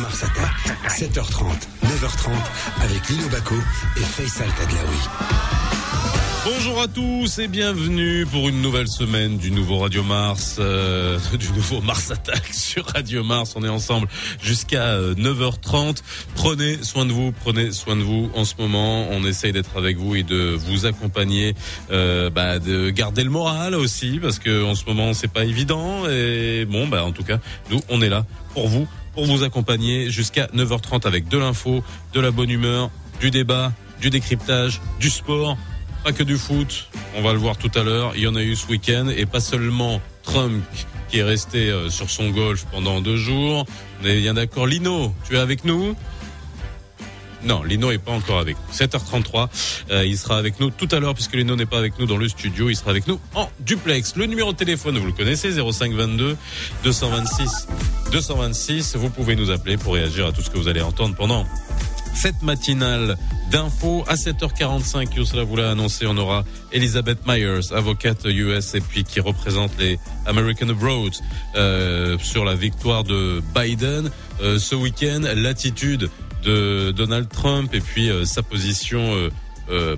[0.00, 0.78] Mars Attack.
[0.88, 2.30] 7h30, 9h30
[2.82, 3.54] avec Lino Baco
[3.96, 4.96] et Faisal Tadlaoui.
[6.42, 11.52] Bonjour à tous et bienvenue pour une nouvelle semaine du nouveau Radio Mars, euh, du
[11.52, 13.52] nouveau Mars Attack sur Radio Mars.
[13.56, 14.08] On est ensemble
[14.42, 15.76] jusqu'à 9h30.
[15.76, 15.92] Euh,
[16.34, 19.06] prenez soin de vous, prenez soin de vous en ce moment.
[19.10, 21.54] On essaye d'être avec vous et de vous accompagner,
[21.90, 26.08] euh, bah, de garder le moral aussi parce que en ce moment c'est pas évident.
[26.08, 27.38] Et bon, bah en tout cas,
[27.70, 28.24] nous on est là
[28.54, 31.82] pour vous, pour vous accompagner jusqu'à 9h30 avec de l'info,
[32.12, 35.56] de la bonne humeur, du débat, du décryptage, du sport
[36.02, 38.12] pas que du foot, on va le voir tout à l'heure.
[38.16, 40.64] Il y en a eu ce week-end et pas seulement Trump
[41.08, 43.66] qui est resté euh, sur son golf pendant deux jours.
[44.02, 44.66] On est bien d'accord.
[44.66, 45.94] Lino, tu es avec nous?
[47.44, 48.74] Non, Lino est pas encore avec nous.
[48.74, 49.48] 7h33,
[49.90, 52.16] euh, il sera avec nous tout à l'heure puisque Lino n'est pas avec nous dans
[52.16, 54.16] le studio, il sera avec nous en duplex.
[54.16, 56.36] Le numéro de téléphone, vous le connaissez, 0522
[56.84, 57.66] 226
[58.12, 58.96] 226.
[58.96, 61.46] Vous pouvez nous appeler pour réagir à tout ce que vous allez entendre pendant
[62.14, 63.16] cette matinale
[63.50, 64.04] d'infos.
[64.06, 69.20] À 7h45, Yousla vous l'a annoncé, on aura Elizabeth Myers, avocate US et puis qui
[69.20, 71.12] représente les American Abroad
[71.56, 74.10] euh, sur la victoire de Biden.
[74.42, 76.10] Euh, ce week-end, l'attitude
[76.42, 79.30] de Donald Trump et puis euh, sa position
[79.70, 79.96] euh,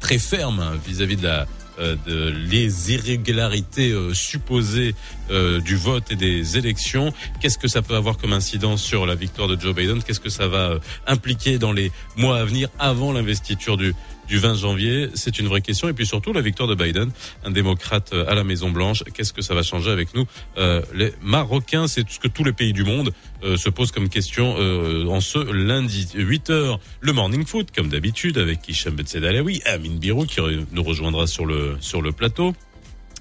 [0.00, 1.46] très ferme vis-à-vis -vis de la
[1.80, 4.94] euh, de les irrégularités euh, supposées
[5.32, 7.12] euh, du vote et des élections.
[7.40, 10.00] Qu'est-ce que ça peut avoir comme incidence sur la victoire de Joe Biden?
[10.00, 10.78] Qu'est-ce que ça va
[11.08, 13.92] impliquer dans les mois à venir avant l'investiture du
[14.28, 15.88] du 20 janvier C'est une vraie question.
[15.88, 17.10] Et puis surtout, la victoire de Biden,
[17.44, 19.02] un démocrate euh, à la Maison Blanche.
[19.14, 20.26] Qu'est-ce que ça va changer avec nous
[20.58, 24.08] euh, Les Marocains, c'est ce que tous les pays du monde euh, se posent comme
[24.08, 29.62] question euh, en ce lundi 8 h Le morning foot, comme d'habitude, avec Hicham Betsedalawi,
[29.66, 30.40] Amin Birou qui
[30.72, 32.54] nous rejoindra sur le sur le plateau.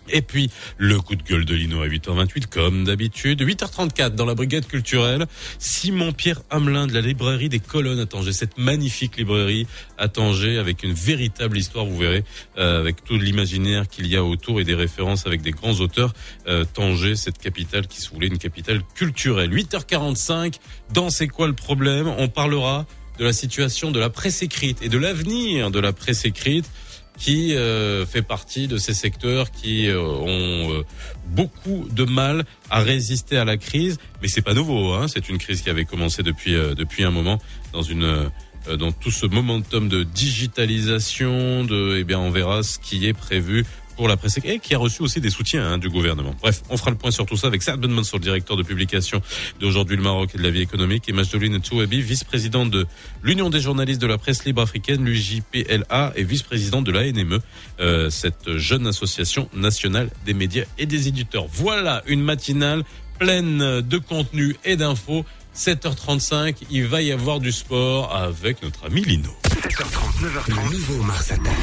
[0.10, 3.42] Et puis, le coup de gueule de Lino à 8h28, comme d'habitude.
[3.42, 5.26] 8h34 dans la brigade culturelle.
[5.60, 8.34] Simon-Pierre Hamelin de la librairie des colonnes à Tanger.
[8.34, 12.24] Cette magnifique librairie à Tanger avec une véritable histoire, vous verrez,
[12.58, 16.14] euh, avec tout l'imaginaire qu'il y a autour et des références avec des grands auteurs.
[16.48, 19.52] Euh, Tanger, cette capitale qui se voulait une capitale culturelle.
[19.52, 20.56] 8h45,
[20.94, 22.08] dans C'est quoi le problème?
[22.18, 22.86] On parlera
[23.20, 26.70] de la situation de la presse écrite et de l'avenir de la presse écrite
[27.18, 30.84] qui euh, fait partie de ces secteurs qui euh, ont euh,
[31.28, 33.98] beaucoup de mal à résister à la crise.
[34.22, 35.08] Mais c'est pas nouveau, hein.
[35.08, 37.40] c'est une crise qui avait commencé depuis depuis un moment
[37.72, 38.30] dans une
[38.78, 41.64] dans tout ce momentum de digitalisation.
[41.66, 43.66] De, eh bien, on verra ce qui est prévu
[43.96, 46.36] pour la presse et qui a reçu aussi des soutiens hein, du gouvernement.
[46.42, 48.64] Bref, on fera le point sur tout ça avec Saad Ben Mansour, le directeur de
[48.64, 49.22] publication
[49.60, 52.86] d'aujourd'hui le Maroc et de la vie économique, et Majdoline Touabi, vice-présidente de
[53.24, 57.40] l'Union des journalistes de la presse libre africaine, l'UJPLA, et vice-présidente de la NME,
[57.80, 61.46] euh, cette jeune association nationale des médias et des éditeurs.
[61.52, 62.84] Voilà une matinale
[63.20, 65.26] pleine de contenu et d'infos.
[65.56, 69.30] 7h35, il va y avoir du sport avec notre ami Lino.
[69.44, 71.54] 7h30, 9h30, le nouveau Mars Attack.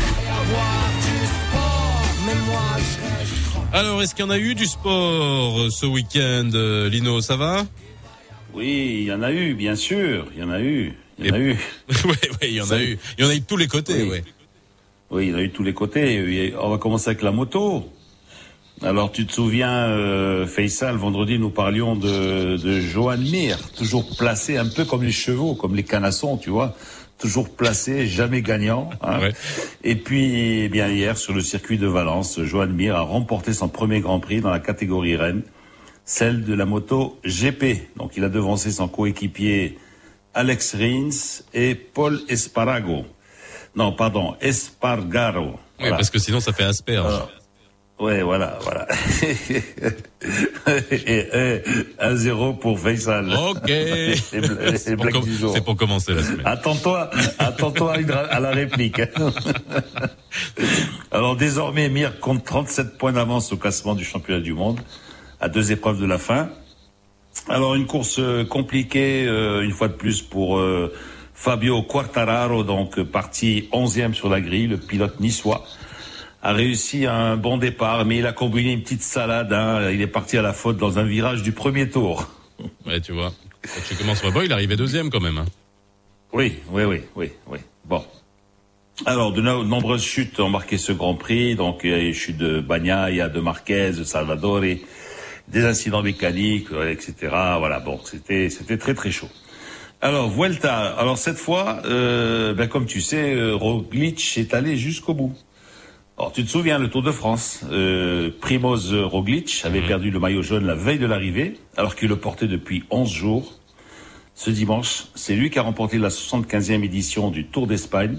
[3.73, 7.37] Alors, est-ce qu'il y en a eu du sport euh, ce week-end, euh, Lino Ça
[7.37, 7.65] va?
[8.53, 10.27] Oui, il y en a eu, bien sûr.
[10.35, 10.93] Il y en a eu.
[11.21, 11.57] Il y en a eu.
[12.05, 12.99] oui, oui, il y en a eu.
[13.17, 14.23] Il y en a eu de tous les côtés, oui.
[15.13, 16.53] Oui, il y en a eu de tous les côtés.
[16.61, 17.89] On va commencer avec la moto.
[18.83, 24.57] Alors, tu te souviens, euh, Faisal, vendredi, nous parlions de, de Johan Mir, toujours placé
[24.57, 26.75] un peu comme les chevaux, comme les canassons, tu vois
[27.19, 28.89] toujours placé, jamais gagnant.
[29.03, 29.19] Hein.
[29.85, 33.69] Et puis, eh bien hier, sur le circuit de Valence, Johan Mir a remporté son
[33.69, 35.43] premier Grand Prix dans la catégorie Rennes,
[36.05, 37.97] celle de la moto GP.
[37.97, 39.79] Donc, il a devancé son coéquipier
[40.33, 43.05] Alex Rins et Paul Esparago.
[43.77, 45.61] Non, pardon, Espargaro.
[45.79, 47.23] Oui, parce que sinon ça fait asperge.
[48.01, 48.89] Ouais, voilà, voilà.
[50.91, 51.63] et,
[52.01, 53.31] 1-0 pour Faisal.
[53.35, 53.67] Ok.
[54.77, 56.47] C'est pour, pour, commencer la semaine.
[56.47, 57.97] Attends-toi, attends-toi
[58.31, 59.01] à la réplique.
[61.13, 64.81] Alors désormais, Mir compte 37 points d'avance au classement du championnat du monde,
[65.39, 66.49] à deux épreuves de la fin.
[67.49, 70.91] Alors une course euh, compliquée, euh, une fois de plus pour euh,
[71.35, 75.67] Fabio Quartararo, donc parti 11e sur la grille, le pilote niçois
[76.43, 79.53] a réussi un bon départ, mais il a combiné une petite salade.
[79.53, 79.91] Hein.
[79.91, 82.29] Il est parti à la faute dans un virage du premier tour.
[82.85, 83.33] Ouais, tu vois.
[83.63, 85.39] Quand tu commences pas, il arrivait deuxième quand même.
[85.39, 85.47] Hein.
[86.35, 87.59] Oui, oui, oui, oui, oui.
[87.87, 88.05] Bon.
[89.07, 91.55] Alors, de nombreuses chutes ont marqué ce Grand Prix.
[91.55, 94.83] Donc, il y a les chutes de Bagnaia, de Marquez, de Salvador, et
[95.49, 97.15] des incidents mécaniques, etc.
[97.59, 99.31] Voilà, bon, c'était c'était très très chaud.
[100.03, 100.95] Alors, Vuelta.
[100.99, 105.35] Alors, cette fois, euh, ben, comme tu sais, euh, Roglic est allé jusqu'au bout.
[106.21, 109.87] Alors, tu te souviens, le Tour de France, euh, Primoz Roglic avait mhm.
[109.87, 113.59] perdu le maillot jaune la veille de l'arrivée, alors qu'il le portait depuis 11 jours.
[114.35, 115.07] ce dimanche.
[115.15, 118.19] C'est lui qui a remporté la 75e édition du Tour d'Espagne.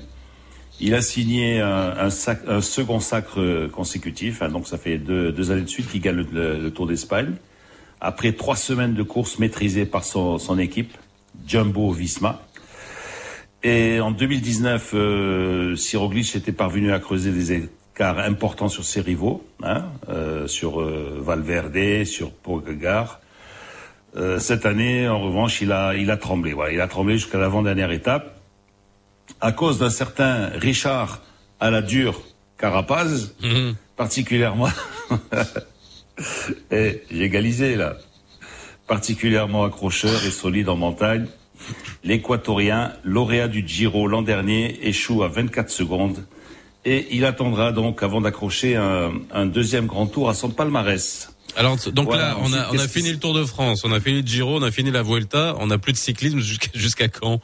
[0.80, 2.10] Il a signé un,
[2.48, 6.72] un, second sacre consécutif, hein, donc ça fait deux, années de suite qu'il gagne le,
[6.72, 7.36] Tour d'Espagne.
[8.00, 10.98] Après trois semaines de course maîtrisées par son, équipe,
[11.46, 12.42] Jumbo Visma.
[13.62, 17.52] Et en 2019, euh, Siroglic était parvenu à creuser des
[17.94, 23.20] écarts importants sur ses rivaux, hein, euh, sur euh, Valverde, sur Pogacar.
[24.16, 26.54] Euh, cette année, en revanche, il a, il a tremblé.
[26.54, 28.38] Voilà, il a tremblé jusqu'à l'avant-dernière étape
[29.40, 31.22] à cause d'un certain Richard
[31.60, 32.22] à la dure
[32.58, 33.76] Carapaz, mhm.
[33.96, 34.70] particulièrement.
[36.72, 37.96] et j'ai égalisé là.
[38.88, 41.28] Particulièrement accrocheur et solide en montagne.
[42.04, 46.26] L'Équatorien, lauréat du Giro l'an dernier, échoue à 24 secondes
[46.86, 51.30] et il attendra donc avant d'accrocher un, un, deuxième grand tour à son palmarès.
[51.56, 54.22] Alors donc là, on a, on a fini le Tour de France, on a fini
[54.22, 56.40] le Giro, on a fini la Vuelta, on n'a plus de cyclisme
[56.74, 57.42] jusqu'à quand?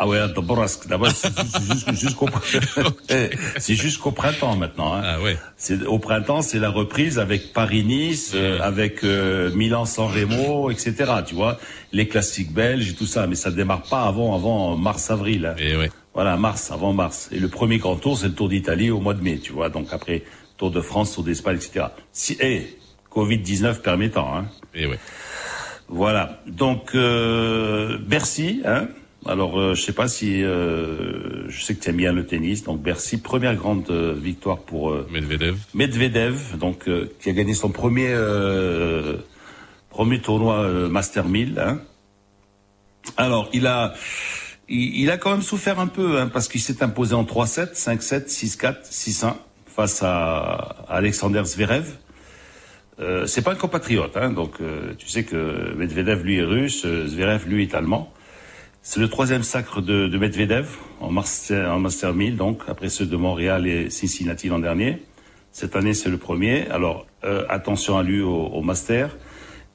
[0.00, 2.28] Ah ouais, d'abord, c'est jusqu'au
[3.58, 4.94] c'est jusqu'au printemps maintenant.
[4.94, 5.02] Hein.
[5.04, 5.36] Ah ouais.
[5.56, 10.94] C'est au printemps, c'est la reprise avec Paris-Nice, euh, avec euh, Milan-San Remo, etc.
[11.26, 11.58] Tu vois,
[11.92, 15.46] les classiques belges et tout ça, mais ça démarre pas avant avant mars-avril.
[15.46, 15.56] Hein.
[15.58, 15.90] Et ouais.
[16.18, 17.28] Voilà, mars, avant mars.
[17.30, 19.68] Et le premier grand tour, c'est le Tour d'Italie au mois de mai, tu vois.
[19.68, 20.24] Donc après,
[20.56, 21.86] Tour de France, Tour d'Espagne, etc.
[22.10, 22.76] Si, et
[23.08, 24.36] Covid-19 permettant.
[24.36, 24.46] Hein.
[24.74, 24.98] Et ouais.
[25.86, 26.42] Voilà.
[26.48, 28.88] Donc euh, Bercy, hein.
[29.26, 32.64] Alors, euh, je sais pas si euh, je sais que tu aimes bien le tennis,
[32.64, 35.56] donc Bercy, première grande euh, victoire pour Medvedev.
[35.72, 38.12] Medvedev, donc qui a gagné son premier
[39.88, 41.60] premier tournoi Master 1000.
[41.60, 41.78] Hein.
[43.16, 43.94] Alors, il a
[44.68, 48.28] il, a quand même souffert un peu hein, parce qu'il s'est imposé en 3-7, 5-7,
[48.28, 49.34] 6-4, 6-1
[49.66, 51.86] face à, Alexander Zverev.
[53.00, 54.56] Euh, c'est pas un compatriote, hein, donc
[54.98, 58.12] tu sais que Medvedev lui est russe, Zverev lui est allemand.
[58.82, 60.66] C'est le troisième sacre de, de Medvedev
[61.00, 65.02] en Master, en Master 1000, donc après ceux de Montréal et Cincinnati l'an dernier.
[65.52, 66.68] Cette année, c'est le premier.
[66.68, 69.16] Alors, euh, attention à lui au, au Master.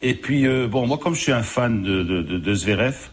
[0.02, 3.12] Et puis, euh, bon, moi, comme je suis un fan de, de, de Zverev,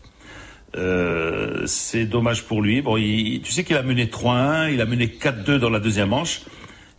[0.76, 2.82] euh, c'est dommage pour lui.
[2.82, 6.10] Bon, il, tu sais qu'il a mené 3-1, il a mené 4-2 dans la deuxième
[6.10, 6.42] manche,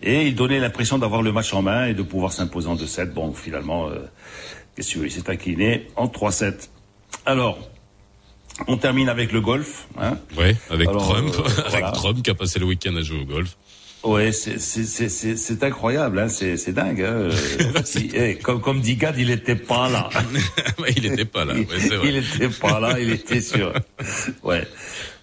[0.01, 3.12] et il donnait l'impression d'avoir le match en main et de pouvoir s'imposer en 2-7.
[3.13, 4.00] Bon, finalement, euh,
[4.75, 6.69] qu'est-ce que il s'est incliné en 3-7.
[7.25, 7.59] Alors,
[8.68, 9.88] on termine avec le golf.
[10.00, 13.25] Hein oui, avec Trump, euh, avec Trump qui a passé le week-end à jouer au
[13.25, 13.57] golf.
[14.03, 17.01] Ouais, c'est incroyable, hein, c'est dingue.
[17.01, 17.30] Hein.
[18.13, 20.09] Eh, comme, comme dit Gad, il était pas là.
[20.95, 21.53] il était pas là.
[21.53, 22.07] Ouais, vrai.
[22.07, 23.74] Il était pas là, il était sur.
[24.44, 24.68] Ouais.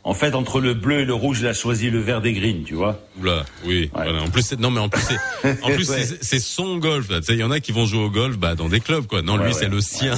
[0.04, 2.64] En fait, entre le bleu et le rouge, il a choisi le vert des greens,
[2.64, 2.98] tu vois.
[3.20, 3.90] Oula, oui.
[3.92, 4.22] Voilà.
[4.22, 5.90] En plus, non, mais en plus, c'est, en plus,
[6.22, 7.08] c'est son golf.
[7.08, 9.06] Tu sais, il y en a qui vont jouer au golf, bah, dans des clubs,
[9.06, 9.22] quoi.
[9.22, 10.14] Non, lui, c'est le sien.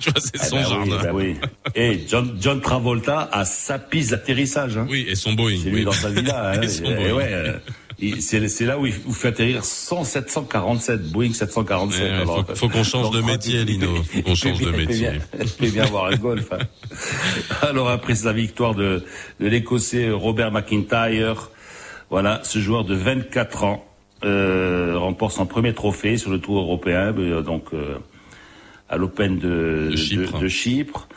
[0.00, 1.12] tu vois, c'est ah son bah jardin.
[1.12, 1.72] Oui, bah oui.
[1.76, 4.76] Et John, John Travolta a sa piste d'atterrissage.
[4.76, 4.86] Hein.
[4.90, 5.60] Oui, et son Boeing.
[5.62, 6.52] C'est lui dans sa villa.
[6.52, 6.62] Hein.
[6.62, 7.12] et son Boeing.
[7.12, 7.52] Ouais, euh,
[8.20, 12.12] c'est là où il fait atterrir 100 747 Boeing 747.
[12.12, 13.94] alors, faut, qu'on change de métier, Lino.
[14.02, 15.10] Faut qu'on change de métier.
[15.58, 16.50] Bien, bien voir un golf.
[16.52, 16.58] Hein.
[17.62, 19.04] Alors après sa victoire de,
[19.40, 21.50] de l'Écossais Robert McIntyre,
[22.10, 23.84] voilà, ce joueur de 24 ans
[24.24, 27.98] euh, remporte son premier trophée sur le Tour européen, euh, donc euh,
[28.88, 29.90] à l'Open de,
[30.40, 31.08] de, Chypre.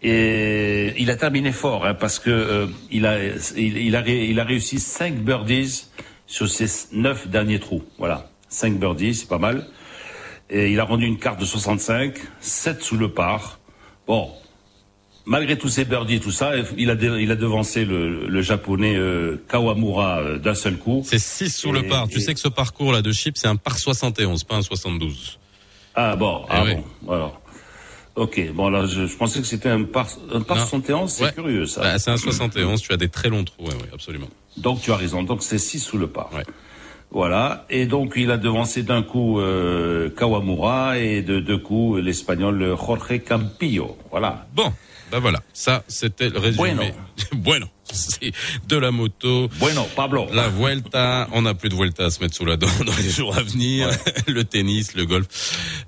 [0.00, 3.18] Et il a terminé fort hein, parce que euh, il a
[3.56, 5.86] il, a il a réussi cinq birdies
[6.28, 7.82] sur ses neuf derniers trous.
[7.98, 9.66] Voilà, cinq birdies, c'est pas mal.
[10.50, 13.58] Et il a rendu une carte de 65, 7 sous le par.
[14.06, 14.30] Bon,
[15.26, 19.42] malgré tous ses birdies, tout ça, il a il a devancé le, le japonais euh,
[19.48, 21.02] Kawamura euh, d'un seul coup.
[21.04, 22.08] C'est 6 sous le par.
[22.08, 25.38] Tu sais que ce parcours là de chip, c'est un par 71, pas un 72.
[25.94, 27.32] Ah bon, ah bon, voilà.
[28.18, 31.82] Ok, bon là je, pensais que c'était un par, un par 71, c'est curieux ça.
[31.82, 34.26] Bah, c'est un 71, tu as des très longs trous, ouais, ouais, absolument.
[34.56, 36.32] Donc tu as raison, donc c'est 6 sous le par.
[36.34, 36.42] Ouais.
[37.12, 42.76] Voilà, et donc il a devancé d'un coup euh, Kawamura et de deux coups l'espagnol
[42.76, 43.96] Jorge Campillo.
[44.10, 44.48] Voilà.
[44.52, 44.72] Bon,
[45.12, 46.74] ben voilà, ça c'était le résumé.
[46.74, 46.82] Bueno.
[47.32, 48.32] bueno c'est
[48.68, 49.48] de la moto.
[49.58, 50.26] Bueno, Pablo.
[50.32, 53.10] La Vuelta, on n'a plus de Vuelta à se mettre sous la dent dans les
[53.10, 53.88] jours à venir.
[54.26, 55.26] le tennis, le golf.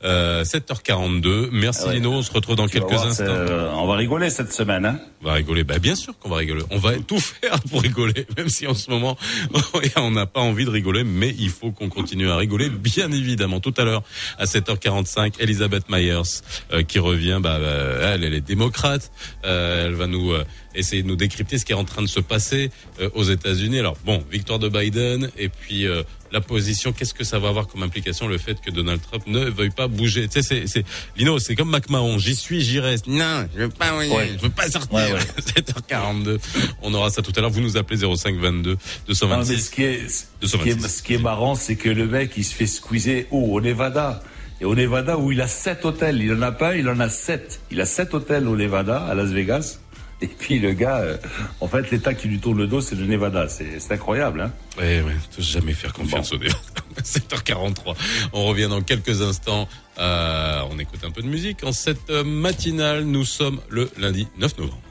[0.05, 1.49] Euh, 7h42.
[1.53, 3.25] Merci ah Lino, on se retrouve dans quelques instants.
[3.27, 4.85] Euh, on va rigoler cette semaine.
[4.85, 5.65] Hein on va rigoler.
[5.65, 6.63] Bah, bien sûr qu'on va rigoler.
[6.71, 9.17] On va tout faire pour rigoler, même si en ce moment
[9.97, 13.61] on n'a pas envie de rigoler, mais il faut qu'on continue à rigoler, bien évidemment.
[13.61, 14.03] Tout à l'heure
[14.39, 16.43] à 7h45, Elisabeth Myers
[16.73, 17.39] euh, qui revient.
[17.41, 17.67] Bah, bah,
[18.03, 19.11] elle, elle est démocrate.
[19.45, 22.09] Euh, elle va nous euh, essayer de nous décrypter ce qui est en train de
[22.09, 22.71] se passer
[23.15, 23.79] aux États-Unis.
[23.79, 25.87] Alors bon, victoire de Biden et puis
[26.33, 29.45] la position, qu'est-ce que ça va avoir comme implication le fait que Donald Trump ne
[29.47, 30.29] veuille pas bouger?
[30.29, 30.85] Tu sais, c'est, c'est
[31.17, 33.07] Lino, c'est comme McMahon, j'y suis, j'y reste.
[33.07, 35.17] Non, je veux pas, je veux pas sortir.
[35.39, 36.39] 7h42.
[36.83, 37.51] On aura ça tout à l'heure.
[37.51, 38.77] Vous nous appelez 05 22
[39.09, 39.65] 226.
[39.65, 42.45] ce qui est, ce qui est, ce qui est marrant, c'est que le mec, il
[42.45, 44.23] se fait squeezer où au Nevada.
[44.61, 47.09] Et au Nevada, où il a sept hôtels, il en a pas, il en a
[47.09, 47.61] sept.
[47.71, 49.79] Il a sept hôtels au Nevada, à Las Vegas.
[50.23, 51.17] Et puis le gars, euh,
[51.61, 53.49] en fait, l'État qui lui tourne le dos, c'est le Nevada.
[53.49, 56.59] C'est incroyable, hein Oui, oui, ne jamais faire confiance au Nevada.
[57.03, 57.95] 7h43.
[58.33, 59.69] On revient dans quelques instants.
[59.99, 61.65] Euh, on écoute un peu de musique.
[61.65, 64.83] En cette matinale, nous sommes le lundi 9 novembre.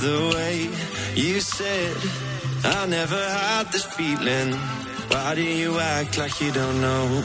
[0.00, 0.68] The way
[1.16, 1.96] you said
[2.64, 4.54] I never had this feeling.
[5.10, 7.22] Why do you act like you don't know?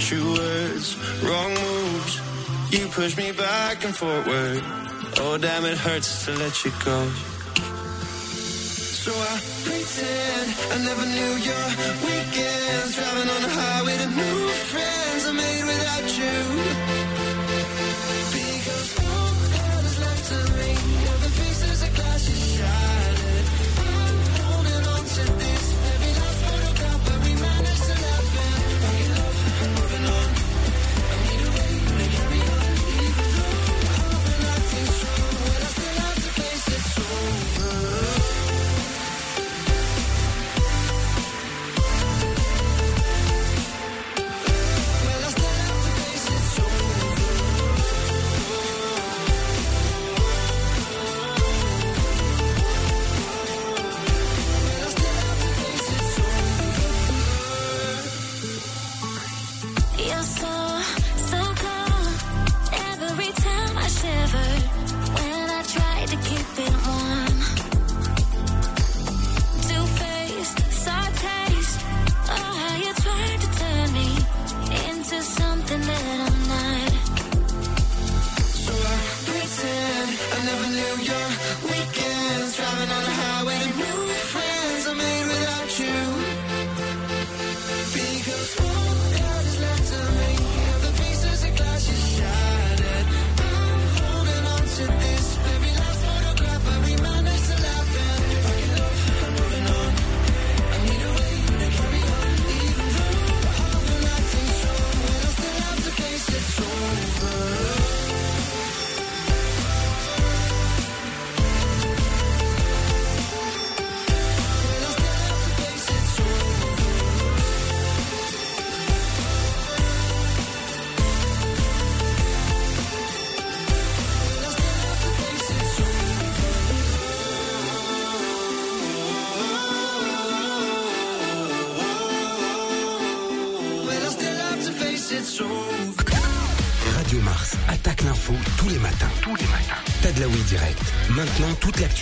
[0.00, 2.27] True words, wrong moves.
[2.70, 4.62] You push me back and forward.
[5.20, 7.08] Oh, damn, it hurts to let you go.
[9.04, 11.66] So I pretend I never knew your
[12.04, 12.94] weekends.
[12.94, 16.88] Driving on the highway to new friends I made without you.
[24.60, 25.57] Maintenant, toute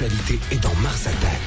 [0.01, 1.41] l'actualité dans Mars Attack.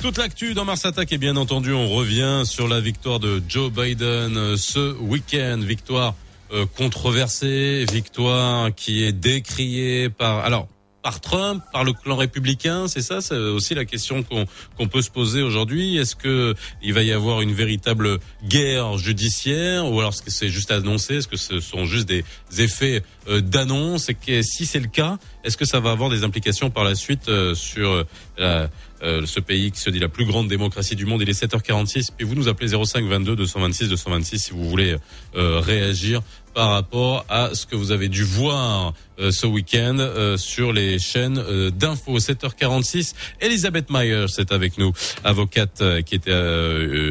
[0.00, 3.72] Toute l'actu dans Mars Attack et bien entendu, on revient sur la victoire de Joe
[3.72, 5.58] Biden euh, ce week-end.
[5.60, 6.14] Victoire
[6.52, 10.44] euh, controversée, victoire qui est décriée par...
[10.44, 10.68] Alors,
[11.02, 15.10] par Trump, par le clan républicain, c'est ça, c'est aussi la question qu'on peut se
[15.10, 15.96] poser aujourd'hui.
[15.96, 20.48] Est-ce que il va y avoir une véritable guerre judiciaire ou alors est-ce que c'est
[20.48, 21.16] juste annoncé?
[21.16, 22.24] Est-ce que ce sont juste des
[22.58, 24.08] effets euh, d'annonce?
[24.08, 26.94] Et que si c'est le cas, est-ce que ça va avoir des implications par la
[26.94, 28.04] suite euh, sur
[28.38, 28.66] euh,
[29.00, 31.22] ce pays qui se dit la plus grande démocratie du monde?
[31.22, 32.10] Il est 7h46.
[32.16, 34.96] Puis vous nous appelez 05 22 226 226 si vous voulez
[35.34, 36.22] réagir
[36.54, 40.98] par rapport à ce que vous avez dû voir euh, ce week-end euh, sur les
[40.98, 42.18] chaînes euh, d'infos.
[42.18, 44.92] 7h46, Elisabeth Myers est avec nous,
[45.24, 46.32] avocate qui était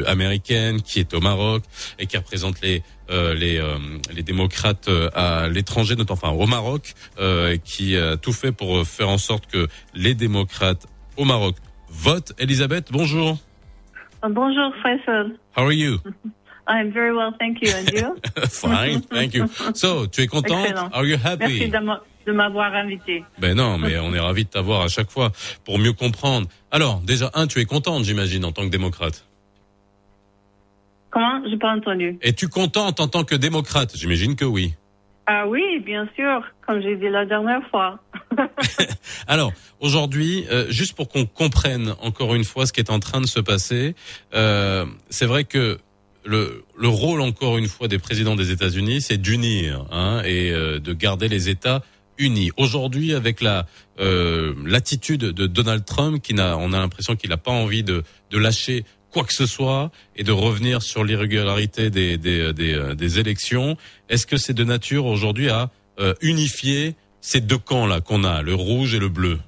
[0.06, 1.62] américaine, qui est au Maroc
[1.98, 2.82] et qui représente les
[3.34, 3.60] les,
[4.14, 6.94] les démocrates à l'étranger, notamment enfin au Maroc,
[7.62, 10.86] qui a tout fait pour faire en sorte que les démocrates
[11.18, 11.56] au Maroc
[11.90, 12.32] votent.
[12.38, 13.36] Elisabeth, bonjour.
[14.22, 15.36] Bonjour Faisal.
[15.54, 15.98] How are you?
[16.68, 17.72] I'm very well, thank you.
[17.74, 18.16] And you?
[18.48, 19.48] Fine, thank you.
[19.74, 20.72] So, tu es contente?
[20.92, 21.68] Are you happy?
[21.68, 23.24] Merci de m'avoir invité.
[23.38, 25.32] Ben non, mais on est ravis de t'avoir à chaque fois
[25.64, 26.46] pour mieux comprendre.
[26.70, 29.26] Alors, déjà, un, tu es contente, j'imagine, en tant que démocrate.
[31.10, 31.42] Comment?
[31.48, 32.18] J'ai pas entendu.
[32.22, 33.96] Es-tu contente en tant que démocrate?
[33.96, 34.74] J'imagine que oui.
[35.26, 37.98] Ah oui, bien sûr, comme j'ai dit la dernière fois.
[39.28, 43.20] Alors, aujourd'hui, euh, juste pour qu'on comprenne encore une fois ce qui est en train
[43.20, 43.94] de se passer,
[44.34, 45.78] euh, c'est vrai que
[46.24, 50.78] le, le, rôle encore une fois des présidents des États-Unis, c'est d'unir hein, et euh,
[50.78, 51.82] de garder les États
[52.18, 52.50] unis.
[52.56, 53.66] Aujourd'hui, avec la
[54.00, 58.04] euh, l'attitude de Donald Trump, qui n'a, on a l'impression qu'il n'a pas envie de,
[58.30, 63.18] de lâcher quoi que ce soit et de revenir sur l'irrégularité des, des, des, des
[63.18, 63.76] élections.
[64.08, 68.42] Est-ce que c'est de nature aujourd'hui à euh, unifier ces deux camps là qu'on a,
[68.42, 69.38] le rouge et le bleu?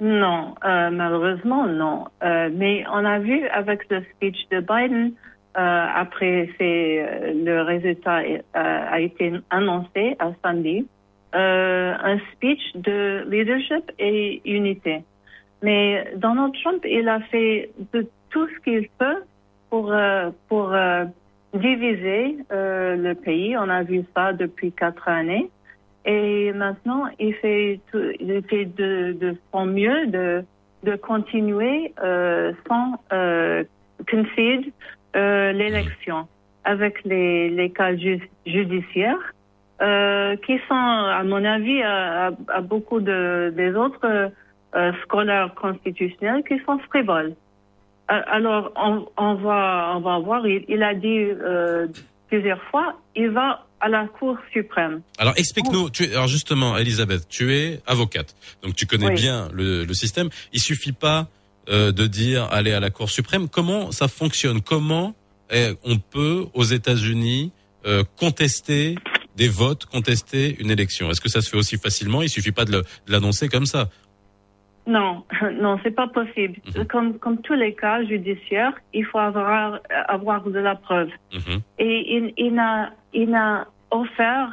[0.00, 2.06] Non, euh, malheureusement non.
[2.22, 5.12] Euh, mais on a vu avec le speech de Biden,
[5.58, 10.86] euh, après euh, le résultat euh, a été annoncé à samedi,
[11.34, 15.02] euh, un speech de leadership et unité.
[15.62, 19.22] Mais Donald Trump, il a fait de tout ce qu'il peut
[19.68, 19.94] pour
[20.48, 20.74] pour
[21.52, 23.56] diviser le pays.
[23.58, 25.50] On a vu ça depuis quatre années.
[26.04, 30.44] Et maintenant, il fait, tout, il fait de, de son mieux de,
[30.82, 33.64] de continuer euh, sans euh,
[34.10, 34.64] concede
[35.16, 36.26] euh, l'élection
[36.64, 39.34] avec les, les cas ju judiciaires
[39.82, 44.30] euh, qui sont, à mon avis, à, à, beaucoup de, des autres
[44.74, 47.34] euh, scolaires constitutionnels qui sont frivoles.
[48.08, 50.46] Alors, on, on va, on va voir.
[50.46, 51.86] Il, il a dit euh,
[52.28, 55.02] plusieurs fois, il va à la Cour suprême.
[55.18, 55.90] Alors explique-nous.
[55.90, 59.14] Tu es, alors justement, Elisabeth, tu es avocate, donc tu connais Oui.
[59.14, 60.28] bien le, le système.
[60.52, 61.28] Il suffit pas
[61.68, 63.48] euh, de dire aller à la Cour suprême.
[63.48, 64.60] Comment ça fonctionne?
[64.60, 65.14] Comment
[65.50, 67.52] eh, on peut aux États-Unis
[67.86, 68.96] euh, contester
[69.36, 71.10] des votes, contester une élection?
[71.10, 72.22] Est-ce que ça se fait aussi facilement?
[72.22, 73.88] Il suffit pas de l'annoncer comme ça.
[74.96, 75.12] Non,
[75.64, 76.56] non, c'est pas possible.
[76.76, 76.84] Mhm.
[76.92, 81.10] Comme, comme tous les cas judiciaires, il faut avoir, avoir de la preuve.
[81.32, 81.58] Mhm.
[81.78, 84.50] Et il, il n'a, il n'a offert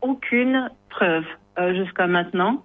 [0.00, 1.24] aucune preuve
[1.58, 2.62] euh, jusqu'à maintenant.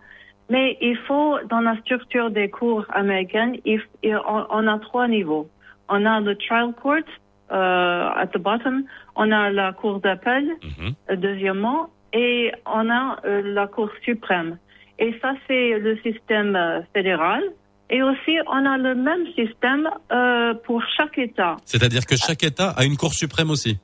[0.49, 5.07] Mais il faut, dans la structure des cours américaines, il, il- on, on a trois
[5.07, 5.49] niveaux.
[5.89, 7.09] On a le trial court
[7.51, 8.83] euh, at the bottom,
[9.15, 10.93] on a la cour d'appel, Mhm.
[11.09, 14.57] euh, deuxièmement, et on a euh, la Cour suprême.
[14.99, 17.43] Et ça, c'est le système euh, fédéral.
[17.89, 21.55] Et aussi, on a le même système euh, pour chaque État.
[21.65, 23.79] C'est-à-dire que chaque État a une Cour suprême aussi.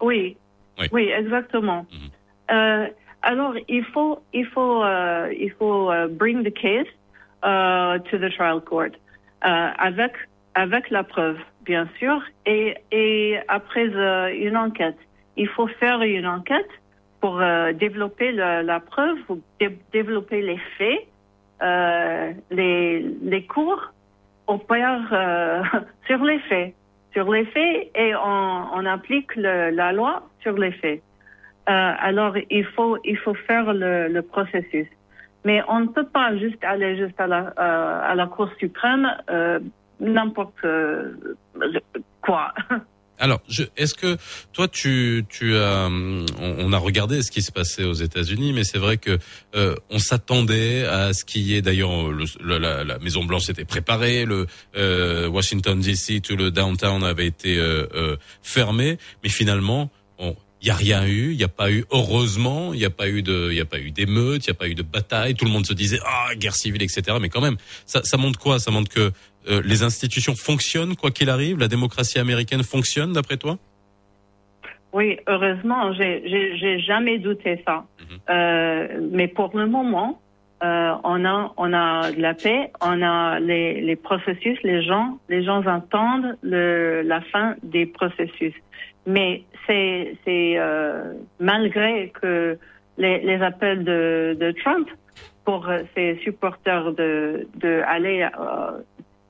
[0.00, 0.36] Oui,
[0.78, 0.86] Oui.
[0.92, 1.86] oui, exactement.
[1.92, 2.56] Mhm.
[2.56, 2.86] Euh,
[3.22, 6.86] alors, il faut, il faut, euh, il faut euh, bring the case
[7.44, 8.92] euh, to the trial court
[9.44, 10.12] euh, avec
[10.54, 13.86] avec la preuve, bien sûr, et et après
[14.36, 14.98] une enquête.
[15.36, 16.70] Il faut faire une enquête
[17.24, 19.16] pour euh, développer la, preuve,
[19.58, 21.06] dé- développer les faits,
[21.62, 23.82] euh, les cours
[24.46, 25.62] opèrent euh,
[26.06, 26.74] sur les faits,
[27.14, 31.00] sur les faits, et on, applique la loi sur les faits.
[31.64, 34.88] Alors il faut il faut faire le, le processus,
[35.46, 37.40] mais on ne peut pas juste aller juste à la
[38.10, 39.10] à la Cour suprême
[39.98, 40.66] n'importe
[42.20, 42.52] quoi.
[43.18, 43.40] Alors,
[43.76, 44.16] est-ce que
[44.52, 45.88] toi, tu, tu as,
[46.40, 49.18] on, a regardé ce qui se passait aux États-Unis, mais c'est vrai que
[49.54, 51.62] euh, on s'attendait à ce qu'il y ait.
[51.62, 54.46] D'ailleurs, le- le- la, Maison Blanche s'était préparée, le
[54.76, 60.68] euh, Washington D.C., tout le downtown avait été euh, euh, fermé, mais finalement, on, il
[60.68, 63.22] y a rien eu, il n'y a pas eu, heureusement, il n'y a pas eu
[63.22, 65.34] de, il y a pas eu d'émeutes, il n'y a pas eu de bataille.
[65.34, 67.18] Tout le monde se disait ah guerre civile, etc.
[67.20, 68.58] Mais quand même, ça, ça montre quoi?
[68.58, 69.12] Ça montre que
[69.48, 71.58] euh, les institutions fonctionnent quoi qu'il arrive?
[71.58, 73.58] La démocratie américaine fonctionne d'après toi?
[74.92, 77.84] Oui, heureusement, j'ai jamais douté ça.
[77.98, 78.18] Mhm.
[78.30, 80.20] Euh, mais pour le moment,
[80.62, 85.18] euh, on a on a de la paix, on a les les processus, les gens
[85.28, 88.54] les gens entendent le la fin des processus.
[89.06, 90.58] Mais c'est c'est
[91.40, 92.56] malgré que
[92.96, 94.88] les les appels de de Trump
[95.44, 98.80] pour ses supporters de de aller euh,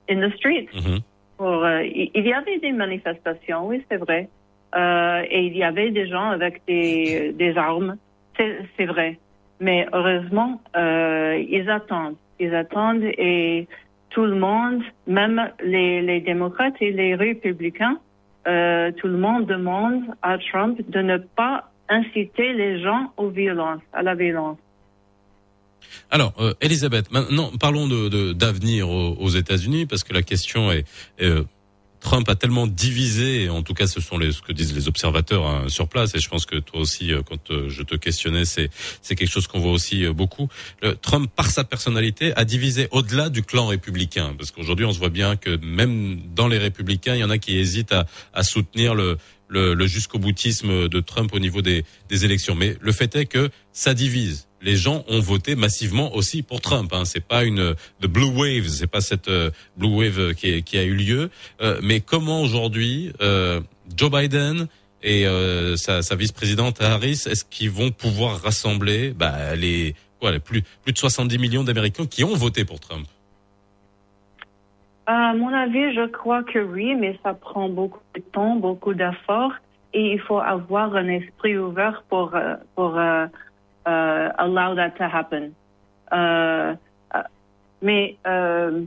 [0.08, 1.00] in the streets Mhm.
[1.38, 4.28] pour, euh, il y avait des manifestations, oui, c'est vrai.
[4.74, 7.96] Euh, et il y avait des gens avec des, des armes,
[8.36, 9.18] c'est c'est vrai.
[9.60, 12.16] Mais heureusement, euh, ils attendent.
[12.40, 13.68] Ils attendent et
[14.10, 17.98] tout le monde, même les, les démocrates et les républicains,
[18.48, 23.82] euh, tout le monde demande à Trump de ne pas inciter les gens aux violences,
[23.92, 24.58] à la violence.
[26.10, 30.84] Alors, euh, Elisabeth, maintenant parlons de d'avenir aux, aux États-Unis parce que la question est
[31.20, 31.44] euh,
[32.00, 35.46] Trump a tellement divisé, en tout cas ce sont les, ce que disent les observateurs
[35.46, 38.44] hein, sur place, et je pense que toi aussi, euh, quand euh, je te questionnais,
[38.44, 38.68] c'est
[39.00, 40.48] c'est quelque chose qu'on voit aussi beaucoup.
[40.82, 44.98] Le, Trump, par sa personnalité, a divisé au-delà du clan républicain, parce qu'aujourd'hui on se
[44.98, 48.42] voit bien que même dans les républicains, il y en a qui hésitent à, à
[48.42, 49.16] soutenir le
[49.54, 52.54] le, le jusqu'au boutisme de Trump au niveau des, des élections.
[52.54, 54.48] Mais le fait est que ça divise.
[54.60, 56.92] Les gens ont voté massivement aussi pour Trump.
[56.92, 57.04] Hein.
[57.04, 60.82] C'est pas une the blue wave, c'est pas cette euh, blue wave qui, qui a
[60.82, 61.30] eu lieu.
[61.60, 63.60] Euh, mais comment aujourd'hui euh,
[63.96, 64.68] Joe Biden
[65.02, 70.40] et euh, sa, sa vice-présidente Harris, est-ce qu'ils vont pouvoir rassembler bah, les quoi, les
[70.40, 73.06] plus plus de 70 millions d'Américains qui ont voté pour Trump?
[75.06, 79.52] À mon avis, je crois que oui, mais ça prend beaucoup de temps, beaucoup d'efforts,
[79.92, 83.26] et il faut avoir un esprit ouvert pour euh, pour euh,
[83.86, 85.52] euh, allow that to happen.
[86.12, 86.74] Euh,
[87.82, 88.82] mais euh,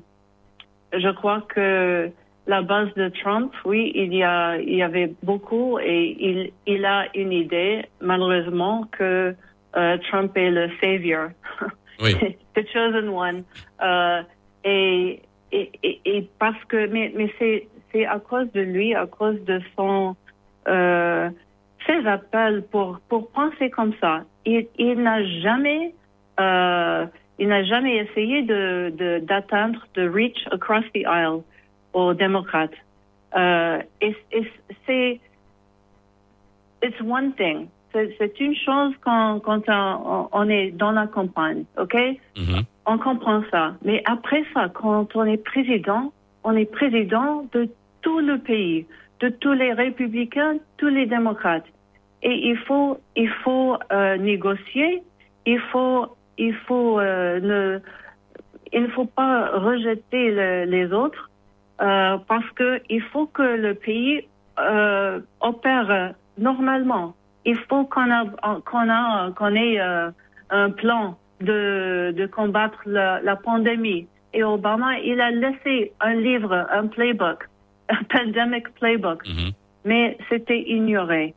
[0.91, 2.09] je crois que
[2.47, 6.83] la base de Trump, oui, il y a il y avait beaucoup et il il
[6.85, 9.35] a une idée malheureusement que
[10.09, 11.29] Trump est le savior.
[11.99, 12.15] Oui.
[12.55, 13.43] the chosen one.
[14.63, 20.15] Et, et, parce que, mais, c'est, à cause de lui, à cause de son,
[20.67, 21.29] euh,
[21.87, 24.23] ses appels pour, pour penser comme ça.
[24.45, 25.93] Il, il n'a jamais,
[26.39, 27.05] euh,
[27.39, 31.41] il n'a jamais essayé de, d'atteindre, de reach across the aisle
[31.93, 32.75] aux démocrates.
[33.35, 34.51] Euh, et, et
[34.85, 35.19] c'est,
[37.03, 37.67] one thing.
[37.93, 39.63] C'est, une chose quand, quand
[40.31, 41.95] on, est dans la campagne, OK?
[42.37, 42.63] Mhm.
[42.89, 43.73] On comprend ça.
[43.83, 46.13] Mais après ça, quand on est président,
[46.45, 47.69] on est président de
[48.01, 48.87] tout le pays,
[49.19, 51.65] de tous les républicains, tous les démocrates.
[52.23, 55.03] Et il faut, il faut euh, négocier.
[55.45, 57.79] Il faut, il faut euh, ne,
[58.71, 61.29] il ne faut pas rejeter le- les autres
[61.81, 64.25] euh, parce que il faut que le pays
[65.41, 67.15] opère normalement.
[67.45, 68.25] Il faut qu'on a,
[68.65, 69.79] qu'on ait
[70.49, 74.07] un plan de, de combattre la, la pandémie.
[74.33, 77.47] Et Obama, il a laissé un livre, un playbook,
[77.89, 79.51] un pandemic playbook, Mhm.
[79.85, 81.33] mais c'était ignoré.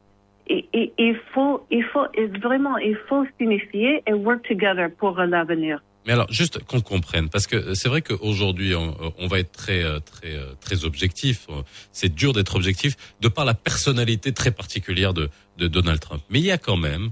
[0.49, 5.17] Et, et- il faut, il faut et vraiment, il faut s'unifier et work together pour
[5.21, 5.81] l'avenir.
[6.07, 9.85] Mais alors, juste qu'on comprenne, parce que c'est vrai qu'aujourd'hui, on, on va être très,
[9.85, 11.47] euh, très, euh, très objectif.
[11.93, 16.23] C'est dur d'être objectif de par la personnalité très particulière de, de Donald Trump.
[16.31, 17.11] Mais il y a quand même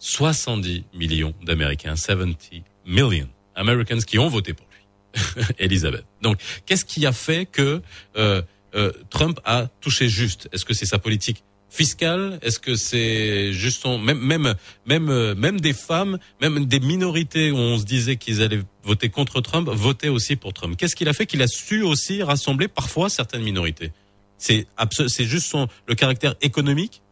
[0.00, 6.04] 70 millions d'Américains, 70 million Americans qui ont voté pour lui, Elisabeth.
[6.22, 7.82] Donc, qu'est-ce qui a fait que
[8.16, 8.42] euh,
[8.74, 10.48] euh, Trump a touché juste?
[10.52, 12.38] Est-ce que c'est sa politique fiscale?
[12.42, 14.54] Est-ce que c'est juste son même même
[14.86, 19.10] même euh, même des femmes, même des minorités où on se disait qu'ils allaient voter
[19.10, 20.76] contre Trump, votaient aussi pour Trump.
[20.78, 23.92] Qu'est-ce qu'il a fait qu'il a su aussi rassembler parfois certaines minorités?
[24.38, 24.66] C'est
[25.08, 27.02] c'est juste son le caractère économique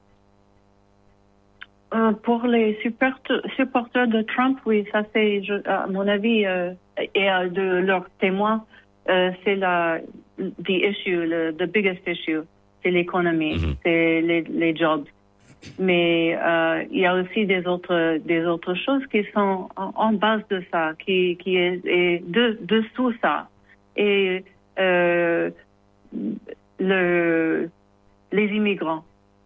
[1.95, 6.73] Euh, pour les support- supporters de Trump, oui, ça c'est, à mon avis, euh,
[7.15, 8.65] et euh, de leurs témoins,
[9.09, 9.99] euh, c'est la,
[10.39, 12.41] the issue, le the biggest issue,
[12.83, 13.75] c'est l'économie, Mhm.
[13.83, 15.07] c'est les, les jobs.
[15.79, 16.39] Mais
[16.93, 20.63] il y a aussi des autres, des autres choses qui sont en, en base de
[20.71, 23.49] ça, qui, qui est, est de, dessous ça.
[23.97, 24.45] Et
[24.79, 25.51] euh,
[26.79, 27.69] le,
[28.33, 29.05] les immigrants.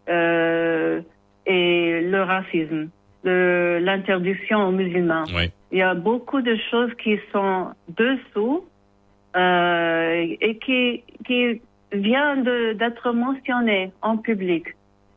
[0.08, 1.00] Euh,
[1.46, 2.88] et le racisme,
[3.24, 5.24] l'interdiction aux musulmans.
[5.34, 5.50] Oui.
[5.70, 8.64] Il y a beaucoup de choses qui sont dessous
[9.36, 11.60] euh, et qui, qui
[11.92, 14.66] viennent d'être mentionnées en public.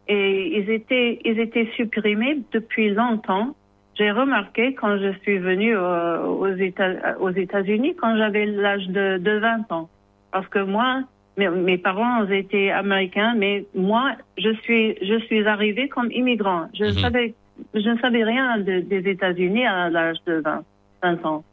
[0.07, 3.55] Et ils étaient, ils étaient supprimés depuis longtemps.
[3.95, 9.17] J'ai remarqué quand je suis venue euh, aux États- aux États-Unis quand j'avais l'âge de,
[9.17, 9.89] de 20 ans.
[10.31, 11.01] Parce que moi,
[11.37, 16.67] mes, mes parents étaient américains, mais moi, je suis, je suis arrivée comme immigrant.
[16.73, 16.91] Je Mhm.
[16.99, 17.33] savais,
[17.73, 20.63] je ne savais rien de- des États-Unis à l'âge de 20,
[21.03, 21.43] 20 ans.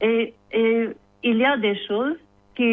[0.00, 0.88] Et, et
[1.22, 2.16] il y a des choses
[2.56, 2.64] qui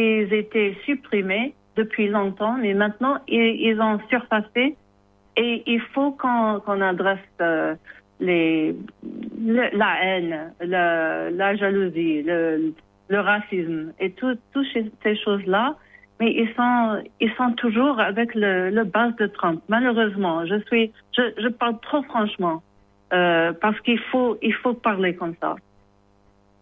[0.41, 4.75] étaient supprimées depuis longtemps, mais maintenant, ils, ils ont surpassé.
[5.37, 7.73] Et il faut qu'on qu'on adresse euh,
[8.19, 8.75] les,
[9.55, 12.73] le- la haine, la, la jalousie, le,
[13.07, 15.75] le racisme et tout, toutes ces- ces choses-là.
[16.19, 19.61] Mais ils sont, ils sont toujours avec le, le base de Trump.
[19.69, 22.61] Malheureusement, je suis, je, je parle trop franchement
[23.13, 25.55] euh, parce qu'il faut, il faut parler comme ça.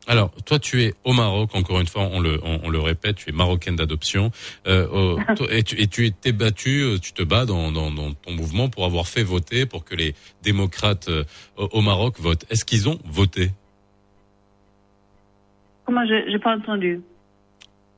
[0.10, 3.18] Alors, toi, tu es au Maroc, encore une fois, on le, on, on le répète,
[3.18, 4.32] tu es marocaine d'adoption,
[4.66, 5.18] euh,
[5.52, 8.70] et, tu, et tu t'es battu, euh, tu te bats dans, dans, dans ton mouvement
[8.70, 11.26] pour avoir fait voter, pour que les démocrates euh,
[11.58, 12.46] au Maroc votent.
[12.50, 13.50] Est-ce qu'ils ont voté?
[15.86, 17.02] Comment je, j'ai pas entendu.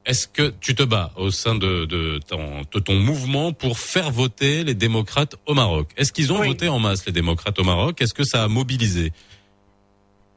[0.06, 4.10] Est-ce que tu te bats au sein de, de, ton, de ton mouvement pour faire
[4.10, 5.90] voter les démocrates au Maroc?
[5.98, 6.48] Est-ce qu'ils ont Oui.
[6.48, 8.02] voté en masse, les démocrates au Maroc?
[8.02, 9.12] Est-ce que ça a mobilisé?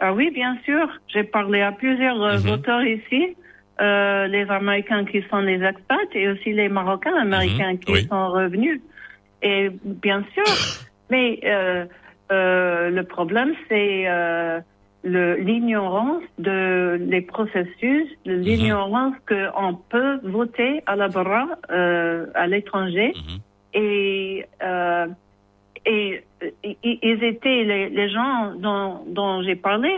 [0.00, 0.86] Ah oui, bien sûr.
[1.12, 2.42] J'ai parlé à plusieurs euh, Mhm.
[2.50, 3.36] voteurs ici,
[3.80, 8.06] euh, les Américains qui sont les expats et aussi les Marocains américains Mhm, qui oui.
[8.08, 8.80] sont revenus.
[9.42, 10.58] Et bien sûr,
[11.10, 11.86] mais euh,
[12.32, 14.06] euh, le problème c'est
[15.04, 18.40] l'ignorance de les processus, Mhm.
[18.40, 23.38] l'ignorance qu'on peut voter à la barra euh, à l'étranger Mhm.
[23.74, 25.06] et euh,
[25.84, 26.50] et euh,
[26.84, 29.92] ils étaient les, les gens dont, dont j'ai parlé,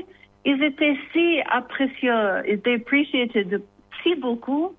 [0.46, 2.12] ils étaient si apprécieux,
[2.46, 3.62] ils étaient appreciated
[4.02, 4.74] si beaucoup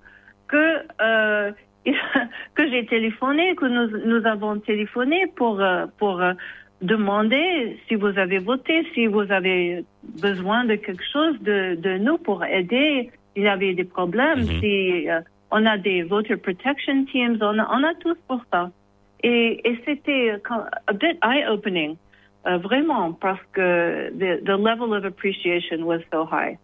[0.48, 1.52] que euh,
[2.56, 6.20] que j'ai téléphoné, que nous nous avons téléphoné pour euh, pour
[6.82, 9.84] demander si vous avez voté, si vous avez
[10.20, 13.10] besoin de quelque chose de, de nous pour aider.
[13.34, 14.60] Il y avait des problèmes, Mhm.
[14.60, 18.70] si euh, on a des voter protection teams, on a, on a tous pour ça.
[19.22, 20.32] Et, et c'était
[20.86, 21.96] a bit eye-opening,
[22.46, 26.56] euh, vraiment, parce que the, the level of appreciation was so high.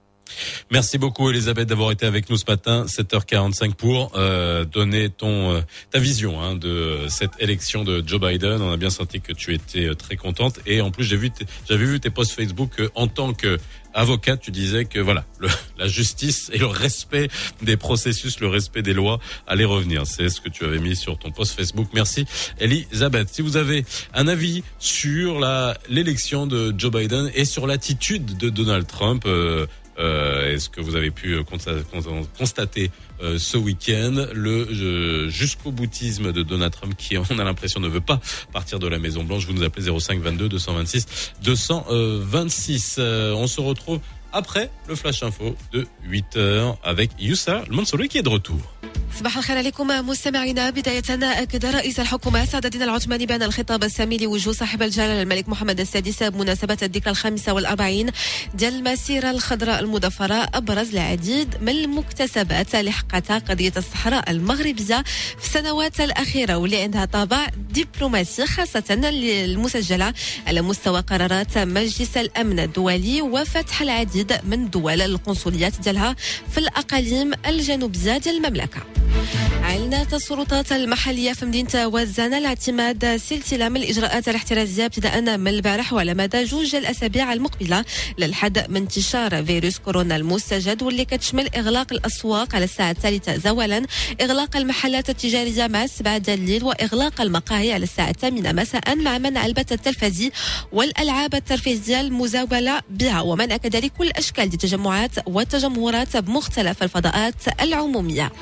[0.72, 5.60] Merci beaucoup Elisabeth d'avoir été avec nous ce matin, 7h45 pour euh, donner ton euh,
[5.90, 8.62] ta vision hein, de cette élection de Joe Biden.
[8.62, 11.30] On a bien senti que tu étais euh, très contente et en plus j'ai vu
[11.68, 13.58] j'avais vu tes posts Facebook euh, en tant que
[13.94, 17.28] avocate, tu disais que voilà, le- la justice et le respect
[17.60, 20.06] des processus, le respect des lois allait revenir.
[20.06, 21.88] C'est ce que tu avais mis sur ton post Facebook.
[21.92, 22.24] Merci
[22.58, 23.28] Elisabeth.
[23.30, 28.48] Si vous avez un avis sur la l'élection de Joe Biden et sur l'attitude de
[28.48, 29.66] Donald Trump, euh,
[29.98, 32.90] euh, Est-ce que vous avez pu euh, consta- consta- constater
[33.22, 37.88] euh, ce week-end le euh, jusqu'au boutisme de Donald Trump qui, on a l'impression, ne
[37.88, 38.20] veut pas
[38.52, 42.96] partir de la Maison Blanche Vous nous appelez 05 22 226 226.
[42.98, 44.00] Euh, on se retrouve
[44.32, 48.60] après le Flash Info de 8 heures avec Youssa Mansouri qui est de retour.
[49.18, 54.54] صباح الخير عليكم مستمعينا بداية أكد رئيس الحكومة سعد الدين العثماني بأن الخطاب السامي لوجوه
[54.54, 58.10] صاحب الجلالة الملك محمد السادس بمناسبة الذكرى الخامسة والأربعين
[58.54, 65.04] ديال المسيرة الخضراء المضفرة أبرز العديد من المكتسبات اللي حققتها قضية الصحراء المغربية
[65.38, 70.12] في السنوات الأخيرة واللي عندها طابع دبلوماسي خاصة المسجلة
[70.46, 76.16] على مستوى قرارات مجلس الأمن الدولي وفتح العديد من دول القنصليات ديالها
[76.50, 78.80] في الأقاليم الجنوبية ديال المملكة.
[79.64, 86.14] أعلنت السلطات المحلية في مدينة وزانة الاعتماد سلسلة من الإجراءات الاحترازية ابتداء من البارح وعلى
[86.14, 87.84] مدى جوج الأسابيع المقبلة
[88.18, 93.86] للحد من انتشار فيروس كورونا المستجد واللي كتشمل إغلاق الأسواق على الساعة الثالثة زوالا
[94.20, 99.72] إغلاق المحلات التجارية مع السبعة الليل وإغلاق المقاهي على الساعة الثامنة مساء مع منع البث
[99.72, 100.30] التلفزي
[100.72, 103.20] والألعاب الترفيهية المزاولة بها.
[103.20, 108.32] ومنع كذلك كل أشكال التجمعات والتجمهرات بمختلف الفضاءات العمومية.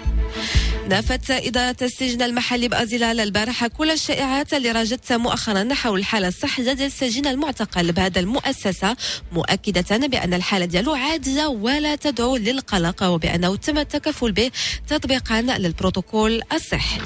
[0.88, 6.86] نفت إدارة السجن المحلي بأزلال البارحة كل الشائعات اللي راجت مؤخرا حول الحالة الصحية ديال
[6.86, 8.96] السجين المعتقل بهذا المؤسسة
[9.32, 14.50] مؤكدة بأن الحالة ديالو عادية ولا تدعو للقلق وبأنه تم التكفل به
[14.88, 17.00] تطبيقا للبروتوكول الصحي.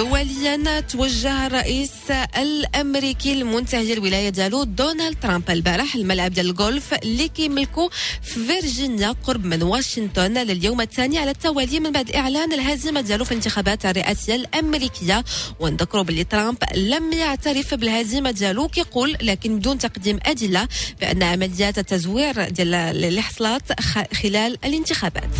[0.00, 7.90] دوليا توجه الرئيس الأمريكي المنتهج الولاية ديالو دونالد ترامب البارح الملعب ديال الجولف اللي كيملكو
[8.22, 13.30] في فيرجينيا قرب من واشنطن لليوم الثاني على التوالي من بعد إعلان الهزيمة ديالو في
[13.30, 15.24] الانتخابات الرئاسية الأمريكية.
[15.60, 20.68] ونذكروا باللي ترامب لم يعترف بالهزيمة ديالو كيقول لكن بدون تقديم أدلة
[21.00, 23.80] بأن عمليات التزوير ديال اللي حصلت
[24.14, 25.30] خلال الانتخابات.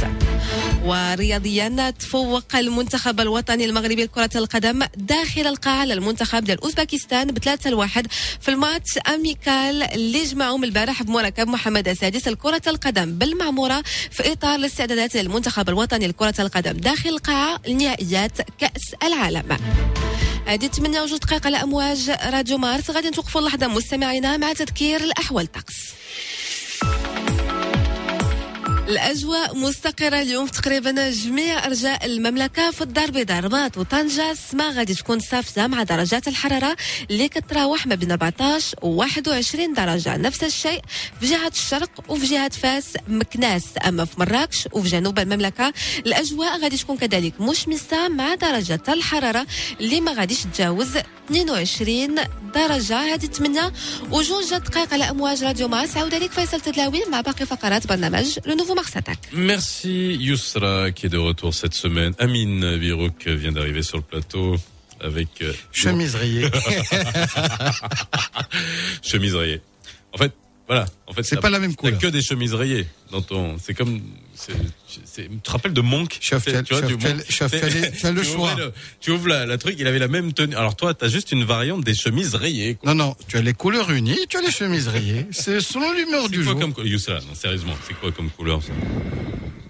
[0.84, 8.06] ورياضيا تفوق المنتخب الوطني المغربي لكرة القدم داخل القاعة للمنتخب ديال أوزبكستان بثلاثة لواحد
[8.40, 15.16] في الماتش أميكال اللي جمعهم البارح بمركب محمد السادس لكرة القدم بالمعمورة في إطار الاستعدادات
[15.16, 19.58] للمنتخب الوطني لكرة القدم داخل القاعة لنهائيات كأس العالم.
[20.46, 22.90] هذه 8 وجوج دقائق على أمواج راديو مارس.
[22.90, 25.99] غادي نتوقفوا لحظة مستمعينا مع تذكير الأحوال الطقس
[28.90, 33.38] الأجواء مستقرة اليوم تقريبا جميع أرجاء المملكة في الدار البيضاء.
[33.38, 36.76] الرباط وطنجة السماء غادي تكون صافية مع درجات الحرارة
[37.10, 40.16] اللي كتراوح ما بين 14 و 21 درجة.
[40.16, 40.80] نفس الشيء
[41.20, 43.64] في جهة الشرق وفي جهة فاس مكناس.
[43.88, 45.72] أما في مراكش وفي جنوب المملكة
[46.06, 49.46] الأجواء غادي تكون كذلك مشمسة مع درجة الحرارة
[49.80, 50.96] اللي ما غاديش تجاوز
[51.30, 52.14] 22
[52.54, 53.14] درجة.
[53.14, 53.72] هذه 8
[54.10, 58.54] وجوج دقائق على أمواج راديو ماس عودة لك فيصل تدلاوي مع باقي فقرات برنامج لو
[58.54, 58.79] نوفو
[59.32, 62.14] Merci Yousra qui est de retour cette semaine.
[62.18, 64.56] Amine Virouk vient d'arriver sur le plateau
[65.00, 65.28] avec...
[65.42, 66.16] Euh, chemise
[70.12, 70.32] En fait,
[70.70, 70.86] voilà.
[71.08, 71.98] En fait, C'est pas la même couleur.
[71.98, 73.56] que des chemises rayées dans ton.
[73.58, 74.00] C'est comme.
[75.16, 76.10] Tu te rappelles de Monk?
[76.20, 77.48] Tu tu as- tu vois, tu as- tu as
[77.90, 78.54] tu as le Tu choix.
[79.00, 80.54] tu ouvres la, la truc, il avait la même tenue.
[80.54, 82.76] Alors toi, t'as juste une variante des chemises rayées.
[82.76, 82.94] quoi.
[82.94, 85.26] Non, non, tu as les couleurs unies, tu as les chemises rayées.
[85.32, 86.72] C'est selon l'humeur C'est du quoi jour.
[86.74, 88.72] comme Youssef, non, sérieusement, c'est quoi comme couleur ça?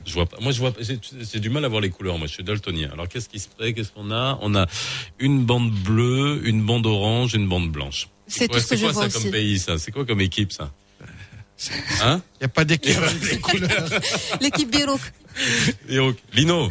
[0.07, 0.39] Je vois pas.
[0.41, 0.73] Moi, je vois.
[0.73, 2.19] pas- J'ai du mal à voir les couleurs.
[2.19, 2.91] Moi, je suis daltonien.
[2.93, 3.73] Alors, qu'est-ce qui se fait?
[3.73, 4.39] Qu'est-ce qu'on a?
[4.43, 4.67] On a
[5.19, 8.09] une bande bleue, une bande orange, une bande blanche.
[8.27, 9.23] C'est quoi- tout ce que je quoi vois ça aussi.
[9.25, 9.79] comme pays ça?
[9.79, 10.73] C'est quoi comme équipe ça?
[12.03, 12.97] Hein Il n'y a pas d'équipe.
[14.41, 15.01] L'équipe Birouk.
[16.35, 16.69] Lino,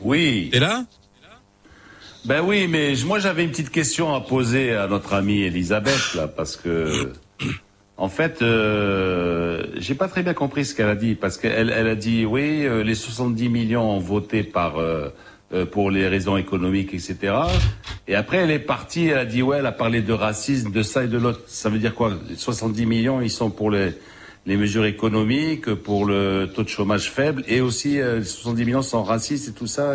[0.00, 0.48] Oui.
[0.52, 0.84] t'es là?
[2.24, 6.26] Ben oui, mais moi j'avais une petite question à poser à notre amie Elisabeth là,
[6.26, 7.12] parce que
[7.96, 11.86] en fait, euh, j'ai pas très bien compris ce qu'elle a dit, parce qu'elle elle
[11.86, 15.10] a dit oui, euh, les 70 millions ont voté par euh,
[15.54, 17.34] euh, pour les raisons économiques, etc.
[18.08, 20.82] Et après, elle est partie, elle a dit ouais, elle a parlé de racisme, de
[20.82, 21.40] ça et de l'autre.
[21.46, 22.12] Ça veut dire quoi?
[22.28, 23.94] Les 70 millions, ils sont pour les
[24.46, 29.04] mesures économiques, pour le taux de chômage faible, et aussi euh, les 70 millions sont
[29.04, 29.94] racistes et tout ça.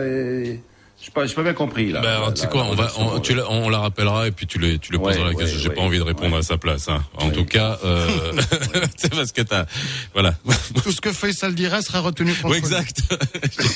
[1.02, 2.02] Je pas, j'ai pas bien compris là.
[2.02, 4.28] Ben, La- tu sais la- quoi, on va, la- on, tu la, on la rappellera
[4.28, 5.60] et puis tu le, tu le Ouais, poseras la ouais, question.
[5.60, 6.40] J'ai ouais, pas envie de répondre ouais.
[6.40, 6.90] à sa place.
[6.90, 7.04] Hein.
[7.18, 8.08] En tout cas, euh,
[8.98, 9.66] c'est parce que t'as,
[10.14, 10.34] voilà.
[10.84, 13.00] Tout ce que Faisal dira sera retenu contre Oui, exact.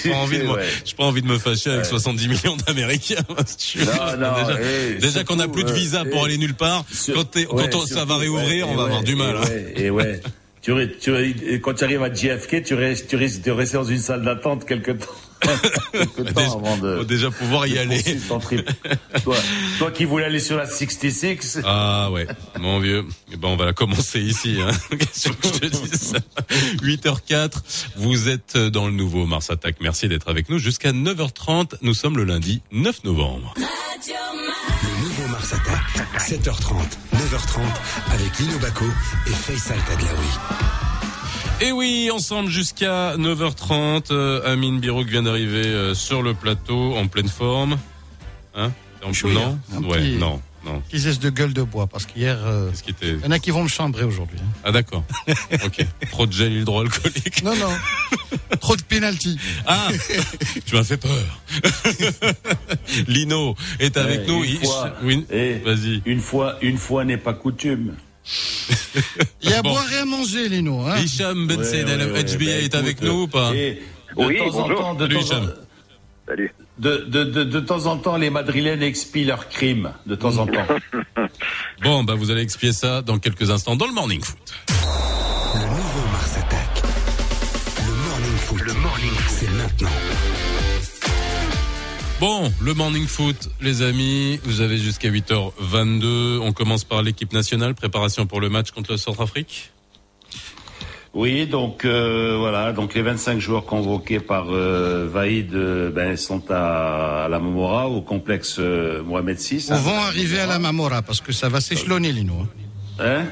[0.04, 0.48] J'ai pas envie de,
[0.86, 3.16] j'ai pas envie de me fâcher avec 70 millions d'Américains.
[3.28, 6.56] Non, non, déjà, eh, déjà qu'on a plus de euh, visa pour eh, aller nulle
[6.56, 6.84] part.
[6.92, 9.36] Sur- quand quand on- ça va réouvrir, ouais, on va et avoir du mal.
[9.36, 9.42] Et hein.
[9.42, 10.22] ouais, et ouais.
[10.62, 13.76] Tu, ris- tu, ris- quand tu arrives à JFK, tu risques, tu risques de rester
[13.78, 15.08] dans une salle d'attente quelque temps
[15.94, 18.02] Déjà, avant de, faut déjà pouvoir y aller.
[18.42, 18.70] trip.
[19.24, 19.36] toi,
[19.78, 22.28] toi qui voulais aller sur la 66, Ah ouais,
[22.60, 23.06] mon vieux.
[23.32, 24.58] Eh ben on va la commencer ici.
[24.62, 24.72] Hein.
[24.98, 26.18] Que je te dis ça?
[26.82, 27.52] 8h04,
[27.98, 29.78] vous êtes dans le nouveau Mars Attack.
[29.82, 31.76] Merci d'être avec nous jusqu'à 9h30.
[31.82, 33.54] Nous sommes le lundi 9 novembre.
[33.58, 36.76] Le nouveau Mars Attack, 7h30,
[37.16, 37.60] 9h30,
[38.14, 38.86] avec Lino Baco
[39.28, 40.93] et Faisal Tadlaoui.
[41.62, 44.08] Et oui, ensemble jusqu'à 9h30.
[44.12, 47.78] Euh, Amine Birouk vient d'arriver euh, sur le plateau en pleine forme.
[48.56, 48.72] Hein
[49.04, 50.82] En- Chouïa, Non, un ouais, petit- non, non.
[50.90, 53.32] Qui cesse de gueule de bois, parce qu'hier, euh, Qu'est-ce qui était il y en
[53.32, 54.38] a qui vont me chambrer aujourd'hui.
[54.42, 54.60] hein.
[54.64, 55.04] Ah d'accord.
[55.66, 55.86] ok.
[56.12, 57.44] Trop de gel hydroalcoolique.
[57.44, 57.72] Non, non.
[58.60, 59.38] Trop de penalty.
[59.66, 59.90] Ah,
[60.66, 61.42] tu m'as fait peur.
[63.08, 64.44] Lino est avec nous.
[64.44, 65.26] une Il- fois- Oui,
[65.66, 66.02] vas-y.
[66.06, 67.96] une fois, une fois n'est pas coutume.
[69.42, 69.72] Il y a à Bon.
[69.72, 70.82] boire et à manger, Lino.
[70.82, 70.98] Hein.
[70.98, 73.82] Hicham Ben Ouais, ouais, ouais, HBA ben, est avec nous ou pas et
[74.18, 74.80] de Oui, temps en bonjour.
[74.80, 75.54] temps, de Salut, temps en- Hicham.
[76.28, 76.54] Salut.
[76.80, 80.48] de, de, de, de temps en temps, les Madrilènes expient leurs crimes, de temps en
[80.48, 80.68] temps.
[81.84, 84.54] Bon, bah vous allez expier ça dans quelques instants dans le Morning Foot.
[92.26, 96.40] Bon, le Morning Foot, les amis, vous avez jusqu'à 8h22.
[96.40, 99.74] On commence par l'équipe nationale, préparation pour le match contre le Centrafrique.
[101.14, 106.50] Oui, donc euh, voilà, donc les 25 joueurs convoqués par euh, Vaïd euh, ben, sont
[106.50, 109.68] à, à la Momora, au complexe euh, Mohamed VI.
[109.72, 112.36] Ou vont arriver à la Mamora, parce que ça va s'échelonner, Lino.
[112.42, 112.63] hein.
[113.00, 113.26] Hein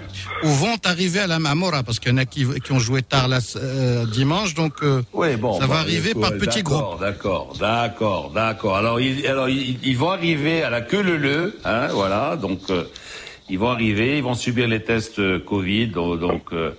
[0.43, 3.03] Ou vont arriver à la Mamora, parce qu'il y en a qui, qui ont joué
[3.03, 5.53] tard là, euh, dimanche, donc euh, Oui, bon.
[5.53, 6.99] ça va bon, arriver par petits groupes.
[6.99, 8.77] D'accord, d'accord, d'accord.
[8.77, 12.37] Alors, ils, alors ils, ils vont arriver à la queue leu leu, hein, voilà.
[12.37, 12.85] Donc, euh,
[13.49, 15.87] ils vont arriver, ils vont subir les tests euh, Covid.
[15.87, 16.71] Donc, donc, euh,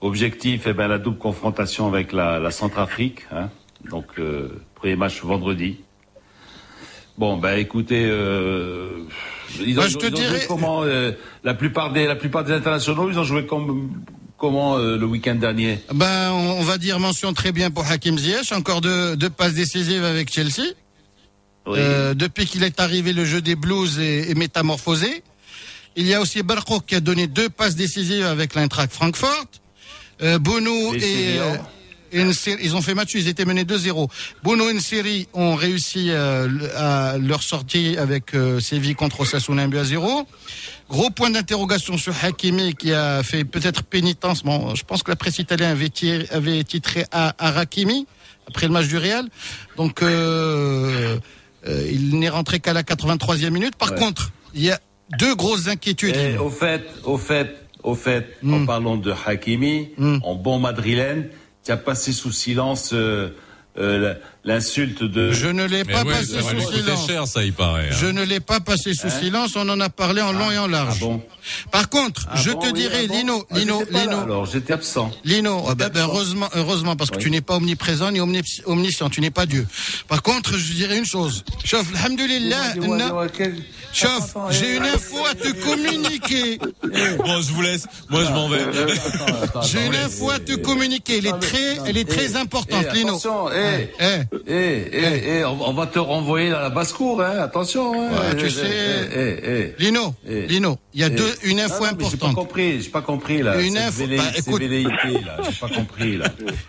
[0.00, 3.26] objectif, eh ben la double confrontation avec la, la Centrafrique.
[3.32, 3.50] Hein,
[3.90, 5.80] donc, euh, premier match vendredi.
[7.18, 9.00] Bon, ben écoutez, euh,
[9.64, 11.12] ils ont, je te ils ont joué dirais- comment euh,
[11.44, 13.90] la plupart des la plupart des internationaux, ils ont joué comme
[14.36, 15.80] comment euh, le week-end dernier?
[15.92, 19.54] Ben, on, on va dire mention très bien pour Hakim Ziyech, encore deux, deux passes
[19.54, 20.62] décisives avec Chelsea.
[21.66, 21.78] Oui.
[21.80, 25.22] Euh, depuis qu'il est arrivé, le jeu des Blues est, est métamorphosé.
[25.96, 29.46] Il y a aussi Barco qui a donné deux passes décisives avec l'Eintracht Francfort.
[30.22, 31.38] Euh, Bono et,
[32.12, 34.08] ils ont fait match, ils étaient menés 2-0.
[34.42, 39.68] Bono et Nseri ont réussi euh, à leur sortie avec euh, Séville contre Osasuna 1
[39.68, 40.26] but à 0.
[40.88, 44.42] Gros point d'interrogation sur Hakimi qui a fait peut-être pénitence.
[44.42, 48.06] Bon, je pense que la presse italienne avait, tiré- avait titré à, à Hakimi
[48.46, 49.26] après le match du Real.
[49.76, 51.18] Donc euh,
[51.66, 53.76] euh, il n'est rentré qu'à la 83e minute.
[53.76, 53.98] Par Ouais.
[53.98, 54.80] contre, il y a
[55.18, 56.16] deux grosses inquiétudes.
[56.16, 56.44] Et Lino.
[56.46, 58.54] au fait, au fait, au fait, Mm.
[58.54, 60.18] en parlant de Hakimi, Mm.
[60.22, 61.28] en bon madrilène,
[61.68, 63.28] tu as passé sous silence euh,
[63.76, 65.32] euh, l'insulte de.
[65.32, 67.06] Je ne l'ai pas ouais, passé sous silence.
[67.06, 67.88] cher, ça, il paraît.
[67.90, 67.96] hein.
[67.98, 69.56] Je ne l'ai pas passé sous silence.
[69.56, 71.00] On en a parlé en long et en Ah large.
[71.00, 71.20] bon
[71.70, 74.18] Par contre, Ah je bon, te oui, dirai, ah bon Lino, Ah, Lino, là, Lino,
[74.20, 75.10] alors j'étais absent.
[75.24, 76.12] Lino, ah ben, ben, absent.
[76.14, 79.66] heureusement, heureusement, parce que tu n'es pas omniprésent ni omnis- omniscient, tu n'es pas Dieu.
[80.08, 81.44] Par contre, je dirais une chose.
[81.64, 82.74] Chauf, alhamdulillah,
[83.92, 86.58] Chauf, j'ai eh, une info à te communiquer.
[87.18, 87.86] Bon, je vous laisse.
[88.10, 88.60] Moi, je m'en vais.
[88.62, 91.18] Attends, attends, J'ai une info à te eh, communiquer.
[91.18, 93.18] Elle est très, elle est eh, très importante, eh, Lino.
[94.46, 97.92] Eh, Eh, eh, on, va te renvoyer dans la basse-cour, hein, attention.
[98.00, 99.82] Hein, Ouais, tu Eh, sais- eh, eh, eh.
[99.82, 102.34] Lino, Lino, il y a deux, une info Ah non, mais J'ai pas importante.
[102.34, 103.60] compris, j'ai pas compris là.
[103.60, 104.62] Une info- velléi- bah, écoute.
[105.26, 106.26] là, j'ai pas compris là.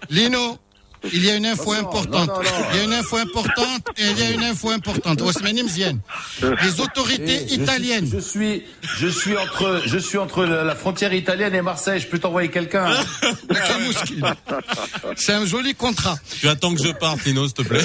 [0.09, 0.57] Lino,
[1.13, 2.29] il y a une info importante.
[2.73, 5.21] Il y a une info importante et il y a une info importante.
[6.63, 8.09] Les autorités italiennes.
[8.11, 8.63] Je suis,
[8.97, 11.99] je suis entre, je suis entre la frontière italienne et Marseille.
[11.99, 12.91] Je peux t'envoyer quelqu'un.
[12.93, 13.33] hein.
[15.15, 16.17] C'est un joli contrat.
[16.39, 17.81] Tu attends que je parte, Lino, s'il te plaît.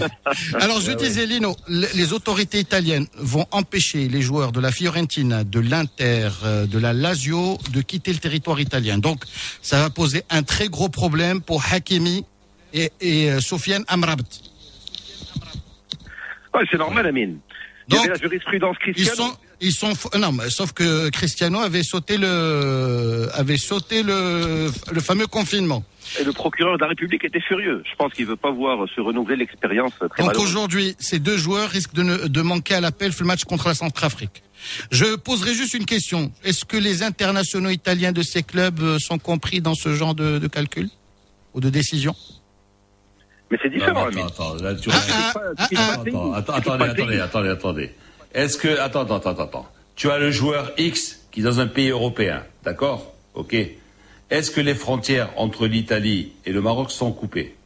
[0.60, 5.44] Alors je disais Lino, le- les autorités italiennes vont empêcher les joueurs de la Fiorentina,
[5.44, 8.98] de l'Inter, euh, de la Lazio de quitter le territoire italien.
[8.98, 9.22] Donc
[9.62, 12.24] ça va poser un très gros problème pour Hakimi
[12.72, 14.24] et, et euh, Sofiane Amrabat.
[16.54, 17.38] Ouais, c'est normal, Amine.
[17.88, 23.28] Donc, la jurisprudence Ils sont ils sont non mais sauf que Cristiano avait sauté le
[23.34, 25.84] avait sauté le le fameux confinement.
[26.18, 27.82] Et le procureur de la République était furieux.
[27.90, 31.92] Je pense qu'il veut pas voir se renouveler l'expérience Donc aujourd'hui, ces deux joueurs risquent
[31.94, 34.42] de, ne- de manquer à l'appel le match contre la Centrafrique.
[34.90, 36.32] Je poserai juste une question.
[36.42, 40.38] Est-ce que les internationaux italiens de ces clubs euh, sont compris dans ce genre de,
[40.38, 40.88] de calcul
[41.54, 42.14] ou de décision?
[43.50, 44.26] Mais c'est Non, différent, mais Amine.
[44.26, 46.36] attends, attends, là, tu Ah, ah, pas- ah, ah.
[46.36, 47.90] Attends, attendez, attendez, attendez, attendez.
[48.32, 49.68] Est-ce que, attends, attends, attends, attends.
[49.96, 53.12] Tu as le joueur X qui est dans un pays européen, d'accord?
[53.34, 53.54] Ok.
[54.30, 57.56] Est-ce que les frontières entre l'Italie et le Maroc sont coupées?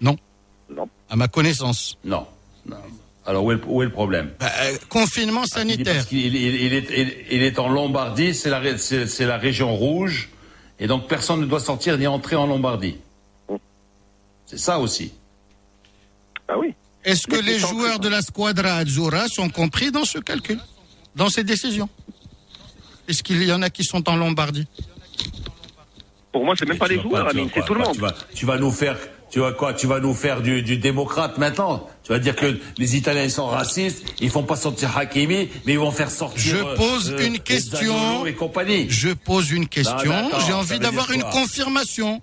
[0.00, 0.16] Non.
[0.74, 0.88] Non.
[1.08, 1.96] À ma connaissance.
[2.04, 2.26] Non.
[2.66, 2.76] non.
[3.24, 4.32] Alors où est, le, où est le problème?
[4.40, 5.94] Bah, euh, confinement sanitaire.
[5.94, 9.26] Parce qu'il il, il est, il, il est en Lombardie, c'est la, ré- c'est c'est
[9.26, 10.28] la région rouge,
[10.80, 12.96] et donc personne ne doit sortir ni entrer en Lombardie.
[14.52, 15.10] C'est ça aussi.
[16.46, 16.74] Ah oui.
[17.04, 20.58] Est-ce que Mais les joueurs de la Squadra Azzurra sont compris dans ce calcul,
[21.16, 21.88] dans ces décisions?
[23.08, 24.66] Est-ce qu'il y en a qui sont en Lombardie?
[26.32, 27.94] Pour moi, c'est même pas les joueurs, c'est tout le monde.
[27.94, 28.98] Tu vas, tu vas nous faire,
[29.30, 31.88] tu vas quoi Tu vas nous faire du, du démocrate maintenant?
[32.04, 35.78] Tu vas dire que les Italiens sont racistes, ils font pas sortir Hakimi, mais ils
[35.78, 36.42] vont faire sortir.
[36.42, 37.98] Je euh, pose euh, une question.
[37.98, 38.86] Zaniolo et compagnie.
[38.90, 40.30] Je pose une question.
[40.30, 42.20] Mais J'ai envie d'avoir une confirmation.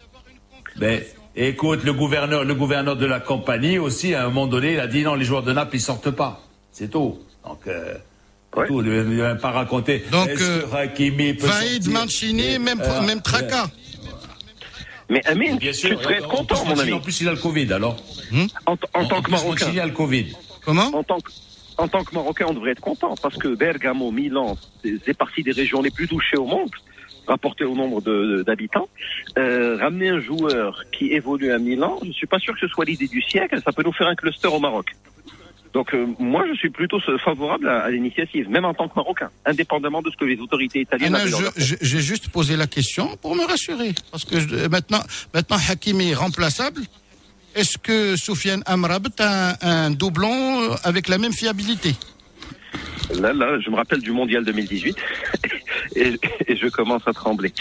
[1.35, 4.87] Écoute, le gouverneur, le gouverneur de la compagnie aussi, à un moment donné, il a
[4.87, 6.41] dit non, les joueurs de Naples ils sortent pas.
[6.71, 7.19] C'est tout.
[7.45, 7.59] Donc.
[7.67, 7.95] Euh,
[8.57, 8.65] Ouais.
[8.65, 10.03] Tout, il ne va pas raconter.
[10.11, 13.67] Donc, Est-ce euh, que Hakimi peut Vaïd sortir Mancini, Et, même, euh, même tracas.
[15.07, 15.99] Mais Amine, Bien tu sûr.
[15.99, 16.91] devrais être content, mon ami.
[16.93, 17.97] En plus, il a le Covid, alors.
[18.65, 19.65] En, t- en tant que Marocain.
[19.65, 20.33] Mancini a le Covid.
[20.65, 21.29] Comment En tant que,
[21.77, 25.43] en tant que Marocain, on devrait être content parce que Bergamo, Milan, c'est c'est partie
[25.43, 26.71] des régions les plus touchées au monde,
[27.29, 28.01] rapporté au nombre
[28.43, 28.89] d'habitants.
[29.37, 32.85] Euh, ramener un joueur qui évolue à Milan, je suis pas sûr que ce soit
[32.85, 33.59] l'idée du siècle.
[33.63, 34.87] Ça peut nous faire un cluster au Maroc.
[35.73, 39.29] Donc euh, moi, je suis plutôt favorable à, à l'initiative, même en tant que Marocain,
[39.45, 41.15] indépendamment de ce que les autorités italiennes
[41.57, 43.93] J'ai juste posé la question pour me rassurer.
[44.11, 45.01] Parce que je- maintenant,
[45.33, 46.81] maintenant Hakimi est remplaçable.
[47.55, 51.93] Est-ce que Soufiane Amrabat a un, un doublon avec la même fiabilité?
[53.19, 54.95] Là, là, je me rappelle du mondial 2018
[55.95, 56.13] et,
[56.47, 57.51] et je commence à trembler.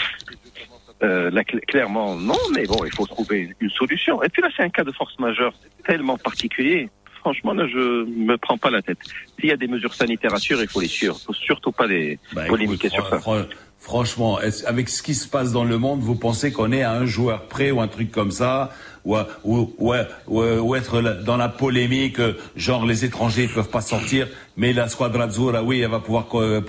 [1.01, 4.21] Euh, là, cl- clairement, non, mais bon, il faut trouver une solution.
[4.21, 5.53] Et puis là, c'est un cas de force majeure
[5.85, 6.89] tellement particulier.
[7.21, 8.97] Franchement, là, je me prends pas la tête.
[9.39, 11.17] S'il y a des mesures sanitaires à suivre, il faut les suivre.
[11.21, 13.19] Il faut surtout pas les Bah, polémiquer écoute, sur ça.
[13.19, 13.45] fran- fran-
[13.79, 17.05] franchement, avec ce qui se passe dans le monde, vous pensez qu'on est à un
[17.05, 18.71] joueur près ou un truc comme ça,
[19.05, 19.93] ou, ou, ou,
[20.41, 22.19] ou, être dans la polémique,
[22.55, 24.27] genre les étrangers ne peuvent pas sortir,
[24.57, 26.61] mais la squadra azzurra, oui, elle va pouvoir, euh,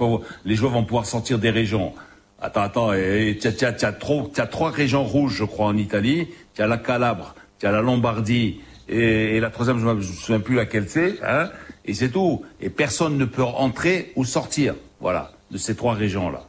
[0.44, 1.92] les joueurs vont pouvoir sortir des régions.
[2.40, 6.28] Attends, attends, et- tu as, tu as trois régions rouges, je crois, en Italie.
[6.54, 10.02] Tu as la Calabre, tu as la Lombardie, et, et la troisième, je ne me
[10.02, 11.50] souviens plus laquelle c'est, hein,
[11.84, 12.42] et c'est tout.
[12.60, 16.44] Et personne ne peut entrer ou sortir, voilà, de ces trois régions-là.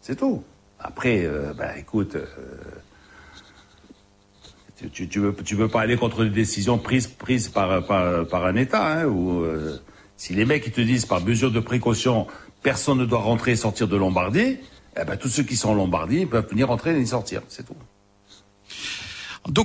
[0.00, 0.42] C'est tout.
[0.78, 2.26] Après, euh, bah, écoute, euh,
[4.92, 8.56] tu, tu, veux, tu pas aller contre des décisions prises, prises par, par, par un
[8.56, 9.78] État, hein, ou euh,
[10.16, 12.26] si les mecs ils te disent par mesure de précaution,
[12.62, 14.58] personne ne doit rentrer et sortir de Lombardie,
[15.00, 17.76] eh ben, tous ceux qui sont en Lombardie peuvent venir rentrer et sortir, c'est tout.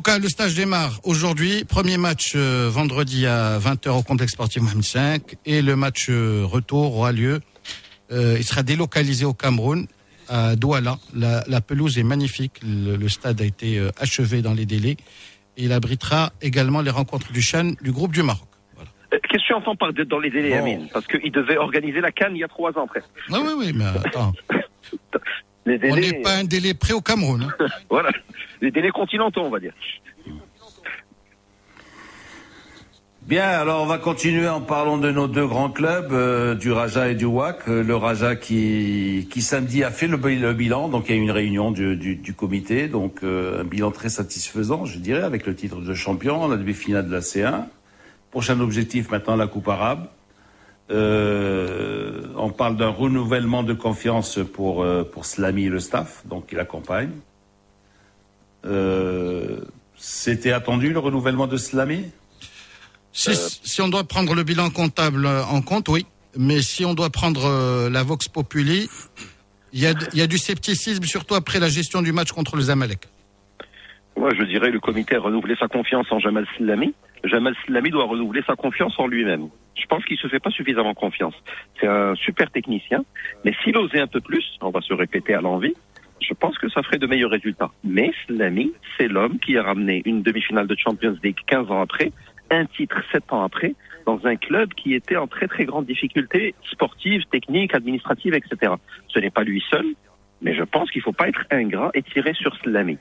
[0.03, 1.63] Cas, le stage démarre aujourd'hui.
[1.65, 5.37] Premier match euh, vendredi à 20h au complexe sportif Mohamed V.
[5.45, 7.41] Et le match euh, retour aura lieu.
[8.11, 9.87] Euh, il sera délocalisé au Cameroun,
[10.31, 10.97] à Douala.
[11.13, 12.61] La, la pelouse est magnifique.
[12.63, 14.97] Le, le stade a été euh, achevé dans les délais.
[15.57, 18.47] Et il abritera également les rencontres du Chan du groupe du Maroc.
[18.75, 18.89] Voilà.
[19.13, 20.57] Euh, Qu'est-ce que tu entends par dans les délais, Bon.
[20.59, 23.09] Amine Parce qu'ils devaient organiser la Cannes il y a trois ans presque.
[23.31, 24.31] Ah oui, oui, mais attends.
[25.67, 27.43] Les On n'est pas un délai près au Cameroun.
[27.59, 27.65] hein.
[27.89, 28.09] voilà,
[28.61, 29.73] les délais continentaux, on va dire.
[33.27, 37.07] Bien, alors on va continuer en parlant de nos deux grands clubs, euh, du Raja
[37.07, 37.67] et du WAC.
[37.69, 41.17] Euh, le Raja qui, qui samedi a fait le, bi- le bilan, donc il y
[41.17, 45.21] a eu une réunion du, du, comité, donc euh, un bilan très satisfaisant, je dirais,
[45.21, 47.65] avec le titre de champion, la demi-finale de la C1.
[48.31, 50.07] Prochain objectif maintenant la Coupe arabe.
[50.89, 57.11] On parle d'un renouvellement de confiance pour, pour et le staff, donc qui l'accompagne.
[58.65, 59.61] Euh,
[59.95, 62.09] C'était attendu le renouvellement de Slamy?
[63.13, 66.05] Si, si on doit prendre le bilan comptable en compte, oui.
[66.37, 68.89] Mais si on doit prendre euh, la Vox Populi,
[69.73, 72.55] il y a, il y a du scepticisme, surtout après la gestion du match contre
[72.55, 73.07] les Zamalek.
[74.17, 76.93] Moi, je dirais le comité a renouvelé sa confiance en Jamal Slami.
[77.23, 79.47] Jamal Slami doit renouveler sa confiance en lui-même.
[79.75, 81.33] Je pense qu'il se fait pas suffisamment confiance.
[81.79, 83.03] C'est un super technicien,
[83.45, 85.73] mais s'il osait un peu plus, on va se répéter à l'envie,
[86.19, 87.71] je pense que ça ferait de meilleurs résultats.
[87.83, 92.11] Mais Slami, c'est l'homme qui a ramené une demi-finale de Champions League 15 ans après,
[92.51, 93.73] un titre 7 ans après,
[94.05, 98.73] dans un club qui était en très très grande difficulté sportive, technique, administrative, etc.
[99.07, 99.85] Ce n'est pas lui seul,
[100.41, 102.97] mais je pense qu'il ne faut pas être ingrat et tirer sur Slami.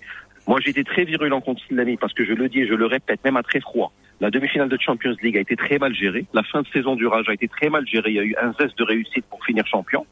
[0.46, 3.22] Moi, été très virulent contre Slami parce que je le dis et je le répète,
[3.24, 3.92] même à très froid.
[4.20, 6.26] La demi-finale de Champions League a été très mal gérée.
[6.34, 8.10] La fin de saison du Rage a été très mal gérée.
[8.10, 10.06] Il y a eu un zeste de réussite pour finir champion.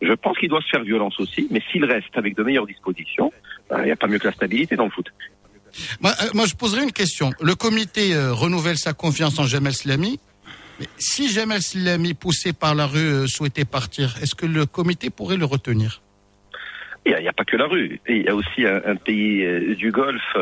[0.00, 3.32] Je pense qu'il doit se faire violence aussi, mais s'il reste avec de meilleures dispositions,
[3.68, 5.10] ben, il n'y a pas mieux que la stabilité dans le foot.
[6.00, 7.30] Moi, euh, moi, je poserais une question.
[7.40, 10.20] Le comité euh, renouvelle sa confiance en Jamel Slami.
[10.98, 15.36] Si Jamel Slami, poussé par la rue, euh, souhaitait partir, est-ce que le comité pourrait
[15.36, 16.02] le retenir?
[17.06, 18.00] Il n'y a, pas que la rue.
[18.08, 20.36] Il y a aussi un, pays du Golfe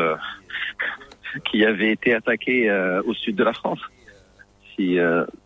[1.49, 2.69] qui avait été attaqué
[3.05, 3.79] au sud de la France.
[4.77, 4.99] Si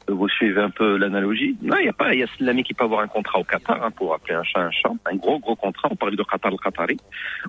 [0.08, 2.14] vous suivez un peu l'analogie, non, il n'y a pas.
[2.14, 4.60] Il y a qui peut avoir un contrat au Qatar, hein, pour appeler un chat
[4.60, 5.88] un chat, un gros gros contrat.
[5.92, 6.98] On parle de Qatar le Qatari.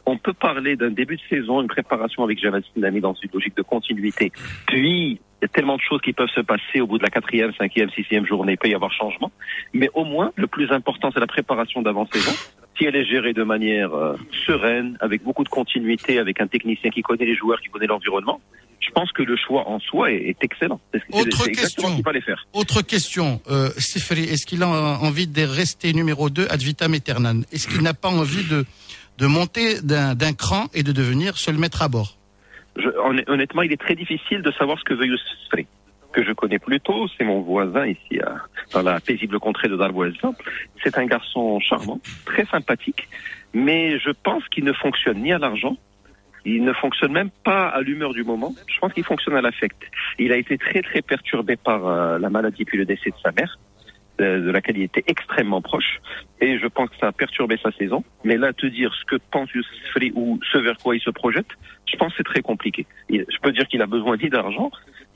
[0.07, 3.57] On peut parler d'un début de saison, une préparation avec Jamal Slami dans une logique
[3.57, 4.33] de continuité.
[4.67, 7.11] Puis il y a tellement de choses qui peuvent se passer au bout de la
[7.11, 8.53] quatrième, cinquième, sixième journée.
[8.53, 9.33] Il peut y avoir changement.
[9.73, 12.31] Mais au moins, le plus important, c'est la préparation d'avant-saison.
[12.79, 14.15] Si elle est gérée de manière euh,
[14.47, 18.41] sereine, avec beaucoup de continuité, avec un technicien qui connaît les joueurs, qui connaît l'environnement,
[18.85, 20.81] je pense que le choix en soi est, est excellent.
[20.93, 21.95] C'est Autre question.
[21.95, 22.45] qu'il fallait faire.
[22.53, 23.41] Autre question.
[23.51, 27.45] Euh, Sifri, est-ce qu'il a envie de rester numéro 2 ad vitam aeternam?
[27.53, 28.65] Est-ce qu'il n'a pas envie de,
[29.19, 32.17] de monter d'un d'un cran et de devenir seul maître à bord?
[32.77, 35.67] Je, honn- honnêtement, il est très difficile de savoir ce que veut Youssef Sfri,
[36.13, 37.07] que je connais plutôt.
[37.17, 38.37] C'est mon voisin ici, à-
[38.73, 40.33] dans la paisible contrée de Darboisa.
[40.83, 43.09] C'est un garçon charmant, très sympathique,
[43.55, 45.77] mais je pense qu'il ne fonctionne ni à l'argent,
[46.45, 48.55] il ne fonctionne même pas à l'humeur du moment.
[48.67, 49.81] Je pense qu'il fonctionne à l'affect.
[50.19, 53.33] Il a été très très perturbé par euh, la maladie puis le décès de sa
[53.33, 53.59] mère,
[54.19, 56.01] de laquelle il était extrêmement proche.
[56.41, 58.05] Et je pense que ça a perturbé sa saison.
[58.25, 61.49] Mais là, te dire ce que pense Youssef ou ce vers quoi il se projette,
[61.91, 62.87] je pense que c'est très compliqué.
[63.11, 64.71] Je peux dire qu'il a besoin d'argent,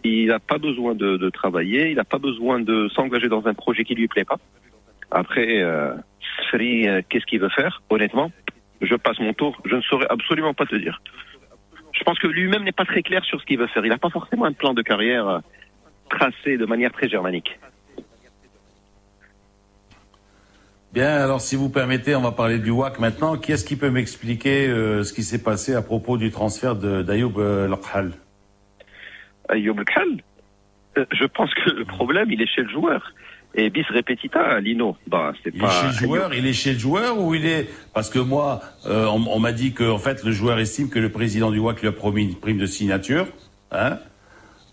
[0.04, 3.54] il n'a pas besoin de, de travailler, il n'a pas besoin de s'engager dans un
[3.54, 4.38] projet qui lui plaît pas.
[5.10, 5.94] Après, euh,
[6.48, 7.82] Sfri, euh, qu'est-ce qu'il veut faire?
[7.90, 8.30] Honnêtement,
[8.80, 11.00] je passe mon tour, je ne saurais absolument pas te dire.
[11.92, 13.84] Je pense que lui-même n'est pas très clair sur ce qu'il veut faire.
[13.84, 15.38] Il n'a pas forcément un plan de carrière euh,
[16.10, 17.58] tracé de manière très germanique.
[20.92, 23.36] Bien, alors si vous permettez, on va parler du WAC maintenant.
[23.36, 27.02] Qui est-ce qui peut m'expliquer euh, ce qui s'est passé à propos du transfert de
[27.02, 28.12] d'Ayoub euh, Lakhal
[29.50, 30.22] Ayoub Khal,
[30.96, 33.12] euh, je pense que le problème, il est chez le joueur.
[33.58, 35.68] Et bis repetita, Lino, bah, c'est Il pas.
[35.68, 38.60] est chez le joueur, il est chez le joueur ou il est parce que moi,
[38.84, 41.58] euh, on, on m'a dit que en fait le joueur estime que le président du
[41.58, 43.26] WAC lui a promis une prime de signature.
[43.72, 43.98] Hein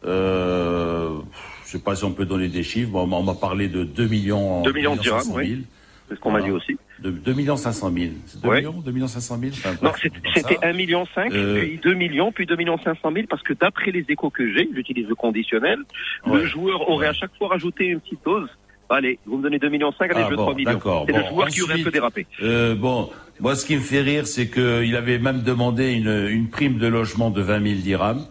[0.06, 1.18] euh,
[1.66, 2.92] je sais pas si on peut donner des chiffres.
[2.92, 4.62] Bon, on m'a parlé de 2 millions.
[4.64, 5.48] 2 millions de dirhams, 500 000.
[5.48, 5.64] oui.
[6.10, 6.58] C'est ce qu'on m'a dit Voilà.
[6.64, 6.78] aussi.
[7.00, 8.12] De 2 millions 500 000.
[8.26, 8.58] C'est 2 Ouais.
[8.58, 10.60] millions 2 millions 500 000 Enfin, Non, c'est- c'était ça.
[10.68, 13.92] 1 million 5, Euh, puis 2 millions, puis 2 millions 500 000, parce que d'après
[13.92, 15.80] les échos que j'ai, j'utilise le conditionnel,
[16.26, 16.40] Ouais.
[16.42, 18.50] le joueur aurait à chaque fois rajouté une petite dose.
[18.96, 20.72] Allez, vous me donnez 2 millions 5, allez, Ah je veux bon, 3 millions.
[20.74, 21.04] d'accord.
[21.08, 22.28] C'est le Bon, joueur qui aurait un peu dérapé.
[22.42, 26.50] Euh, bon, moi, ce qui me fait rire, c'est qu'il avait même demandé une, une
[26.50, 28.26] prime de logement de 20 000 dirhams.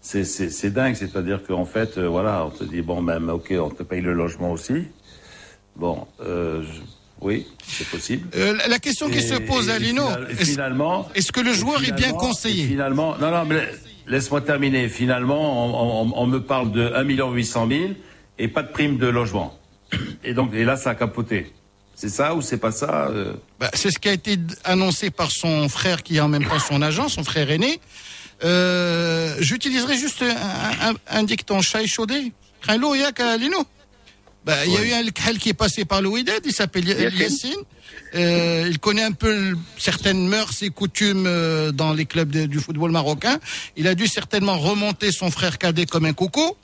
[0.00, 3.82] C'est, dingue, c'est-à-dire qu'en fait, euh, voilà, on te dit, bon, même, ok, on te
[3.82, 4.84] paye le logement aussi.
[5.76, 6.80] Bon, euh, je-
[7.20, 8.28] oui, c'est possible.
[8.36, 11.82] Euh, la- question qui se pose et- à Lino, est-ce finalement, est-ce que le joueur
[11.88, 13.62] est bien conseillé Finalement, non, non, mais
[14.06, 14.88] laisse-moi terminer.
[14.88, 17.02] Finalement, on, on- on me parle de 1
[17.32, 17.80] 800 000
[18.38, 19.58] et pas de prime de logement.
[20.24, 21.52] Et donc, et là, ça a capoté.
[21.94, 25.30] C'est ça ou c'est pas ça euh Bah, c'est ce qui a été annoncé par
[25.30, 27.80] son frère qui est en même temps son agent, son frère aîné.
[28.42, 32.32] Euh, J'utiliserai juste un, un, un dicton chat chaudé.
[32.68, 33.20] Yak.
[34.44, 36.08] Bah, il y a eu un Khal qui est passé par le
[36.44, 37.54] il s'appelle Ya- Yassine.
[38.14, 41.26] Euh, il connaît un peu certaines mœurs et coutumes
[41.72, 43.38] dans les clubs de- du football marocain.
[43.76, 46.56] Il a dû certainement remonter son frère cadet comme un coco.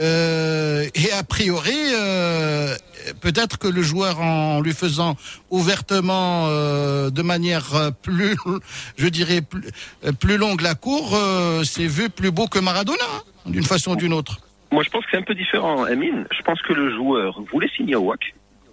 [0.00, 2.74] Euh, et a priori, euh,
[3.20, 5.16] peut-être que le joueur, en lui faisant
[5.50, 8.36] ouvertement, euh, de manière euh, plus,
[8.96, 9.62] je dirais, plus,
[10.04, 13.92] euh, plus longue la cour, euh, s'est vu plus beau que Maradona, hein, d'une façon
[13.92, 14.38] ou d'une autre.
[14.70, 16.26] Moi, je pense que c'est un peu différent, Amine.
[16.36, 18.20] Je pense que le joueur voulait signer au WAC.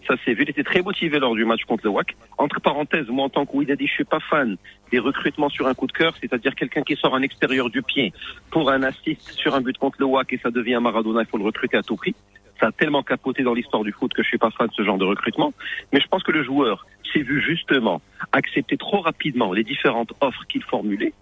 [0.08, 0.44] Ça s'est vu.
[0.44, 2.16] Il était très motivé lors du match contre le WAC.
[2.38, 4.58] Entre parenthèses, moi en tant que Ouidadi, je suis pas fan
[4.92, 8.14] des recrutements sur un coup de cœur, c'est-à-dire quelqu'un qui sort en extérieur du pied
[8.52, 11.38] pour un assist sur un but contre le WAC et ça devient Maradona, il faut
[11.38, 12.16] le recruter à tout prix.
[12.60, 14.84] Ça a tellement capoté dans l'histoire du foot que je suis pas fan de ce
[14.84, 15.54] genre de recrutement.
[15.92, 18.02] Mais je pense que le joueur s'est vu justement
[18.32, 21.14] accepter trop rapidement les différentes offres qu'il formulait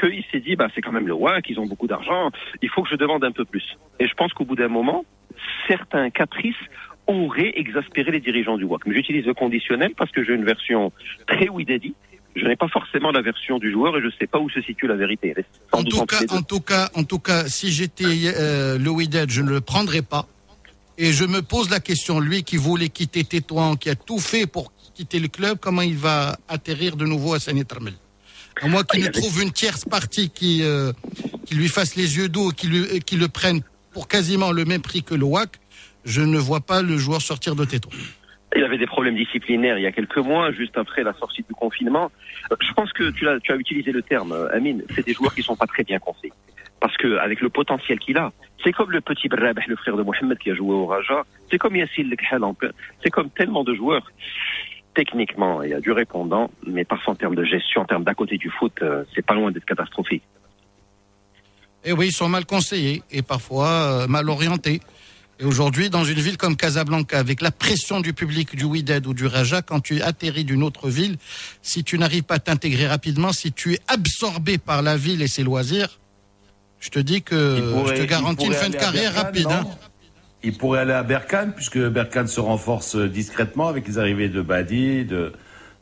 [0.00, 2.30] qu'il s'est dit, bah, c'est quand même le WAC, ils ont beaucoup d'argent,
[2.62, 3.76] il faut que je demande un peu plus.
[4.00, 5.04] Et je pense qu'au bout d'un moment,
[5.68, 6.56] certains caprices
[7.12, 8.82] auraient exaspéré les dirigeants du WAC.
[8.86, 10.92] Mais j'utilise le conditionnel parce que j'ai une version
[11.26, 11.94] très Widadi.
[12.34, 14.62] Je n'ai pas forcément la version du joueur et je ne sais pas où se
[14.62, 15.34] situe la vérité.
[15.72, 18.04] En tout, cas, en tout cas, en tout cas, si j'étais
[18.36, 20.26] euh, le Wydad, je ne le prendrais pas.
[20.98, 24.46] Et je me pose la question, lui qui voulait quitter Tétouan, qui a tout fait
[24.46, 27.94] pour quitter le club, comment il va atterrir de nouveau à Saint Termel
[28.62, 30.92] À moins qu'il Ah, avait- trouve une tierce partie qui, euh,
[31.46, 33.60] qui lui fasse les yeux doux, qui, lui, qui le prenne
[33.92, 35.58] pour quasiment le même prix que le WAC,
[36.04, 37.92] je ne vois pas le joueur sortir de Tétouan.
[38.54, 41.54] Il avait des problèmes disciplinaires il y a quelques mois, juste après la sortie du
[41.54, 42.10] confinement.
[42.50, 45.14] Euh, Je pense que tu as, tu as utilisé le terme, euh, Amine, c'est des
[45.14, 46.34] joueurs qui sont pas très bien conseillés.
[46.80, 48.32] Parce que avec le potentiel qu'il a,
[48.62, 51.58] c'est comme le petit Brabah, le frère de Mohamed qui a joué au Raja, c'est
[51.58, 52.42] comme Yassil Lekhal,
[53.02, 54.10] c'est comme tellement de joueurs.
[54.94, 58.14] Techniquement, il y a du répondant, mais parfois en termes de gestion, en termes d'à
[58.14, 60.24] côté du foot, euh, c'est pas loin d'être catastrophique.
[61.84, 64.80] Et oui, ils sont mal conseillés et parfois mal orientés.
[65.42, 69.12] Et aujourd'hui, dans une ville comme Casablanca, avec la pression du public du Wydad ou
[69.12, 71.16] du Raja, quand tu atterris d'une autre ville,
[71.62, 75.26] si tu n'arrives pas à t'intégrer rapidement, si tu es absorbé par la ville et
[75.26, 75.98] ses loisirs,
[76.78, 79.46] je te dis que pourrait- je te garantis une fin de carrière Berkane, rapide.
[79.50, 79.66] hein.
[80.44, 84.42] Il pourrait aller à Berkane, puisque Berkane se renforce euh, discrètement avec les arrivées de
[84.42, 85.32] Badi, de,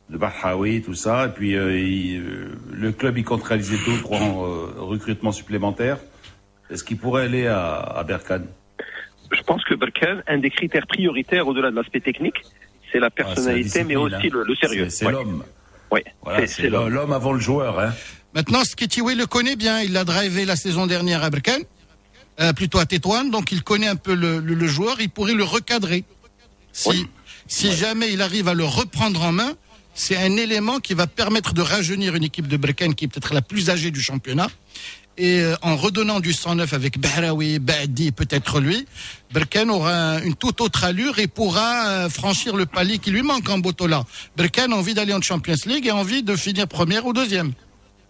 [0.08, 1.26] de Bahawi, tout ça.
[1.26, 5.32] Et puis euh, il- euh, le club, il compte réaliser deux ou trois euh, recrutements
[5.32, 5.98] supplémentaires.
[6.70, 8.46] Est-ce qu'il pourrait aller à, à Berkane?
[9.32, 12.36] Je pense que Berkane, un des critères prioritaires au-delà de l'aspect technique,
[12.90, 14.20] c'est la Ah, personnalité, mais aussi hein.
[14.32, 14.88] le, le sérieux.
[14.90, 15.12] C'est Ouais.
[15.12, 15.44] l'homme.
[16.22, 17.12] Voilà, C'est- l'homme.
[17.12, 17.78] avant le joueur.
[17.80, 17.92] Hein.
[18.34, 19.80] Maintenant, Skitiwe le connaît bien.
[19.80, 21.62] Il l'a drivé la saison dernière à Berkane,
[22.40, 23.24] euh, plutôt à Tétouan.
[23.24, 25.00] Donc, il connaît un peu le, le- le joueur.
[25.00, 26.04] Il pourrait le recadrer.
[26.72, 27.06] Si, Oui.
[27.48, 29.52] si jamais il arrive à le reprendre en main,
[29.94, 33.34] c'est un élément qui va permettre de rajeunir une équipe de Berkane qui est peut-être
[33.34, 34.48] la plus âgée du championnat.
[35.18, 38.86] Et euh, en redonnant du 109 avec Bahraoui, Badi, peut-être lui,
[39.32, 43.48] Berkane aura une toute autre allure et pourra euh, franchir le palier qui lui manque
[43.50, 44.04] en Botola.
[44.36, 47.52] Berkane a envie d'aller en Champions League et a envie de finir première ou deuxième.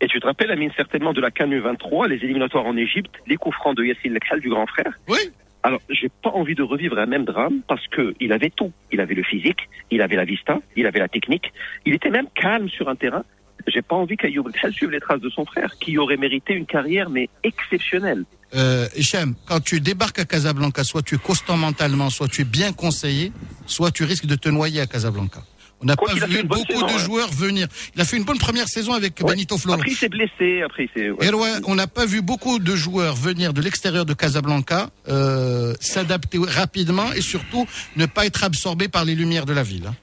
[0.01, 3.37] Et tu te rappelles, Amine, certainement de la CAN 23, les éliminatoires en Égypte, les
[3.37, 4.93] coups francs de Yassine Lekhal, du grand frère.
[5.09, 5.19] Oui,
[5.63, 8.73] Alors, j'ai pas envie de revivre un même drame parce que il avait tout.
[8.93, 11.53] Il avait le physique, il avait la vista, il avait la technique.
[11.85, 13.25] Il était même calme sur un terrain.
[13.67, 17.11] J'ai pas envie qu'Ayoub suive les traces de son frère, qui aurait mérité une carrière,
[17.11, 18.25] mais exceptionnelle.
[18.55, 22.45] Euh, Hichem, quand tu débarques à Casablanca, soit tu es constant mentalement, soit tu es
[22.45, 23.33] bien conseillé,
[23.67, 25.43] soit tu risques de te noyer à Casablanca.
[25.83, 26.99] On n'a pas vu beaucoup saison, de ouais.
[26.99, 27.67] joueurs venir.
[27.95, 29.31] Il a fait une bonne première saison avec Ouais.
[29.33, 29.79] Benito Floro.
[29.79, 31.11] Après, il s'est blessé, après, il s'est...
[31.11, 31.27] ouais.
[31.27, 36.39] Erwan, on n'a pas vu beaucoup de joueurs venir de l'extérieur de Casablanca, euh, s'adapter
[36.39, 39.87] rapidement et surtout ne pas être absorbés par les lumières de la ville.
[39.87, 39.95] hein.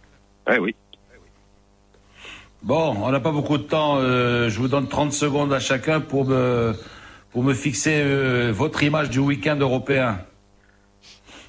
[0.52, 0.76] Ouais, oui.
[2.68, 3.98] Bon, on n'a pas beaucoup de temps.
[4.02, 6.74] euh, je vous donne 30 secondes à chacun pour me,
[7.32, 10.20] pour me fixer euh, votre image du week-end européen.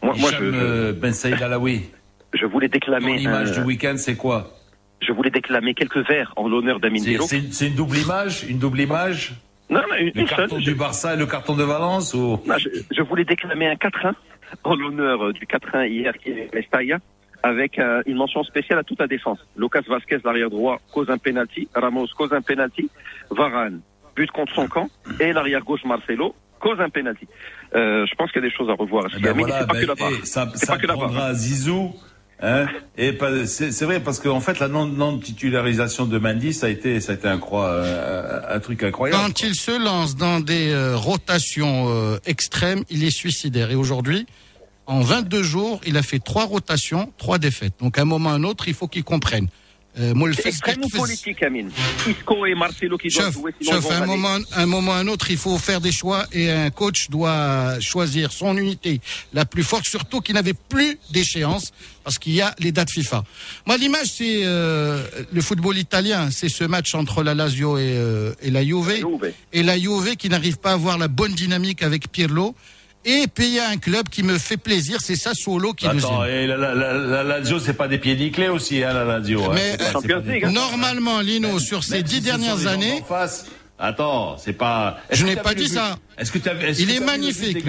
[0.01, 1.91] Moi, moi, Hicham, je, euh, Ben Saïd Alaoui,
[2.35, 4.53] je voulais ton déclamer, image un- du week-end, c'est quoi?
[5.01, 8.45] Je voulais déclamer quelques vers en l'honneur d'Amin C'est une, double image?
[8.49, 9.33] Une double image?
[9.71, 10.37] Non, non, une, Le une seule.
[10.37, 12.41] carton du Barça et le carton de Valence ou...
[12.47, 14.12] Non, je, je voulais déclamer un 4-1
[14.64, 16.99] en l'honneur du 4-1 hier qui est Estaya,
[17.43, 19.39] avec euh, une mention spéciale à toute la défense.
[19.57, 21.68] Lucas Vasquez, l'arrière droit, cause un penalty.
[21.74, 22.89] Ramos cause un penalty.
[23.30, 23.80] Varane,
[24.16, 24.89] but contre son camp.
[25.20, 27.26] Et l'arrière gauche, Marcelo, cause un penalty.
[27.74, 29.07] Euh, je pense qu'il y a des choses à revoir.
[29.16, 30.11] Eh ben voilà, c'est pas ben, que la barre.
[30.22, 31.95] eh, ça, C'est ça pas que prendra Zizou.
[32.41, 32.66] Hein,
[32.97, 36.66] et pas- c'est c'est vrai parce qu'en fait la non, non titularisation de Mendy ça
[36.66, 39.20] a été ça a été un, croix, euh, un truc incroyable.
[39.20, 43.72] Quand il se lance dans des euh, rotations euh, extrêmes, il est suicidaire.
[43.72, 44.24] Et aujourd'hui,
[44.89, 47.74] en 22 jours, il a fait trois rotations, trois défaites.
[47.78, 49.47] Donc à un moment ou à un autre, il faut qu'il comprenne.
[49.99, 51.70] Euh, moi, le C'est extrêmement politique, Amine.
[52.09, 54.66] Isco et Marcelo qui doivent Chef, jouer, sinon ils chef, vont à un moment, un
[54.66, 58.30] moment ou à un autre, il faut faire des choix et un coach doit choisir
[58.32, 59.01] son unité
[59.34, 61.72] la plus forte, surtout qu'il n'avait plus d'échéance
[62.05, 63.24] parce qu'il y a les dates FIFA.
[63.66, 68.32] Moi, l'image, c'est euh, le football italien, c'est ce match entre la Lazio et, euh,
[68.41, 69.32] et la Juve, Juve.
[69.53, 72.55] et la Juve qui n'arrive pas à avoir la bonne dynamique avec Pirlo.
[73.05, 76.30] Et payer un club qui me fait plaisir, c'est Sassuolo qui nous Attends, aime.
[76.30, 79.44] et la, la, la, la Lazio c'est pas des pieds nickelés aussi hein, la Lazio.
[79.44, 79.53] hein.
[79.55, 80.51] Mais, pas- des- hein.
[80.51, 83.03] Normalement, Lino, sur ces dix si ce dernières années,
[83.80, 84.99] Attends, c'est pas.
[85.11, 85.96] Je n'ai pas dit ça.
[86.18, 87.64] Est-ce que tu as est Il est magnifique.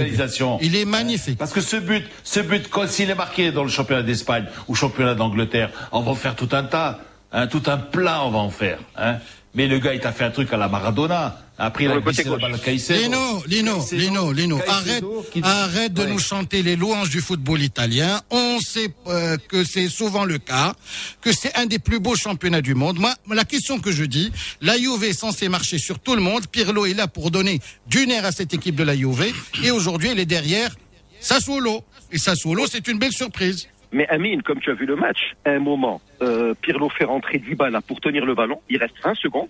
[0.61, 1.37] Il est magnifique.
[1.37, 5.13] Parce que ce but, ce but, s'il est marqué dans le championnat d'Espagne ou championnat
[5.13, 6.99] d'Angleterre, on va en faire tout un tas,
[7.31, 8.79] hein, tout un plat, on va en faire.
[8.97, 9.17] Hein.
[9.53, 11.37] Mais le gars, il t'a fait un truc à la Maradona.
[11.61, 15.03] Après, balle Lino, Lino, Lino, Lino, arrête,
[15.43, 18.21] arrête de nous chanter les louanges du football italien.
[18.31, 20.73] On sait euh, que c'est souvent le cas,
[21.21, 22.97] que c'est un des plus beaux championnats du monde.
[22.97, 24.31] Moi, la question que je dis,
[24.61, 26.47] la Juve est censée marcher sur tout le monde.
[26.47, 29.33] Pirlo est là pour donner du nerf à cette équipe de la Juve.
[29.61, 30.73] Et aujourd'hui, elle est derrière
[31.19, 31.83] Sassuolo.
[32.13, 33.67] Et Sassuolo, c'est une belle surprise.
[33.91, 37.39] Mais Amine, comme tu as vu le match, à un moment, euh, Pirlo fait rentrer
[37.39, 38.61] Dybala pour tenir le ballon.
[38.69, 39.49] Il reste 20 secondes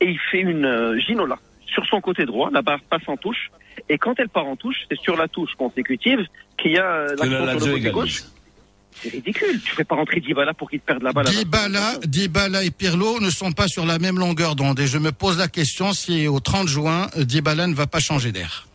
[0.00, 2.50] et il fait une euh, Ginola sur son côté droit.
[2.52, 3.50] La barre passe en touche
[3.88, 6.26] et quand elle part en touche, c'est sur la touche consécutive
[6.56, 8.22] qu'il y a euh, l'action sur le côté gauche.
[8.92, 9.60] C'est ridicule.
[9.64, 11.26] Tu fais pas rentrer Dybala pour qu'il perde la balle.
[11.26, 14.80] Dybala, Dybala et Pirlo ne sont pas sur la même longueur d'onde.
[14.80, 18.32] Et je me pose la question si au 30 juin, Dybala ne va pas changer
[18.32, 18.66] d'air.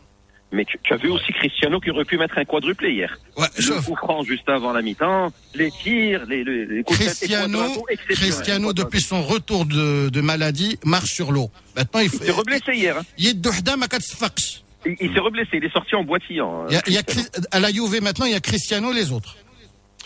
[0.55, 3.17] Mais tu, as vu aussi Cristiano qui aurait pu mettre un quadruplé hier.
[3.37, 7.59] Ouais, le coup franc juste avant la mi-temps, les tirs, les, les, les coups Cristiano,
[7.59, 11.51] de Cristiano depuis son retour de, de, maladie, marche sur l'eau.
[11.75, 12.97] Maintenant, il, il s'est reblessé hier.
[12.97, 13.03] Hein.
[13.17, 13.41] Il
[14.85, 16.65] il, il s'est reblessé, il est sorti en boitillant.
[16.87, 17.01] Il y a,
[17.51, 19.35] à la Juve maintenant, il y a Cristiano et les autres.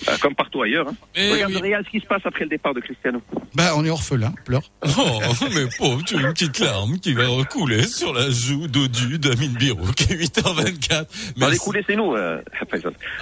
[0.07, 0.87] Euh, comme partout ailleurs.
[0.87, 0.95] Hein.
[1.31, 1.69] Regarde oui.
[1.69, 3.21] Real ce qui se passe après le départ de Cristiano.
[3.53, 4.63] Bah, on est orphelin, pleure.
[4.83, 5.19] Oh,
[5.53, 9.53] mais pauvre, tu as une petite larme qui va recouler sur la joue dodu d'Amine
[9.53, 11.05] Biro, qui est 8h24.
[11.37, 12.41] Mais Allez couler, c'est nous, euh,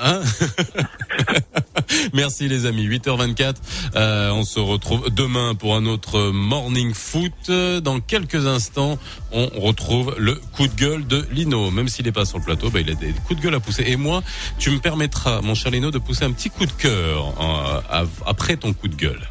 [0.02, 0.22] hein?
[2.14, 3.56] Merci les amis, 8h24.
[3.96, 7.52] Euh, on se retrouve demain pour un autre morning foot.
[7.84, 8.98] Dans quelques instants,
[9.32, 11.72] on retrouve le coup de gueule de Lino.
[11.72, 13.60] Même s'il n'est pas sur le plateau, bah, il a des coups de gueule à
[13.60, 13.84] pousser.
[13.88, 14.24] Et moi,
[14.60, 18.58] tu me permettras, mon cher Lino, de pousser un petit coup de cœur euh, après
[18.58, 19.28] ton coup de gueule.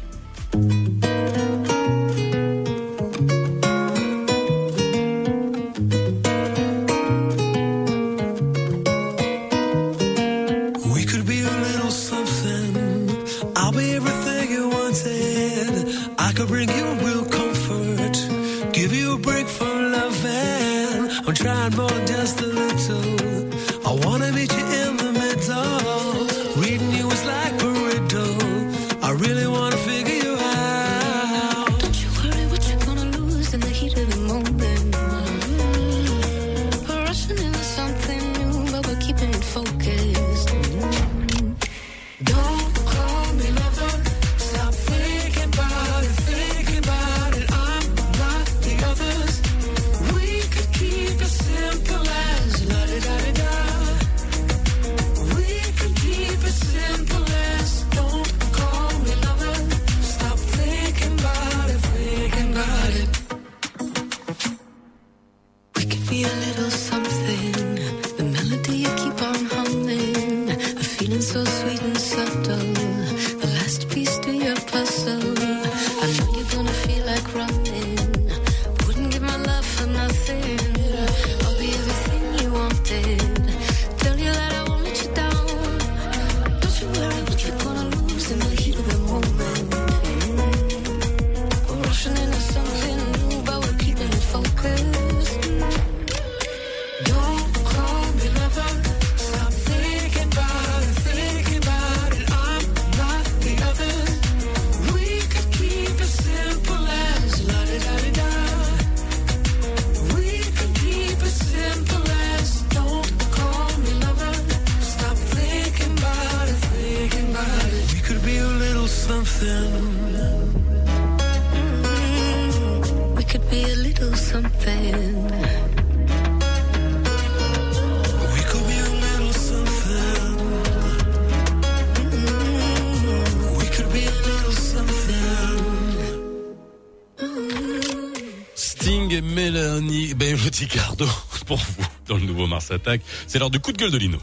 [142.67, 143.01] Mars Attack.
[143.27, 144.17] C'est l'heure du coup de gueule de Lino.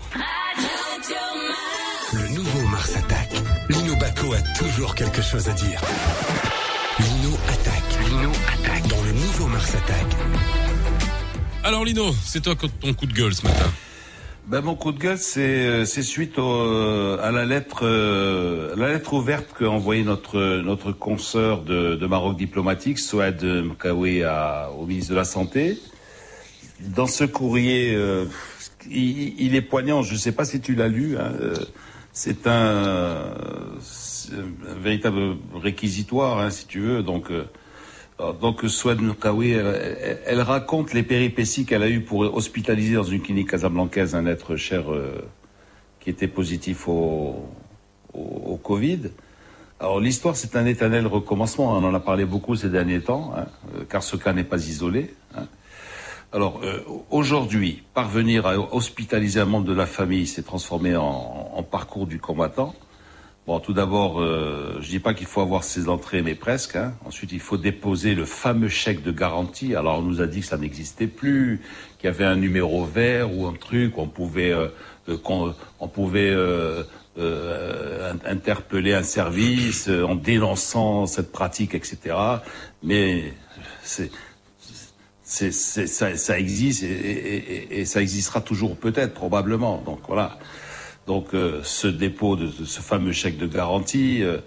[2.13, 3.31] Le nouveau Mars Attack.
[3.71, 5.81] Lino Baco a toujours quelque chose à dire.
[6.99, 8.11] Lino attaque.
[8.11, 8.87] Lino attaque.
[8.89, 10.07] Dans le nouveau Mars Attack.
[11.63, 13.73] Alors Lino, c'est toi ton coup de gueule ce matin.
[14.47, 19.15] Ben, mon coup de gueule, c'est euh, suite au, à la lettre euh, la lettre
[19.15, 24.23] ouverte qu'a envoyée notre notre consoeur de, de Maroc diplomatique, Souad Mkawi,
[24.79, 25.79] au ministre de la Santé,
[26.81, 28.27] dans ce courrier, euh,
[28.91, 30.03] il, est poignant.
[30.03, 31.17] Je ne sais pas si tu l'as lu.
[31.17, 31.55] Hein, euh,
[32.13, 33.35] c'est un,
[34.79, 37.03] véritable réquisitoire, hein, si tu veux.
[37.03, 37.31] Donc,
[38.41, 43.51] Donc Swed Nkawi, elle, raconte les péripéties qu'elle a eues pour hospitaliser dans une clinique
[43.51, 45.27] casablancaise un être cher euh,
[46.01, 47.51] qui était positif au,
[48.63, 49.11] Covid.
[49.81, 51.73] Alors l'histoire, c'est un éternel recommencement.
[51.73, 54.65] On en a parlé beaucoup ces derniers temps, hein, euh, car ce cas n'est pas
[54.65, 55.13] isolé.
[55.37, 55.47] Hein.
[56.35, 56.81] Alors euh,
[57.11, 62.75] aujourd'hui, parvenir à hospitaliser un membre de la famille s'est transformé en, parcours du combattant.
[63.47, 66.75] Bon, tout d'abord, euh, je dis pas qu'il faut avoir ses entrées, mais presque.
[66.75, 66.95] Hein.
[67.05, 69.77] Ensuite, il faut déposer le fameux chèque de garantie.
[69.77, 71.61] Alors, on nous a dit que ça n'existait plus,
[71.99, 74.69] qu'il y avait un numéro vert ou un truc, on pouvait, euh,
[75.23, 76.35] qu'on, on pouvait
[77.17, 82.17] euh, interpeller un service euh, en dénonçant cette pratique, etc.
[82.83, 83.33] Mais
[83.85, 84.11] c'est,
[85.35, 89.83] ça, existe et, ça existera toujours peut-être, probablement.
[89.85, 90.39] Donc voilà.
[91.07, 94.39] Donc euh, ce dépôt de, ce fameux chèque de garantie, euh,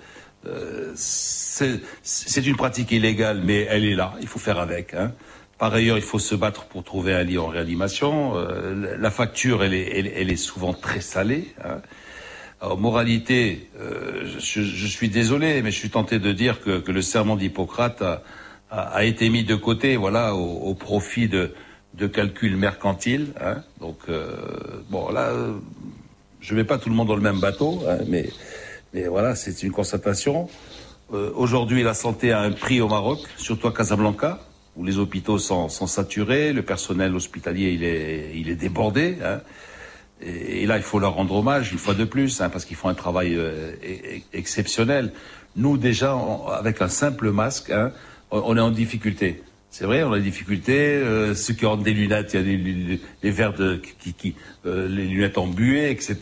[0.47, 4.13] euh c'est une pratique illégale, mais elle est là.
[4.21, 4.93] Il faut faire avec.
[4.93, 5.11] Hein.
[5.57, 8.35] Par ailleurs, il faut se battre pour trouver un lit en réanimation.
[8.35, 11.47] la facture, elle est, souvent très salée.
[11.65, 11.81] Hein.
[12.61, 18.03] Alors, moralité, je, suis désolé, mais je suis tenté de dire que, le serment d'Hippocrate
[18.69, 21.53] a, été mis de côté, voilà, au, profit de,
[21.93, 23.33] de calculs mercantiles.
[23.41, 23.63] Hein.
[23.79, 24.35] Donc, euh,
[24.89, 25.31] bon, là,
[26.41, 28.29] je ne mets pas tout le monde dans le même bateau, hein, mais,
[28.93, 30.49] mais voilà, c'est une constatation.
[31.13, 34.39] Euh, Aujourd'hui, la santé a un prix au Maroc, surtout à Casablanca,
[34.75, 39.17] où les hôpitaux sont, sont saturés, le personnel hospitalier il est, il est débordé.
[39.23, 39.39] Hein.
[40.21, 42.95] Et, là, il faut leur rendre hommage une fois de plus, parce qu'ils font un
[42.95, 43.71] travail euh,
[44.33, 45.13] exceptionnel.
[45.55, 46.17] Nous, déjà,
[46.53, 47.71] avec un simple masque,
[48.31, 49.43] on, est en difficulté.
[49.69, 50.95] C'est vrai, on a des difficultés.
[50.95, 54.35] Euh, ceux qui ont des lunettes, il y a des, les, verres de, qui, qui
[54.65, 56.17] euh, les lunettes embuées, etc.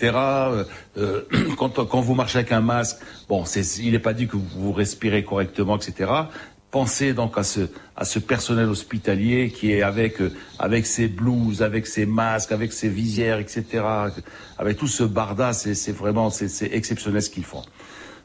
[0.97, 1.21] Euh,
[1.57, 2.97] quand, quand vous marchez avec un masque,
[3.29, 3.43] bon,
[3.79, 6.07] il n'est pas dit que vous respirez correctement, etc
[6.75, 7.61] penser donc à ce,
[7.95, 12.73] à ce personnel hospitalier qui est avec, euh, avec ses blouses, avec ses masques, avec
[12.73, 13.63] ses visières, etc.
[14.57, 17.63] Avec tout ce barda, c'est vraiment c'est exceptionnel ce qu'ils font.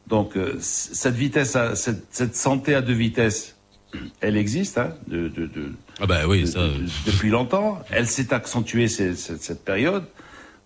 [0.09, 3.55] Donc euh, cette vitesse, à, cette, cette, santé à deux vitesses,
[4.21, 6.61] elle existe hein, de, de, de, ah bah oui, ça...
[7.07, 7.81] depuis longtemps.
[7.91, 10.05] Elle s'est accentuée cette, cette, période.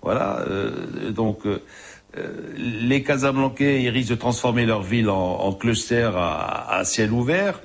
[0.03, 0.41] Voilà.
[0.49, 1.59] Euh, donc euh,
[2.57, 7.61] les Casablancais, ils risquent de transformer leur ville en, en cluster à, à ciel ouvert.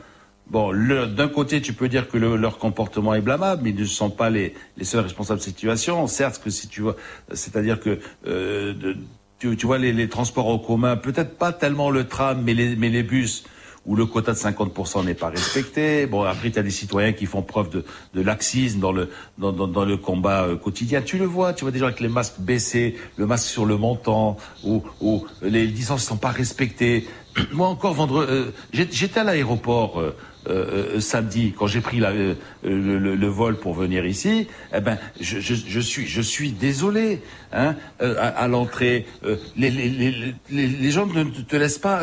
[0.50, 3.86] Bon, d'un côté, tu peux dire que le, leur comportement est blâmable, mais ils ne
[3.86, 6.08] sont pas les, les seuls responsables de cette situation.
[6.08, 6.96] Certes, que si tu vois,
[7.32, 8.98] c'est-à-dire que euh, de,
[9.38, 12.76] tu, tu, vois les, les, transports en commun, peut-être pas tellement le tram, mais les,
[12.76, 13.44] mais les bus
[13.86, 16.06] où le quota de 50% n'est pas respecté.
[16.06, 19.52] Bon, après, tu as des citoyens qui font preuve de, de laxisme dans le, dans,
[19.52, 21.02] dans, dans le combat euh, quotidien.
[21.02, 23.78] Tu le vois, tu vois des gens avec les masques baissés, le masque sur le
[23.78, 27.08] menton, où, où les distances ne sont pas respectées.
[27.52, 30.16] Moi encore, vendredi, euh, j'étais à l'aéroport euh,
[30.48, 34.80] euh, euh, samedi, quand j'ai pris la, euh, le, le, vol pour venir ici, eh
[34.80, 37.22] ben, je, je, je suis, je suis désolé.
[37.52, 42.02] Hein, euh, à, à l'entrée, euh, les, les, les, les, gens ne te laissent pas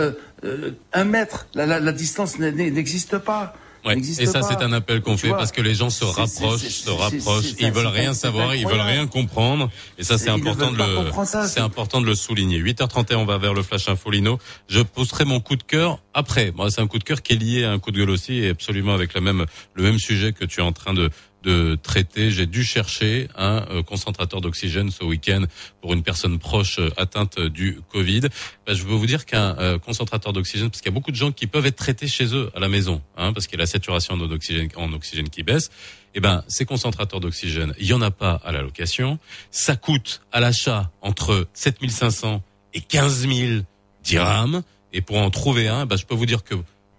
[0.92, 1.46] un mètre.
[1.54, 3.54] La, la, la distance n'existe pas.
[3.86, 3.96] Ouais.
[4.18, 6.90] Et ça, c'est un appel qu'on fait vois, parce que les gens se rapprochent, se
[6.90, 7.52] rapprochent.
[7.60, 9.70] Ils veulent rien savoir, ils veulent rien comprendre.
[9.96, 12.60] Et ça, c'est important de le, c'est important de le souligner.
[12.60, 14.40] 8h31, on va vers le flash infolino.
[14.68, 16.52] Je posterai mon coup de cœur après.
[16.56, 18.38] Moi, c'est un coup de cœur qui est lié à un coup de gueule aussi
[18.38, 21.10] et absolument avec la même, le même sujet que tu es en train de,
[21.46, 22.30] de traiter.
[22.32, 25.44] J'ai dû chercher un euh, concentrateur d'oxygène ce week-end
[25.80, 28.22] pour une personne proche euh, atteinte du Covid.
[28.66, 31.16] Ben, je veux vous dire qu'un euh, concentrateur d'oxygène, parce qu'il y a beaucoup de
[31.16, 33.62] gens qui peuvent être traités chez eux à la maison, hein, parce qu'il y a
[33.62, 35.70] la saturation d'oxygène en oxygène qui baisse.
[36.16, 39.20] Eh ben, ces concentrateurs d'oxygène, il y en a pas à la location.
[39.52, 42.42] Ça coûte à l'achat entre 7500
[42.74, 43.60] et 15 000
[44.02, 44.62] dirhams.
[44.92, 46.56] Et pour en trouver un, ben, je peux vous dire que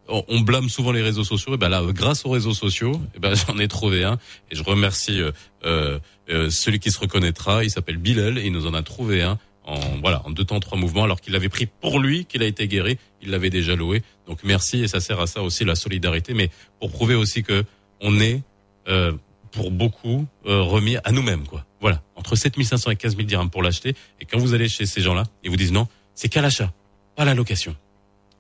[0.09, 1.53] on blâme souvent les réseaux sociaux.
[1.53, 4.17] Et ben là, grâce aux réseaux sociaux, et ben j'en ai trouvé un.
[4.51, 5.31] Et je remercie euh,
[5.65, 5.99] euh,
[6.29, 7.63] euh celui qui se reconnaîtra.
[7.63, 9.37] Il s'appelle Bilal et il nous en a trouvé un
[9.67, 12.45] en voilà en deux temps trois mouvements alors qu'il l'avait pris pour lui qu'il a
[12.45, 12.97] été guéri.
[13.21, 14.01] Il l'avait déjà loué.
[14.27, 14.83] Donc merci.
[14.83, 16.33] Et ça sert à ça aussi la solidarité.
[16.33, 16.49] Mais
[16.79, 17.63] pour prouver aussi que
[18.01, 18.41] on est
[18.87, 19.13] euh,
[19.51, 21.65] pour beaucoup euh, remis à nous-mêmes quoi.
[21.81, 22.01] Voilà.
[22.15, 23.95] Entre 7500 et 15 000 dirhams pour l'acheter.
[24.21, 26.71] Et quand vous allez chez ces gens-là ils vous disent non c'est qu'à l'achat
[27.15, 27.75] pas la location.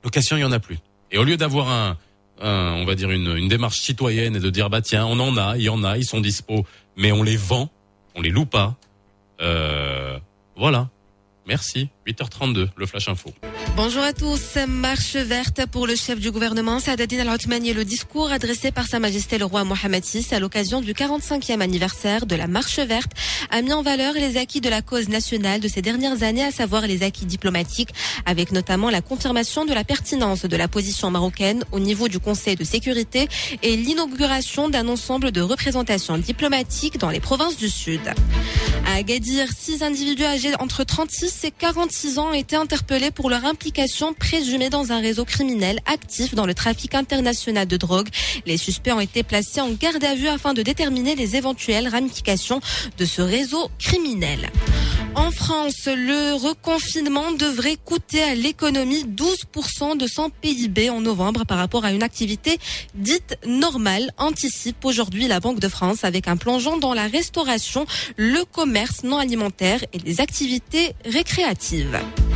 [0.03, 0.77] Location il y en a plus
[1.11, 1.97] et au lieu d'avoir un,
[2.41, 5.37] un, on va dire une, une, démarche citoyenne et de dire bah tiens, on en
[5.37, 7.69] a, il y en a, ils sont dispo, mais on les vend,
[8.15, 8.75] on les loue pas.
[9.41, 10.17] Euh,
[10.55, 10.89] voilà.
[11.45, 11.89] Merci.
[12.07, 13.33] 8h32, le flash info.
[13.75, 14.57] Bonjour à tous.
[14.67, 17.73] Marche verte pour le chef du gouvernement Saadadine Al-Othmani.
[17.73, 22.25] Le discours adressé par Sa Majesté le roi Mohamed VI à l'occasion du 45e anniversaire
[22.25, 23.11] de la Marche verte
[23.51, 26.51] a mis en valeur les acquis de la cause nationale de ces dernières années, à
[26.51, 27.93] savoir les acquis diplomatiques,
[28.25, 32.55] avec notamment la confirmation de la pertinence de la position marocaine au niveau du Conseil
[32.55, 33.27] de sécurité
[33.63, 38.01] et l'inauguration d'un ensemble de représentations diplomatiques dans les provinces du Sud.
[38.85, 43.43] À Agadir, six individus âgés entre 36 et 46 ans ont été interpellés pour leur
[43.45, 48.09] implication présumée dans un réseau criminel actif dans le trafic international de drogue.
[48.45, 52.61] Les suspects ont été placés en garde à vue afin de déterminer les éventuelles ramifications
[52.97, 54.51] de ce réseau criminel.
[55.15, 61.57] En France, le reconfinement devrait coûter à l'économie 12% de son PIB en novembre par
[61.57, 62.59] rapport à une activité
[62.93, 68.43] dite normale, anticipe aujourd'hui la Banque de France avec un plongeon dans la restauration, le
[68.45, 71.86] commerce non alimentaire et les activités récréatives.
[71.91, 72.26] That.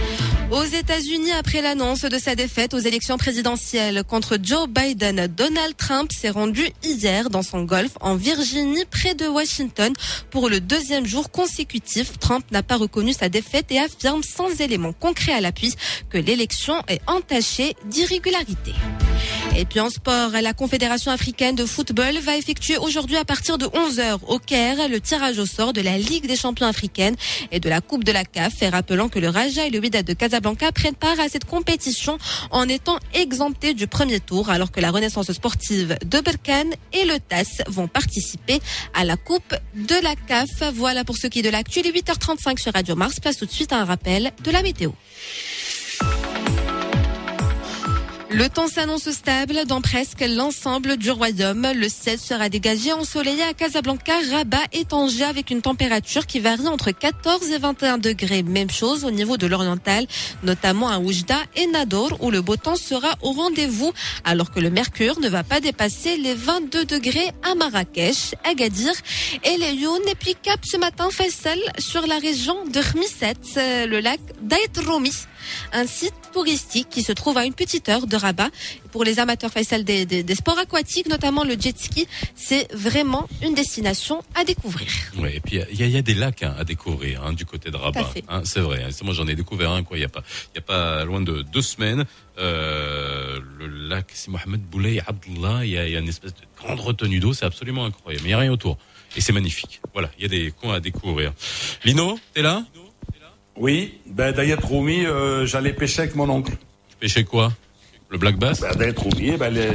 [0.52, 6.12] Aux États-Unis, après l'annonce de sa défaite aux élections présidentielles contre Joe Biden, Donald Trump
[6.12, 9.94] s'est rendu hier dans son golf en Virginie, près de Washington,
[10.30, 12.20] pour le deuxième jour consécutif.
[12.20, 15.74] Trump n'a pas reconnu sa défaite et affirme sans éléments concrets à l'appui
[16.10, 18.74] que l'élection est entachée d'irrégularité.
[19.56, 23.66] Et puis en sport, la Confédération africaine de football va effectuer aujourd'hui à partir de
[23.66, 27.16] 11h au Caire le tirage au sort de la Ligue des champions africaines
[27.52, 30.06] et de la Coupe de la CAF et rappelant que le Raja et le Wydad
[30.06, 30.41] de Casablanca
[30.74, 32.18] prennent part à cette compétition
[32.52, 37.20] en étant exemptés du premier tour alors que la Renaissance sportive de Berkane et le
[37.20, 38.60] TAS vont participer
[38.94, 40.74] à la Coupe de la CAF.
[40.74, 41.80] Voilà pour ce qui est de l'actu.
[41.80, 43.20] Il est 8h35 sur Radio Mars.
[43.20, 44.92] Place tout de suite à un rappel de la météo.
[48.34, 51.68] Le temps s'annonce stable dans presque l'ensemble du royaume.
[51.76, 56.70] Le ciel sera dégagé ensoleillé à Casablanca, Rabat et Tanger avec une température qui varie
[56.70, 58.42] entre 14 et 21 degrés.
[58.42, 60.08] Même chose au niveau de l'oriental,
[60.44, 63.92] notamment à Oujda et Nador où le beau temps sera au rendez-vous
[64.24, 68.94] alors que le mercure ne va pas dépasser les 22 degrés à Marrakech, Agadir
[69.44, 69.72] et les.
[69.72, 74.78] Et puis cap ce matin Faisal sur la région de Khmisset, euh, le lac d'Aït
[74.86, 75.12] Romi
[75.74, 78.50] un site touristique qui se trouve à une petite heure de Rabat.
[78.92, 83.54] Pour les amateurs Faisal des, des, sports aquatiques, notamment le jet ski, c'est vraiment une
[83.54, 84.90] destination à découvrir.
[85.18, 87.78] Oui, et puis il y, a des lacs hein, à découvrir hein, du côté de
[87.78, 88.10] Rabat.
[88.28, 88.86] Hein, c'est vrai.
[89.04, 89.98] Moi, j'en ai découvert un quoi.
[89.98, 90.24] Il y a pas,
[90.54, 92.06] il y a pas loin de deux semaines.
[92.38, 95.62] Euh, le lac, c'est Mohamed Boulay Abdullah.
[95.64, 97.34] Il y, a, une espèce de grande retenue d'eau.
[97.34, 98.26] C'est absolument incroyable.
[98.26, 98.78] Il n'y a rien autour.
[99.16, 99.82] Et c'est magnifique.
[99.94, 101.34] Voilà, il y a des coins à découvrir.
[101.84, 102.64] Lino, t'es là?
[103.62, 106.54] Oui, ben Dayet Roumi, euh, j'allais pêcher avec mon oncle.
[106.90, 107.54] Tu pêchais quoi?
[108.10, 108.60] Le black bass?
[108.60, 109.70] Ben, Dayet Roumi, ben, les,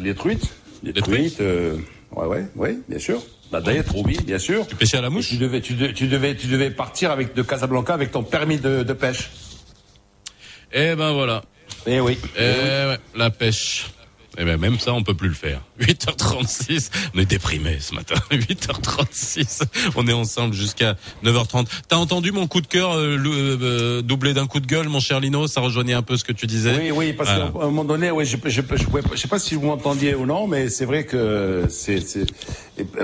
[0.00, 0.48] les, truites.
[0.84, 1.76] Les, truites, euh,
[2.12, 3.20] Ouais, ouais, ouais, bien sûr.
[3.50, 4.64] Ben, Dayet Roumi, bien sûr.
[4.66, 5.28] Tu pêchais à la mouche?
[5.28, 8.92] Tu devais, tu, devais, tu devais partir avec de Casablanca avec ton permis de, de
[8.92, 9.30] pêche.
[10.72, 11.42] Eh ben voilà.
[11.86, 12.18] Eh oui.
[12.38, 13.90] Eh, ouais, la pêche.
[14.38, 15.60] Eh ben même ça, on peut plus le faire.
[15.82, 18.14] 8h36, on est déprimé ce matin.
[18.30, 19.62] 8h36,
[19.96, 21.66] on est ensemble jusqu'à 9h30.
[21.88, 25.20] T'as entendu mon coup de cœur euh, euh, doublé d'un coup de gueule, mon cher
[25.20, 25.46] Lino?
[25.46, 26.76] Ça rejoignait un peu ce que tu disais.
[26.78, 28.60] Oui, oui, parce qu'à un moment donné, oui, je, je, je,
[29.12, 32.00] je, sais pas si vous m'entendiez ou non, mais c'est vrai que c'est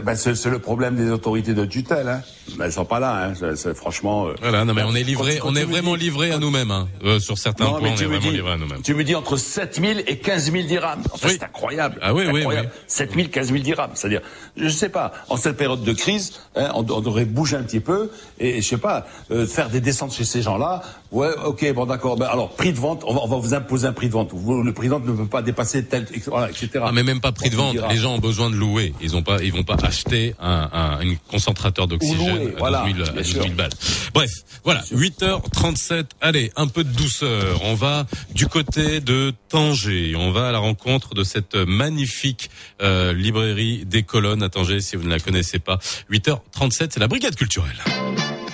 [0.02, 2.08] ben, c'est le problème des autorités de tutelle.
[2.08, 2.22] Hein.
[2.56, 3.32] Ben, elles sont pas là.
[3.42, 3.74] Hein.
[3.74, 4.28] Franchement.
[4.28, 6.70] Euh, voilà, non mais on est livré, on est vraiment livré à nous-mêmes.
[6.70, 6.88] Hein.
[7.20, 8.82] sur certains points, on est vraiment livré à nous-mêmes.
[8.82, 11.02] Tu me dis entre 7000 et 15 000 dirhams.
[11.16, 11.98] C'est incroyable.
[12.00, 12.54] Ah oui, oui, oui.
[12.86, 13.90] 7 000, 15 000 dirhams.
[13.94, 14.22] C'est-à-dire,
[14.56, 18.10] je sais pas, en cette période de crise, hein, on, devrait bouger un petit peu
[18.38, 20.82] et, je sais pas, euh, faire des descentes chez ces gens-là.
[21.10, 22.16] Ouais, ok, bon d'accord.
[22.16, 24.32] Ben, alors, prix de vente, on va, vous imposer un prix de vente.
[24.32, 26.70] le prix de vente ne peut pas dépasser tel, voilà, etc.
[26.82, 27.76] Ah, mais même pas prix de vente.
[27.88, 28.92] Les gens ont besoin de louer.
[29.00, 33.54] Ils ont pas, ils vont pas acheter un, un, un concentrateur d'oxygène voilà, à 18
[33.54, 33.70] balles.
[34.12, 34.30] Bref,
[34.64, 36.04] voilà, 8h37.
[36.20, 37.60] Allez, un peu de douceur.
[37.64, 40.14] On va du côté de Tanger.
[40.16, 42.50] On va à la rencontre de cette magnifique
[42.82, 45.78] euh, librairie des colonnes à Tanger, si vous ne la connaissez pas.
[46.10, 47.78] 8h37, c'est la brigade culturelle.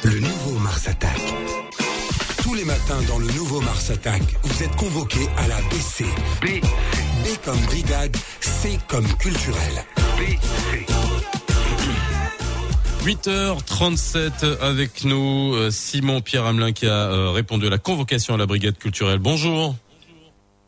[0.04, 1.33] Le nouveau Mars Attack.
[2.86, 6.04] Dans le nouveau Mars Attack, vous êtes convoqué à la BC.
[6.42, 6.60] B.
[6.60, 9.72] B comme brigade, C comme culturel.
[10.18, 10.84] BC.
[13.06, 18.36] 8h37 avec nous, euh, Simon Pierre Hamelin qui a euh, répondu à la convocation à
[18.36, 19.18] la brigade culturelle.
[19.18, 19.74] Bonjour.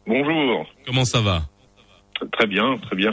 [0.06, 0.66] Bonjour.
[0.86, 1.42] Comment ça va?
[2.32, 3.12] Très bien, très bien.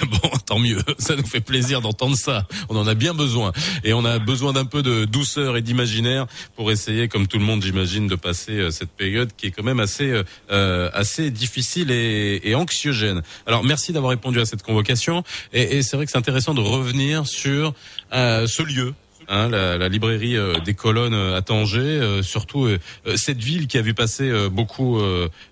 [0.22, 0.78] Bon, tant mieux.
[0.98, 2.46] Ça nous fait plaisir d'entendre ça.
[2.68, 3.52] On en a bien besoin.
[3.82, 6.26] Et on a besoin d'un peu de douceur et d'imaginaire
[6.56, 9.62] pour essayer, comme tout le monde, j'imagine, de passer euh, cette période qui est quand
[9.62, 13.22] même assez, euh, euh, assez difficile et, anxiogène.
[13.46, 15.24] Alors, merci d'avoir répondu à cette convocation.
[15.52, 17.74] Et, c'est vrai que c'est intéressant de revenir sur
[18.12, 18.94] ce lieu,
[19.28, 22.68] hein, la, librairie euh, des colonnes à Tanger, surtout
[23.16, 25.02] cette ville qui a vu passer beaucoup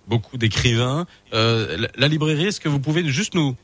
[0.07, 1.07] beaucoup d'écrivains.
[1.32, 3.57] La, librairie, est-ce que vous pouvez juste nous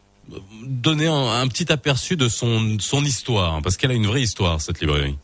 [0.62, 5.16] donner un, petit aperçu de son histoire, parce qu'elle a une vraie histoire cette librairie.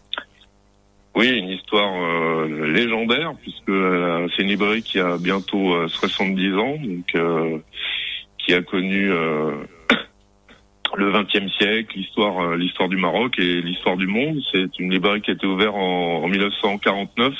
[1.17, 6.59] Oui, une histoire euh, légendaire puisque euh, c'est une librairie qui a bientôt 70 euh,
[6.59, 6.77] ans,
[8.39, 9.07] qui a connu
[10.97, 14.41] le XXe siècle, l'histoire, du Maroc et l'histoire du monde.
[14.53, 17.33] C'est une librairie qui a été ouverte en 1949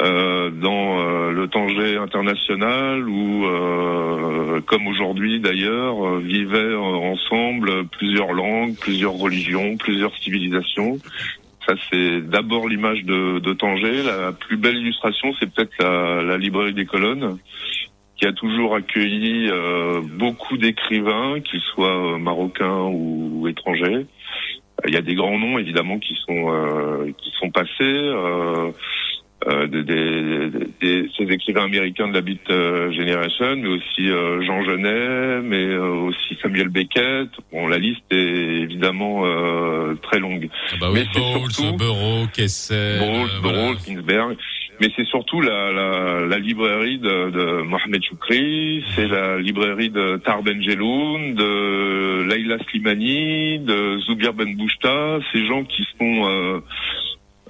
[0.00, 9.14] euh, dans le Tanger international où, euh, comme aujourd'hui d'ailleurs, vivaient ensemble plusieurs langues, plusieurs
[9.14, 10.98] religions, plusieurs civilisations.
[11.66, 14.02] Ça, c'est d'abord l'image de, de, Tanger.
[14.02, 17.38] La plus belle illustration, c'est peut-être la, la, librairie des colonnes,
[18.16, 24.06] qui a toujours accueilli euh, beaucoup d'écrivains, qu'ils soient euh, marocains ou, étrangers.
[24.86, 28.10] Il y a des grands noms, évidemment, qui sont euh, qui sont passés.
[29.46, 34.42] Euh, euh, des, des, ces écrivains américains de la Beat euh, Generation, mais aussi euh,
[34.42, 37.28] Jean Genet, mais aussi Samuel Beckett.
[37.52, 39.22] Bon, la liste est évidemment
[40.02, 40.48] très longue.
[40.72, 43.00] Ah bah oui, mais Bowles, surtout Kessel,
[43.42, 44.36] Bowles, Ginsberg.
[44.80, 50.16] Mais c'est surtout la, la, la, librairie de, de Mohamed Choukri, c'est la librairie de
[50.16, 56.62] Tar Benjeloun, de Laila Slimani, de Zoubir Ben Bouchta, ces gens qui sont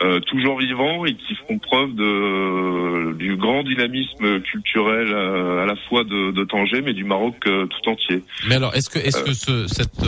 [0.03, 5.77] euh, toujours vivants et qui font preuve de, du grand dynamisme culturel euh, à, la
[5.77, 8.23] fois de, de, Tanger mais du Maroc euh, tout entier.
[8.49, 10.05] Mais alors, est-ce que, est-ce que ce, cette,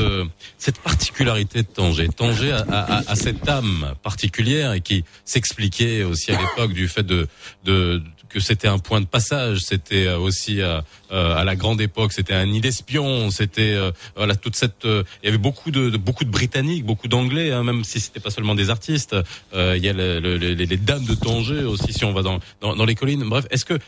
[0.58, 6.32] cette particularité de Tanger, Tanger a, a, a, cette âme particulière et qui s'expliquait aussi
[6.32, 7.28] à l'époque du fait de,
[7.64, 8.02] de
[8.36, 12.12] que c'était un point de passage, c'était euh, aussi euh, euh, à la grande époque,
[12.12, 13.74] c'était un nid d'espions, c'était
[14.14, 17.82] voilà toute cette, il y avait beaucoup de, beaucoup de Britanniques, beaucoup d'Anglais, hein, même
[17.82, 19.16] si c'était pas seulement des artistes.
[19.54, 23.24] il y a les, dames de Tanger aussi, si on va dans dans, les collines.
[23.24, 23.78] Bref, est-ce que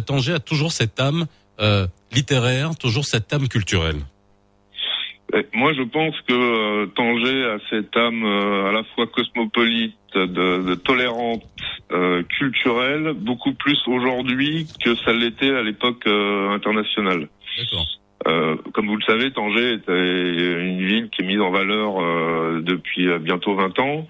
[0.00, 1.26] Tanger a toujours cette âme
[2.12, 4.00] littéraire, toujours cette âme culturelle?
[5.52, 11.42] Moi, je pense que Tanger a cette âme à la fois cosmopolite, de, de tolérante,
[11.92, 17.28] euh, culturelle, beaucoup plus aujourd'hui que ça l'était à l'époque euh, internationale.
[18.26, 22.60] Euh, comme vous le savez, Tanger est une ville qui est mise en valeur euh,
[22.62, 24.06] depuis bientôt 20 ans.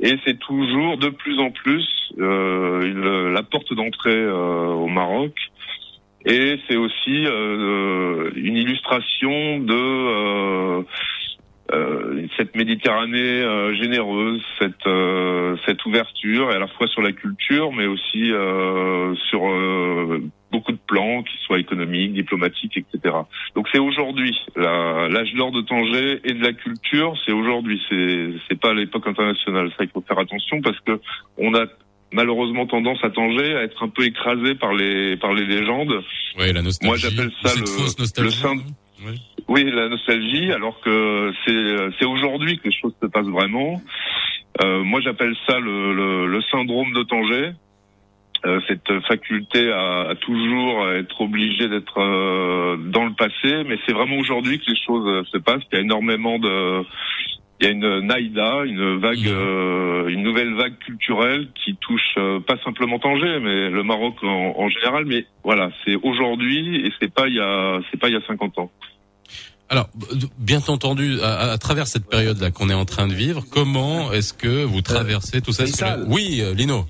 [0.00, 1.86] Et c'est toujours de plus en plus
[2.16, 5.32] la porte d'entrée au Maroc.
[6.28, 7.24] Et c'est aussi
[8.36, 10.84] une illustration de
[11.70, 17.12] euh, cette Méditerranée euh, généreuse, cette euh, cette ouverture, et à la fois sur la
[17.12, 18.30] culture, mais aussi
[19.28, 19.42] sur
[20.50, 23.14] beaucoup de plans, qu'ils soient économiques, diplomatiques, etc.
[23.54, 27.80] Donc c'est aujourd'hui l'âge d'or de Tanger et de la culture, c'est aujourd'hui,
[28.48, 29.70] c'est pas l'époque internationale.
[29.76, 31.00] Ça, il faut faire attention parce que
[31.36, 31.66] on a
[32.12, 36.02] malheureusement tendance à Tanger à être un peu écrasé par les par les légendes.
[36.38, 36.86] Oui, la nostalgie.
[36.86, 39.12] Moi, j'appelle ça le, le,
[39.48, 43.80] oui, la nostalgie, alors que c'est c'est aujourd'hui que les choses se passent vraiment.
[44.62, 47.52] Euh, moi, j'appelle ça le, le, le, syndrome de Tanger.
[48.46, 53.92] Euh, cette faculté à, à, toujours être obligé d'être euh, dans le passé, mais c'est
[53.92, 55.62] vraiment aujourd'hui que les choses se passent.
[55.72, 56.84] Il y a énormément de,
[57.60, 59.32] il y a une naïda, une vague, mmh.
[59.32, 64.54] euh, une nouvelle vague culturelle qui touche euh, pas simplement Tanger, mais le Maroc en,
[64.56, 65.04] en général.
[65.06, 68.26] Mais voilà, c'est aujourd'hui et c'est pas il y a, c'est pas il y a
[68.26, 68.70] 50 ans.
[69.70, 69.90] Alors,
[70.38, 74.32] bien entendu, à, à travers cette période-là qu'on est en train de vivre, comment est-ce
[74.32, 76.86] que vous traversez tout ça, Oui, euh, Lino.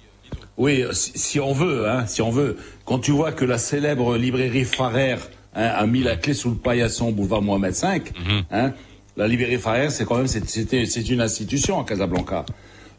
[0.56, 2.56] Oui, si, on veut, hein, si on veut.
[2.84, 5.16] Quand tu vois que la célèbre librairie Farer
[5.54, 8.42] hein, a mis la clé sous le paillasson boulevard Mohamed V, mhm.
[8.50, 8.72] hein,
[9.18, 12.46] la librairie Farer, c'est quand même c'est une institution à Casablanca.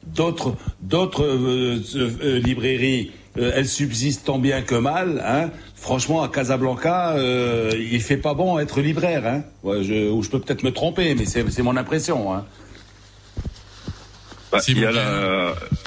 [0.05, 5.24] D'autres d'autres euh, euh, librairies, elles subsistent tant bien que mal.
[5.26, 9.26] Hein, franchement, à Casablanca, euh, il fait pas bon être libraire.
[9.26, 9.43] Hein.
[9.63, 12.34] Ouais, je, ou je peux peut-être me tromper, mais c'est mon impression.
[12.34, 12.45] Hein.
[14.67, 14.91] il y, a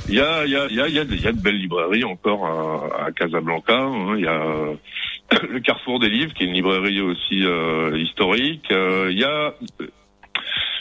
[0.09, 2.05] il, y a, il, y a, il, y a, il y a de belles librairies
[2.05, 3.77] encore à, à Casablanca.
[3.77, 4.15] Hein.
[4.17, 4.43] Il y a
[5.49, 8.71] le Carrefour des Livres, qui est une librairie aussi euh, historique.
[8.71, 9.55] Euh, il y a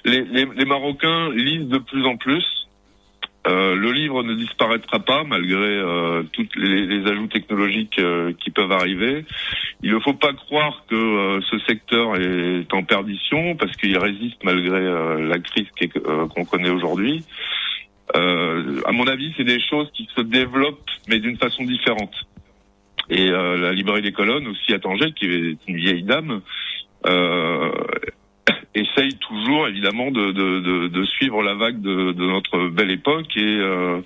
[0.06, 2.46] les, les, les Marocains lisent de plus en plus.
[3.48, 8.52] Euh, le livre ne disparaîtra pas malgré euh, toutes les, les, ajouts technologiques euh, qui
[8.52, 9.26] peuvent arriver.
[9.82, 14.44] Il ne faut pas croire que euh, ce secteur est en perdition parce qu'il résiste
[14.44, 14.82] malgré
[15.28, 15.66] la crise
[16.36, 17.24] qu'on connaît aujourd'hui.
[18.14, 22.14] à mon avis, c'est des choses qui se développent mais d'une façon différente.
[23.10, 26.42] Et la librairie des colonnes aussi à Tanger, qui est une vieille dame,
[28.76, 33.44] essaye toujours évidemment de, de, de, de suivre la vague de, notre belle époque et
[33.44, 34.02] euh,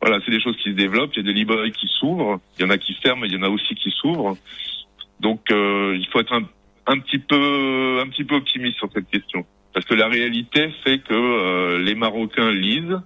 [0.00, 1.12] voilà, c'est des choses qui se développent.
[1.14, 3.36] Il y a des librairies qui s'ouvrent, il y en a qui ferment, il y
[3.36, 4.36] en a aussi qui s'ouvrent.
[5.20, 9.46] Donc euh, il faut être un, petit peu un petit peu optimiste sur cette question
[9.72, 13.00] parce que la réalité fait que euh, les Marocains lisent.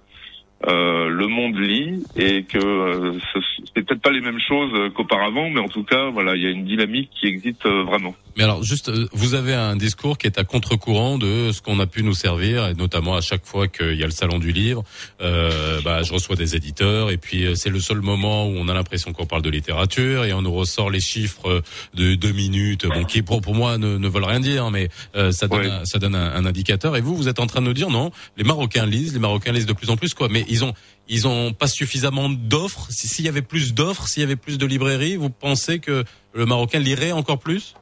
[0.67, 3.39] Euh, le monde lit et que euh, ce-
[3.73, 6.47] c'est peut-être pas les mêmes choses euh, qu'auparavant, mais en tout cas, voilà, il y
[6.47, 8.13] a une dynamique qui existe euh, vraiment.
[8.39, 11.77] Mais alors, juste, euh, vous avez un discours qui est à contre-courant de ce qu'on
[11.81, 14.53] a pu nous servir, et notamment à chaque fois qu'il y a le salon du
[14.53, 14.85] livre,
[15.19, 18.69] euh, bah, je reçois des éditeurs, et puis euh, c'est le seul moment où on
[18.69, 21.61] a l'impression qu'on parle de littérature, et on nous ressort les chiffres
[21.95, 24.87] de deux minutes, bon, qui pour, pour moi ne, ne veulent rien dire, mais
[25.17, 25.69] euh, ça donne, Ouais.
[25.69, 26.95] un, ça donne un, un indicateur.
[26.95, 29.51] Et vous, vous êtes en train de nous dire non, les Marocains lisent, les Marocains
[29.51, 30.29] lisent de plus en plus, quoi.
[30.29, 30.73] Mais ils ont,
[31.09, 32.87] ils ont pas suffisamment d'offres?
[32.89, 36.05] Si- S'il y avait plus d'offres, s'il y avait plus de librairies, vous pensez que
[36.33, 37.73] le Marocain lirait encore plus?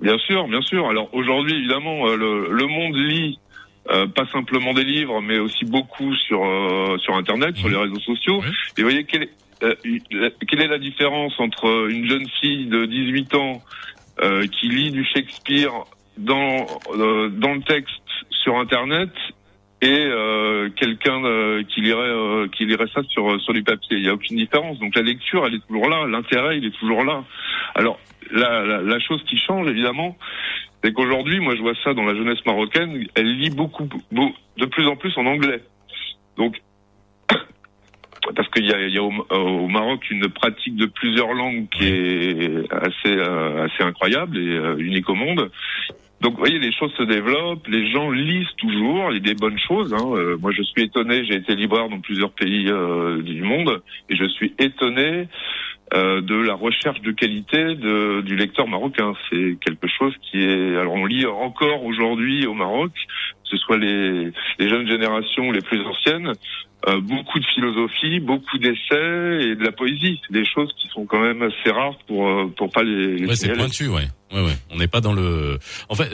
[0.00, 0.88] Bien sûr, bien sûr.
[0.88, 3.38] Alors aujourd'hui, évidemment, euh, le, le monde lit
[3.90, 8.00] euh, pas simplement des livres, mais aussi beaucoup sur euh, sur Internet, sur les réseaux
[8.00, 8.42] sociaux.
[8.76, 9.30] Et vous voyez quelle est,
[9.62, 9.74] euh,
[10.48, 13.62] quelle est la différence entre une jeune fille de 18 ans
[14.22, 15.72] euh, qui lit du Shakespeare
[16.18, 17.92] dans euh, dans le texte
[18.30, 19.10] sur Internet
[19.82, 23.98] et euh, quelqu'un euh, qui lirait euh, qui lirait ça sur sur du papier?
[23.98, 24.78] Il y a aucune différence.
[24.78, 27.24] Donc la lecture, elle est toujours là, l'intérêt, il est toujours là.
[27.74, 27.98] Alors
[28.32, 30.16] la, la, la chose qui change évidemment,
[30.82, 34.66] c'est qu'aujourd'hui, moi je vois ça dans la jeunesse marocaine, elle lit beaucoup, beau- de
[34.66, 35.62] plus en plus en anglais.
[36.36, 36.60] Donc
[38.34, 41.68] parce qu'il y a, il y a au, au Maroc une pratique de plusieurs langues
[41.70, 45.50] qui est assez euh, assez incroyable et euh, unique au monde.
[46.22, 49.34] Donc, vous voyez, les choses se développent, les gens lisent toujours, il y a des
[49.34, 49.92] bonnes choses.
[49.92, 50.12] Hein.
[50.14, 54.16] Euh, moi, je suis étonné, j'ai été libraire dans plusieurs pays euh, du monde, et
[54.16, 55.28] je suis étonné
[55.94, 59.12] euh, de la recherche de qualité de, du lecteur marocain.
[59.30, 60.76] C'est quelque chose qui est...
[60.76, 65.52] Alors, on lit encore aujourd'hui au Maroc, que ce soit les, les jeunes générations ou
[65.52, 66.32] les plus anciennes,
[66.88, 70.20] euh, beaucoup de philosophie, beaucoup d'essais et de la poésie.
[70.26, 73.26] C'est des choses qui sont quand même assez rares pour, euh, pour pas les, les
[73.26, 74.08] Ouais, c'est pointu, ouais.
[74.32, 74.56] Ouais, ouais.
[74.70, 75.58] On n'est pas dans le.
[75.88, 76.10] En fait,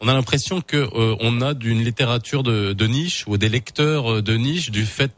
[0.00, 4.14] on a l'impression que euh, on a d'une littérature de, de niche ou des lecteurs
[4.14, 5.12] euh, de niche du fait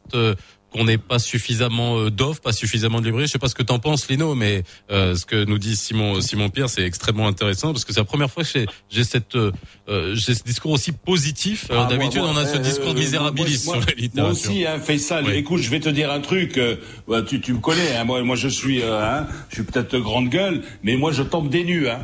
[0.70, 3.26] qu'on n'ait pas suffisamment euh, d'offres, pas suffisamment de librairies.
[3.26, 6.20] Je sais pas ce que t'en penses, Lino, mais euh, ce que nous dit Simon
[6.20, 8.50] Simon Pierre, c'est extrêmement intéressant parce que c'est la première fois que
[8.90, 9.50] j'ai- cette euh,
[9.88, 11.70] euh, j'ai ce discours aussi positif.
[11.70, 13.86] Alors Ah, d'habitude, on a ce euh, discours euh, misérabiliste moi, sur
[14.16, 15.24] la moi aussi, hein, Faisal.
[15.26, 15.32] Oui.
[15.36, 16.58] Écoute, je vais te dire un truc.
[16.58, 16.76] euh,
[17.06, 17.96] ouais, tu, tu me connais.
[17.96, 21.22] Hein, moi, moi, je suis, euh, hein, je suis peut-être grande gueule, mais moi, je
[21.22, 21.88] tombe des nues.
[21.88, 22.00] Hein.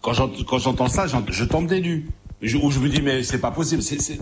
[0.00, 2.06] Quand j'ent- quand j'entends ça, je tombe des nues.
[2.42, 3.80] Je, où je me dis mais c'est pas possible.
[3.82, 4.18] C'est, c'est-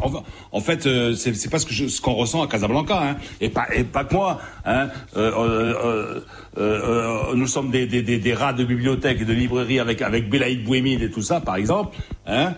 [0.52, 3.66] en, fait, euh, c'est, pas ce que je- qu'on ressent à Casablanca, hein, et pas
[3.74, 4.40] et pas que moi.
[4.64, 4.88] Hein.
[5.16, 6.20] Euh, euh, euh,
[6.58, 10.64] euh, nous sommes des, des, des, rats de bibliothèque et de librairie avec avec Belaïd
[10.64, 11.96] Bouémid et tout ça, par exemple.
[12.26, 12.54] Hein.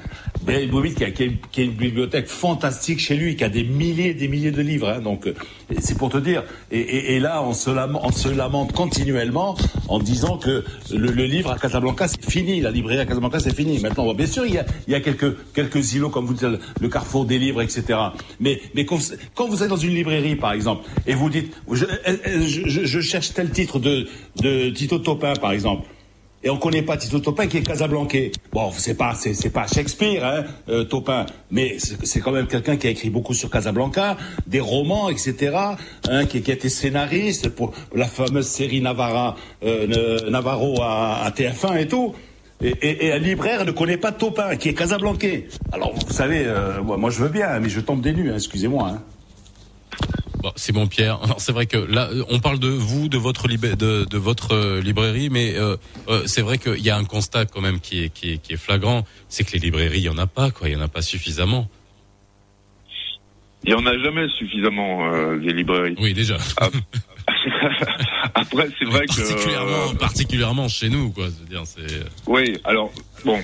[0.46, 3.48] Belaïd Bouémid qui a, qui, a, qui a une bibliothèque fantastique chez lui, qui a
[3.48, 4.88] des milliers et des milliers de livres.
[4.88, 5.34] Hein, donc euh,
[5.80, 6.44] c'est pour te dire.
[6.70, 9.56] Et, et, et là, on se, lamente, on se lamente continuellement
[9.88, 13.54] en disant que le, le livre à Casablanca c'est fini, la librairie à Casablanca c'est
[13.54, 13.78] fini.
[13.80, 16.46] Maintenant, bien sûr, il y a, il y a quelques quelques îlots comme vous dites,
[16.80, 17.98] le, carrefour des livres, etc.
[18.38, 21.52] Mais mais quand, vous- quand vous êtes dans une librairie, par exemple, et vous dites,
[21.72, 21.84] je,
[22.46, 24.06] je, je- je cherche tel titre de
[24.40, 25.88] de Tito Topin, par exemple.
[26.42, 28.30] Et on connaît pas Tito Topin qui est casablancais.
[28.52, 32.86] Bon, c'est pas c'est pas Shakespeare, hein, euh, Topin, mais c'est quand même quelqu'un qui
[32.86, 35.56] a écrit beaucoup sur Casablanca, des romans, etc.
[36.08, 41.88] Hein, qui, a été scénariste pour la fameuse série euh, Navarro à, à TF1 et
[41.88, 42.14] tout.
[42.62, 45.48] Et un libraire ne connaît pas Topin, qui est casablancais.
[45.72, 48.36] Alors vous savez, euh, moi, moi, je veux bien, mais je tombe des nues, hein,
[48.36, 48.92] excusez-moi.
[48.94, 49.02] Hein.
[50.46, 53.48] Bon, Simon Pierre, alors c'est vrai que là, euh, on parle de vous, de votre
[53.48, 55.76] libé- de, de votre euh, librairie, mais euh,
[56.08, 58.52] euh, c'est vrai qu'il y a un constat quand même qui est, qui est, qui
[58.52, 60.80] est flagrant, c'est que les librairies, il y en a pas, quoi, il y en
[60.82, 61.68] a pas suffisamment.
[63.64, 65.96] Il y en a jamais suffisamment euh, des librairies.
[65.98, 66.36] Oui, déjà.
[68.36, 71.24] Après, c'est vrai que particulièrement, particulièrement chez nous, quoi.
[71.24, 72.04] Je veux dire, c'est.
[72.28, 72.92] Oui, alors
[73.24, 73.42] bon,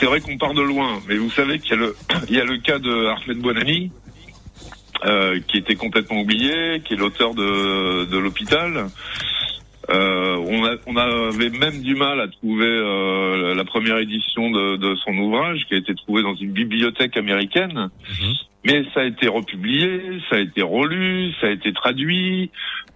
[0.00, 1.96] c'est vrai qu'on part de loin, mais vous savez qu'il y a le,
[2.30, 3.90] il y a le cas de Ahmed Bonami,
[5.04, 8.86] euh, qui était complètement oublié, qui est l'auteur de, de l'hôpital.
[9.90, 14.76] Euh, on, a, on avait même du mal à trouver euh, la première édition de,
[14.76, 17.88] de son ouvrage, qui a été trouvé dans une bibliothèque américaine.
[18.08, 18.34] Mhm.
[18.64, 22.50] Mais ça a été republié, ça a été relu, ça a été traduit.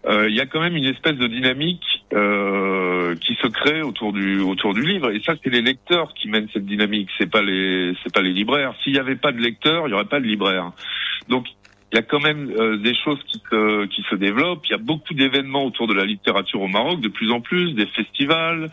[0.04, 4.12] Euh, Il y a quand même une espèce de dynamique euh, qui se crée autour
[4.12, 5.10] du autour du livre.
[5.12, 7.08] Et ça, c'est les lecteurs qui mènent cette dynamique.
[7.16, 8.74] C'est pas les c'est pas les libraires.
[8.82, 10.72] S'il n'y avait pas de lecteurs, il y aurait pas de libraires.
[11.28, 11.46] Donc
[11.92, 14.64] il y a quand même euh, des choses qui se, qui se développent.
[14.66, 17.74] Il y a beaucoup d'événements autour de la littérature au Maroc, de plus en plus,
[17.74, 18.70] des festivals.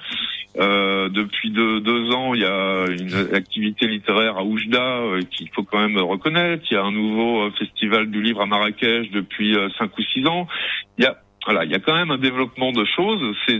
[0.58, 5.50] Euh, depuis deux, deux, ans, il y a une activité littéraire à Oujda euh, qu'il
[5.50, 6.64] faut quand même reconnaître.
[6.72, 10.26] Il y a un nouveau euh, festival du livre à Marrakech depuis cinq ou six
[10.26, 10.48] ans.
[10.98, 13.36] Il y a voilà, il y a quand même un développement de choses.
[13.48, 13.60] C'est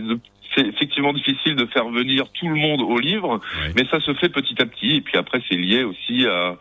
[0.54, 3.40] c'est effectivement difficile de faire venir tout le monde au livre,
[3.76, 4.96] mais ça se fait petit à petit.
[4.96, 6.52] Et puis après, c'est lié aussi à, euh,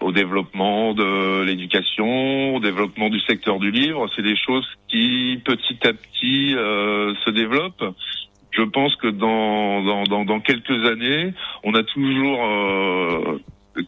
[0.00, 4.08] au développement de l'éducation, au développement du secteur du livre.
[4.16, 7.84] C'est des choses qui petit à petit euh, se développent.
[8.50, 11.32] Je pense que dans, dans, dans, dans quelques années,
[11.62, 13.38] on a toujours euh,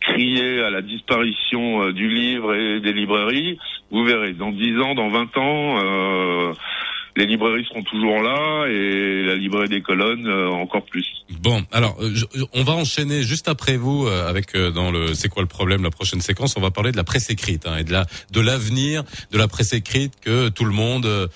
[0.01, 3.59] crié à la disparition euh, du livre et des librairies.
[3.91, 6.53] Vous verrez, dans 10 ans, dans 20 ans, euh,
[7.17, 11.07] les librairies seront toujours là et la librairie des colonnes euh, encore plus.
[11.41, 12.13] Bon, alors euh,
[12.53, 15.91] on va enchaîner juste après vous euh, avec dans le c'est quoi le problème la
[15.91, 19.05] prochaine séquence on va parler de la presse écrite hein, et de la de l'avenir
[19.31, 21.31] de la presse écrite que tout le monde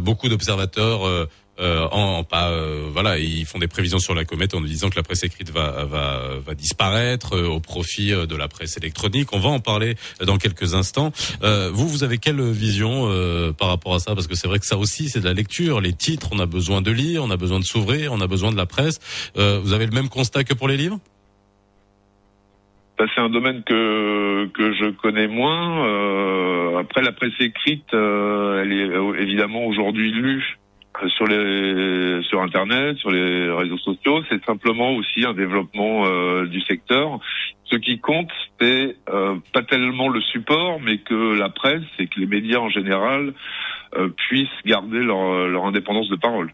[0.00, 1.28] beaucoup d'observateurs
[1.60, 4.96] euh, en pas euh, voilà ils font des prévisions sur la comète en disant que
[4.96, 9.34] la presse écrite va va va disparaître euh, au profit de la presse électronique.
[9.34, 11.12] On va en parler dans quelques instants.
[11.42, 13.08] vous vous avez quelle vision
[13.58, 14.14] par rapport à ça?
[14.14, 15.80] Parce que c'est vrai que ça aussi c'est de la lecture.
[15.80, 18.50] Les titres on a besoin de lire, on a besoin de s'ouvrir, on a besoin
[18.50, 18.98] de la presse.
[19.34, 20.98] vous avez le même constat que pour les livres?
[22.98, 26.78] C'est un domaine que que je connais moins.
[26.78, 30.58] après, la presse écrite, elle est évidemment aujourd'hui lue
[31.16, 36.60] sur les sur internet, sur les réseaux sociaux, c'est simplement aussi un développement euh, du
[36.62, 37.18] secteur.
[37.64, 42.20] Ce qui compte, c'est euh, pas tellement le support, mais que la presse et que
[42.20, 43.32] les médias en général
[43.96, 46.52] euh, puissent garder leur, leur indépendance de parole.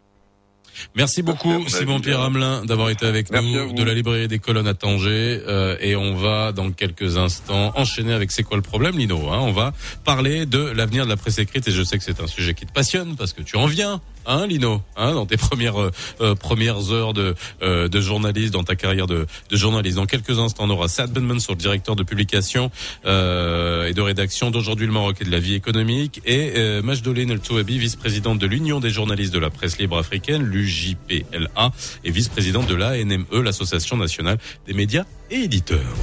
[0.95, 2.21] Merci beaucoup Simon Pierre.
[2.21, 5.41] Hamelin d'avoir été avec nous de la librairie des colonnes à Tanger.
[5.47, 9.39] Euh, et on va dans quelques instants enchaîner avec c'est quoi le problème Lino hein,
[9.41, 9.73] on va
[10.05, 11.69] parler de l'avenir de la presse écrite.
[11.69, 14.01] Et je sais que c'est un sujet qui te passionne parce que tu en viens
[14.27, 15.91] hein, Lino, hein, dans tes premières euh,
[16.21, 19.97] euh, premières heures de euh, de journaliste, dans ta carrière de, de journaliste.
[19.97, 22.71] Dans quelques instants, on aura Sad Benman sur le directeur de publication
[23.05, 27.41] et de rédaction d'aujourd'hui le Maroc et de la vie économique, et euh, Majdoline El
[27.41, 31.73] Touabi, vice-présidente de l'Union des journalistes de la presse libre africaine, l'UJPLA,
[32.05, 35.97] et vice-présidente de l'ANME, l'Association nationale des médias et éditeurs.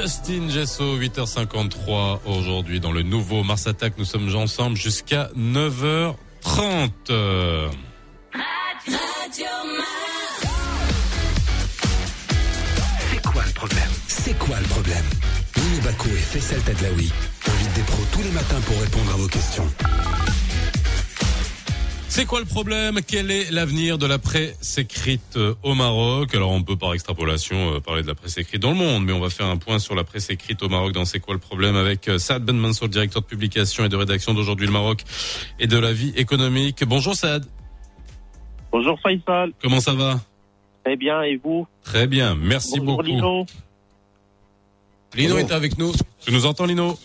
[0.00, 3.94] Justin Gesso, 8h53 aujourd'hui dans le nouveau Mars Attack.
[3.98, 6.14] Nous sommes ensemble jusqu'à 9h30.
[13.10, 13.90] C'est quoi le problème?
[14.06, 15.04] C'est quoi le problème?
[15.56, 17.10] Mini Baco et Faisal Tadlaoui
[17.48, 19.66] invitent des pros tous les matins pour répondre à vos questions.
[22.18, 22.98] C'est quoi le problème?
[23.06, 26.34] Quel est l'avenir de la presse écrite euh, au Maroc?
[26.34, 29.12] Alors on peut par extrapolation euh, parler de la presse écrite dans le monde, mais
[29.12, 31.38] on va faire un point sur la presse écrite au Maroc dans C'est quoi le
[31.38, 35.04] problème avec euh, Saad Ben Mansour, directeur de publication et de rédaction d'aujourd'hui le Maroc
[35.60, 36.82] et de la vie économique.
[36.84, 37.46] Bonjour Saad.
[38.72, 39.52] Bonjour Faisal.
[39.62, 40.18] Comment ça va?
[40.84, 41.68] Très bien, et vous?
[41.84, 43.02] Très bien, merci Bonjour beaucoup.
[43.02, 43.46] Lino.
[45.14, 45.92] Lino est avec nous.
[46.20, 46.98] Tu nous entends Lino?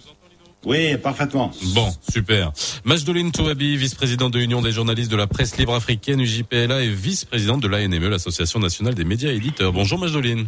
[0.65, 1.51] Oui, parfaitement.
[1.75, 2.51] Bon, super.
[2.85, 7.61] Majdoline Touabi, vice-présidente de l'Union des journalistes de la presse libre africaine, UJPLA, et vice-présidente
[7.61, 9.73] de l'ANME, l'Association nationale des médias éditeurs.
[9.73, 10.47] Bonjour Majdoline.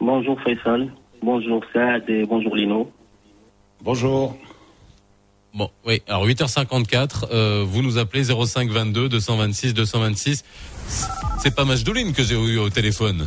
[0.00, 0.92] Bonjour Faisal.
[1.22, 2.90] Bonjour Saad et bonjour Lino.
[3.82, 4.36] Bonjour.
[5.54, 6.02] Bon, oui.
[6.08, 10.44] Alors 8h54, euh, vous nous appelez 05 22 226 226.
[11.40, 13.26] C'est pas Majdoline que j'ai eu au téléphone.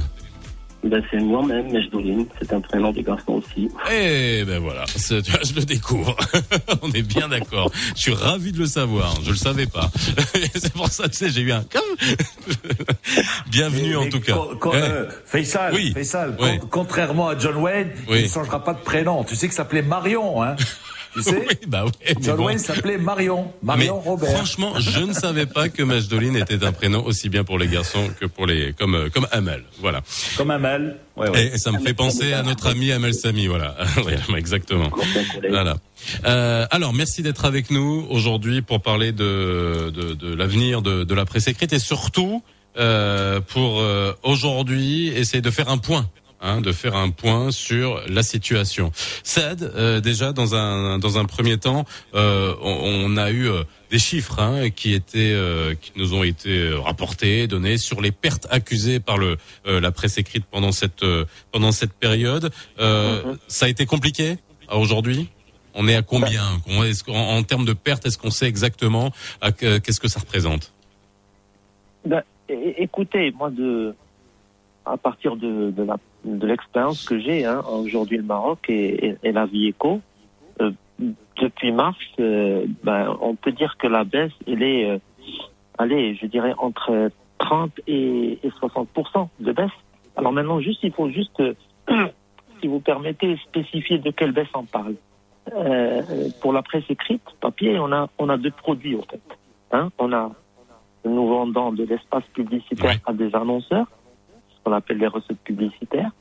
[0.83, 2.25] Ben, c'est moi-même, Mejdouline.
[2.39, 3.69] C'est un prénom de garçon aussi.
[3.91, 6.15] Eh ben voilà, je le découvre.
[6.81, 7.71] On est bien d'accord.
[7.95, 9.13] Je suis ravi de le savoir.
[9.23, 9.91] Je le savais pas.
[10.55, 12.09] c'est pour ça, tu sais, j'ai eu un comme.
[13.51, 14.33] Bienvenue en Mais tout cas.
[14.59, 15.91] co- Eh, euh, Faisal, Oui.
[15.93, 16.57] Faisal, Oui.
[16.59, 18.17] con- contrairement à John Wayne, Oui.
[18.19, 19.23] il ne changera pas de prénom.
[19.23, 20.55] Tu sais que ça s'appelait Marion, hein
[21.13, 21.91] Tu sais oui, bah ouais.
[22.05, 22.45] mais John bon.
[22.45, 23.51] Wayne s'appelait Marion.
[23.61, 24.31] Mais Marion Robert.
[24.31, 28.09] franchement, je ne savais pas que Majdoline était un prénom aussi bien pour les garçons
[28.19, 29.63] que pour les comme euh, comme Amel.
[29.79, 30.01] Voilà.
[30.37, 30.97] Comme Amel.
[31.17, 31.51] Ouais, ouais.
[31.53, 33.75] Et ça me fait penser à notre ami Amel Sami, voilà.
[34.37, 34.89] Exactement.
[35.49, 35.75] Voilà.
[36.25, 41.13] Euh, alors, merci d'être avec nous aujourd'hui pour parler de, de, de l'avenir de, de
[41.13, 42.41] la presse écrite et surtout
[42.77, 46.09] euh, pour euh, aujourd'hui essayer de faire un point.
[46.43, 48.91] Hein, de faire un point sur la situation.
[49.23, 51.85] Saad, euh, déjà dans un dans un premier temps,
[52.15, 53.61] euh, on, on a eu euh,
[53.91, 58.11] des chiffres hein, qui étaient euh, qui nous ont été euh, rapportés, donnés sur les
[58.11, 59.37] pertes accusées par le
[59.67, 62.51] euh, la presse écrite pendant cette euh, pendant cette période.
[62.79, 64.37] Euh, Ça a été compliqué
[64.67, 65.29] à aujourd'hui?
[65.75, 66.41] On est à combien?
[67.05, 69.11] Qu'en- en, termes de pertes, est-ce qu'on sait exactement
[69.59, 70.73] qu'est-ce que ça représente?
[72.03, 73.93] Ben, écoutez, moi, de,
[74.87, 79.17] à partir de, de la- de l'expérience que j'ai, hein, aujourd'hui le Maroc et, et-
[79.23, 80.01] et la vie éco,
[80.61, 80.71] euh,
[81.41, 84.97] depuis mars, euh, ben, on peut dire que la baisse, elle est, euh,
[85.77, 88.87] allez, je dirais entre 30 et, et 60
[89.39, 89.71] de baisse.
[90.15, 91.53] Alors maintenant, juste, il faut juste, euh,
[92.61, 94.95] si vous permettez, spécifier de quelle baisse on parle.
[95.55, 96.03] Euh,
[96.39, 99.21] pour la presse écrite, papier, on a, on a deux produits en fait.
[99.71, 100.31] Hein, on a
[101.03, 103.87] nous vendons de l'espace publicitaire à des annonceurs,
[104.63, 106.11] qu'on appelle les recettes publicitaires.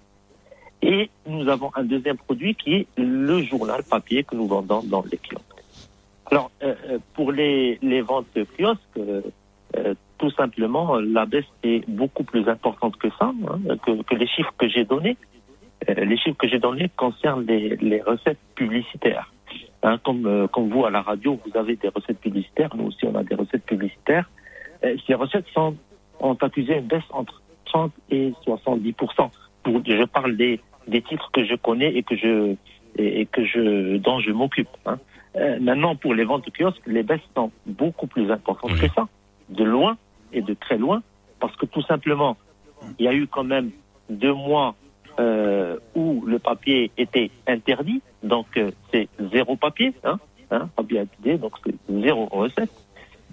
[0.82, 5.04] Et nous avons un deuxième produit qui est le journal papier que nous vendons dans
[5.10, 5.44] les kiosques.
[6.30, 8.26] Alors, euh, euh, pour les, les ventes
[8.56, 14.26] kiosques, euh, tout simplement, la baisse est beaucoup plus importante que ça, hein, que, les
[14.26, 15.16] chiffres que j'ai donnés.
[15.88, 19.32] Les chiffres que j'ai donnés concernent les, les recettes publicitaires.
[19.82, 23.14] Hein, comme, comme vous à la radio, vous avez des recettes publicitaires, nous aussi on
[23.14, 24.28] a des recettes publicitaires.
[25.06, 25.74] Ces recettes sont,
[26.20, 27.40] ont accusé une baisse entre
[27.72, 29.12] 30 et 70 pour,
[29.86, 32.54] Je parle des, des titres que je connais et que je
[32.96, 34.68] et, et que je dont je m'occupe.
[34.86, 34.98] Hein.
[35.36, 39.08] Euh, maintenant, pour les ventes de kiosques, les baisses sont beaucoup plus importantes que ça,
[39.48, 39.96] de loin
[40.32, 41.02] et de très loin,
[41.38, 42.36] parce que tout simplement,
[42.98, 43.70] il y a eu quand même
[44.08, 44.74] deux mois
[45.20, 50.18] euh, où le papier était interdit, donc euh, c'est zéro papier, hein,
[50.50, 52.72] hein, papier interdit, donc c'est zéro recette.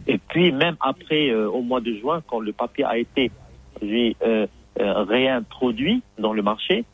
[0.06, 3.32] Et puis même après, au mois de juin, quand le papier a été
[3.82, 4.48] euh,
[4.80, 6.86] euh, réintroduit dans le marché,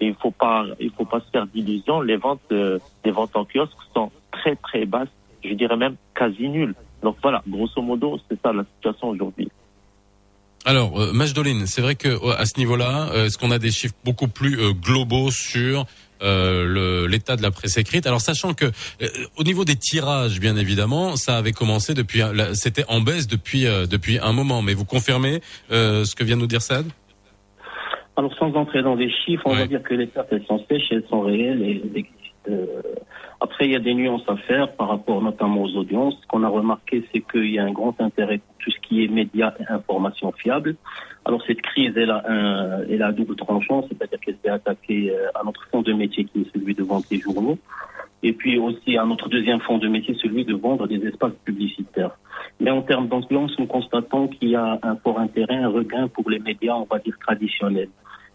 [0.00, 2.00] il faut pas, il faut pas se faire d'illusions.
[2.00, 5.08] Les ventes, euh, les ventes en kiosque sont très très basses,
[5.44, 6.74] je dirais même quasi nulles.
[7.02, 9.48] Donc voilà, grosso modo, c'est ça la situation aujourd'hui.
[10.66, 14.28] Alors, euh, Majdoline, c'est vrai que à ce niveau-là, est-ce qu'on a des chiffres beaucoup
[14.28, 15.86] plus globaux sur
[16.22, 19.06] euh, le- l'état de la presse écrite Alors, sachant que euh,
[19.36, 22.20] au niveau des tirages, bien évidemment, ça avait commencé depuis,
[22.54, 24.62] c'était en baisse depuis euh, depuis un moment.
[24.62, 25.40] Mais vous confirmez
[25.70, 26.86] euh, ce que vient de nous dire Sad
[28.16, 30.88] Alors, sans entrer dans les chiffres, on va dire que les pertes, elles sont sèches,
[30.90, 31.62] elles sont réelles.
[31.62, 32.06] Et,
[33.40, 36.14] après, il y a des nuances à faire par rapport notamment aux audiences.
[36.20, 39.02] Ce qu'on a remarqué, c'est qu'il y a un grand intérêt pour tout ce qui
[39.02, 40.76] est médias et informations fiables.
[41.24, 45.10] Alors, cette crise, elle a un, elle a un double tranchant, c'est-à-dire qu'elle s'est attaquée
[45.10, 47.58] euh, à notre fond de métier qui est celui de vendre des journaux.
[48.22, 52.18] Et puis aussi à notre deuxième fond de métier, celui de vendre des espaces publicitaires.
[52.58, 56.28] Mais en termes d'ambiance, nous constatons qu'il y a un fort intérêt, un regain pour
[56.28, 57.88] les médias, on va dire, traditionnels,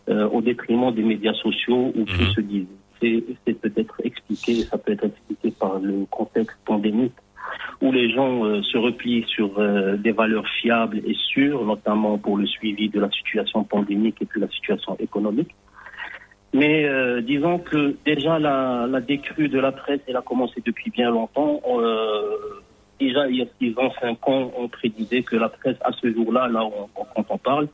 [0.09, 2.67] euh, au détriment des médias sociaux où tout se divise.
[3.01, 7.13] C'est peut-être expliqué, ça peut être expliqué par le contexte pandémique
[7.81, 12.37] où les gens euh, se replient sur euh, des valeurs fiables et sûres, notamment pour
[12.37, 15.53] le suivi de la situation pandémique et puis la situation économique.
[16.53, 20.89] Mais euh, disons que déjà la, la décrue de la presse, elle a commencé depuis
[20.89, 21.61] bien longtemps.
[22.99, 26.11] Déjà il y a six ans, cinq ans, on prédisait que la presse à ce
[26.13, 27.67] jour-là, là, on- quand on parle,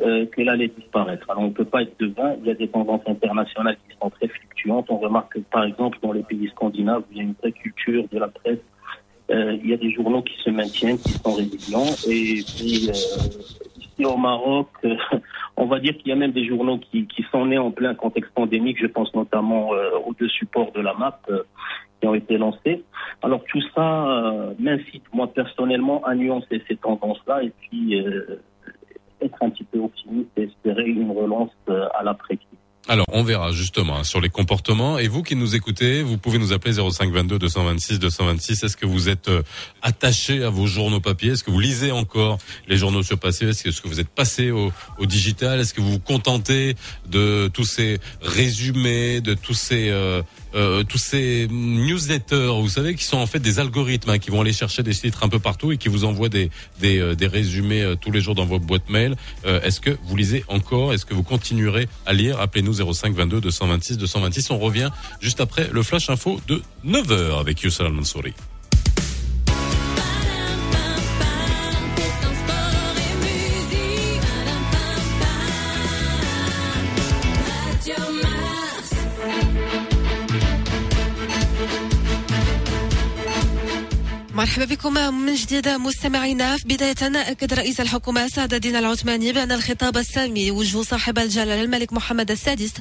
[0.00, 1.30] euh, qu'elle allait disparaître.
[1.30, 2.36] Alors on ne peut pas être devant.
[2.40, 4.86] Il y a des tendances internationales qui sont très fluctuantes.
[4.90, 8.04] On remarque que par exemple dans les pays scandinaves, il y a une vraie culture
[8.10, 8.58] de la presse.
[9.30, 11.94] Euh, il y a des journaux qui se maintiennent, qui sont résilients.
[12.08, 12.92] Et puis euh,
[13.78, 14.94] ici au Maroc, euh,
[15.56, 17.94] on va dire qu'il y a même des journaux qui, qui sont nés en plein
[17.94, 18.78] contexte pandémique.
[18.80, 21.30] Je pense notamment aux deux supports de la MAP
[22.00, 22.84] qui ont été lancés.
[23.22, 28.04] Alors tout ça m'incite moi personnellement à nuancer ces tendances-là et puis
[29.22, 32.46] être un petit peu optimiste et espérer une relance euh, à l'après-crise.
[32.88, 34.96] Alors, on verra justement hein, sur les comportements.
[35.00, 38.62] Et vous qui nous écoutez, vous pouvez nous appeler 0522 226 226.
[38.62, 39.42] Est-ce que vous êtes euh,
[39.82, 41.32] attaché à vos journaux papier?
[41.32, 42.38] Est-ce que vous lisez encore
[42.68, 43.48] les journaux sur papier?
[43.48, 45.58] Est-ce que- que vous êtes passé au, au digital?
[45.58, 46.76] Est-ce que vous vous contentez
[47.08, 50.22] de tous ces résumés, de tous ces euh,
[50.56, 54.40] euh, tous ces newsletters, vous savez, qui sont en fait des algorithmes hein, qui vont
[54.40, 56.50] aller chercher des titres un peu partout et qui vous envoient des
[56.80, 59.16] des, euh, des résumés euh, tous les jours dans votre boîte mail.
[59.44, 60.92] Euh, Est-ce que vous lisez encore?
[60.92, 62.40] Est-ce que vous continuerez à lire?
[62.40, 64.50] Appelez-nous 05 22 226 226.
[64.50, 68.32] On revient juste après le flash info de 9h avec Youssal Mansouri.
[84.56, 86.56] مرحبا بكم من جديد مستمعينا.
[86.56, 91.92] في بداية أكد رئيس الحكومة سعد الدين العثماني بأن الخطاب السامي وجه صاحب الجلالة الملك
[91.92, 92.72] محمد السادس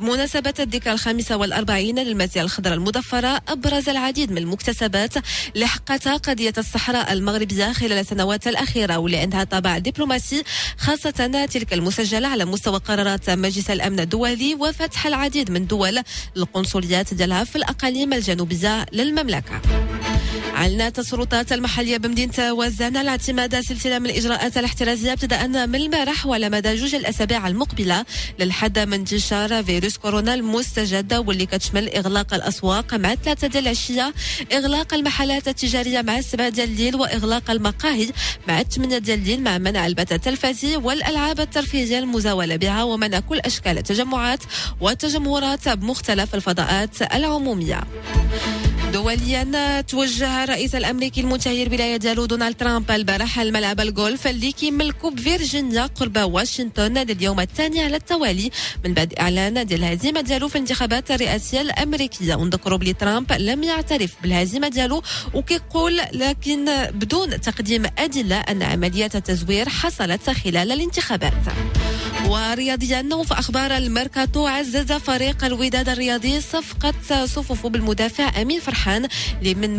[0.00, 5.14] بمناسبة الذكرى الخامسة والأربعين للمزية الخضراء المضفرة أبرز العديد من المكتسبات
[5.54, 10.42] لحقتها قضية الصحراء المغربية خلال السنوات الأخيرة ولأنها طابع دبلوماسي
[10.78, 16.02] خاصة تلك المسجلة على مستوى قرارات مجلس الأمن الدولي وفتح العديد من دول
[16.36, 19.60] القنصليات ديالها في الأقاليم الجنوبية للمملكة.
[20.54, 26.48] أعلنت السلطات المحلية بمدينة وزان على اعتماد سلسلة من الإجراءات الاحترازية ابتداء من البارح وعلى
[26.48, 28.04] مدى جوج الأسابيع المقبلة
[28.40, 34.14] للحد من انتشار فيروس كورونا المستجد واللي كتشمل إغلاق الأسواق مع ثلاثة ديال العشية
[34.52, 38.08] إغلاق المحلات التجارية مع السبعة ديال الليل وإغلاق المقاهي
[38.48, 43.78] مع الثمانية ديال الليل مع منع البث التلفزي والألعاب الترفيهية المزاولة بها ومنع كل أشكال
[43.78, 44.40] التجمعات
[44.80, 47.80] والتجمهرات بمختلف الفضاءات العمومية.
[48.92, 56.18] دوليا توجه الرئيس الأمريكي الولايه ديالو دونالد ترامب البارح الملعب الجولف اللي كيملكو بفيرجينيا قرب
[56.18, 58.50] واشنطن لليوم الثاني على التوالي
[58.84, 62.34] من بعد إعلان ديال الهزيمة ديالو في الانتخابات الرئاسية الأمريكية.
[62.34, 65.02] ونذكروا بلي ترامب لم يعترف بالهزيمة ديالو
[65.34, 71.32] وكيقول لكن بدون تقديم أدلة أن عمليات التزوير حصلت خلال الانتخابات.
[72.26, 74.46] ورياضيا وفي أخبار الميركاتو.
[74.46, 79.08] عزز فريق الوداد الرياضي صفقة صفوفه بالمدافع أمين فرحان
[79.38, 79.78] اللي من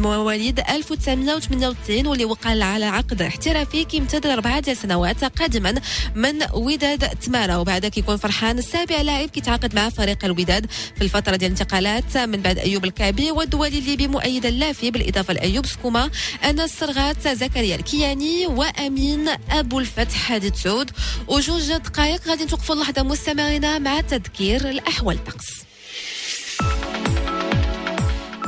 [0.49, 5.73] مواليد 1998 واللي وقع على عقد احترافي كيمتد لاربعه ديال سنوات قادما
[6.15, 7.55] من وداد تمارا.
[7.55, 10.65] وبعد كيكون فرحان السابع لاعب كيتعاقد مع فريق الوداد
[10.95, 16.09] في الفترة ديال الانتقالات من بعد أيوب الكعبي والدولي الليبي مؤيد اللافي بالإضافة لأيوب سكوما
[16.43, 20.91] أنس السرغات زكريا الكياني وأمين أبو الفتح حادث سعود.
[21.27, 25.69] وجوج دقائق غادي نتوقفوا لحظه مستمعينا مع تذكير الأحوال الطقس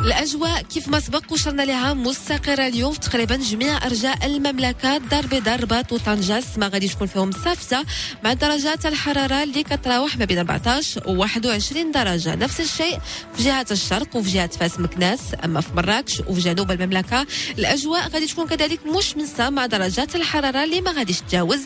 [0.06, 5.56] الأجواء كيف ما سبق وشرنا لها مستقرة اليوم في تقريبا جميع أرجاء المملكة دار بيضاء
[5.56, 7.84] الرباط وطنجه ما غادي تكون فيهم سافته
[8.24, 12.36] مع درجات الحرارة اللي كتراوح ما بين 14 و 21 درجة.
[12.36, 13.00] نفس الشيء
[13.34, 15.20] في جهة الشرق وفي جهة فاس مكناس.
[15.46, 17.26] أما في مراكش وفي جنوب المملكة
[17.60, 21.60] الأجواء غادي تكون كذلك مشمسه مع درجات الحرارة اللي ما غاديش تتجاوز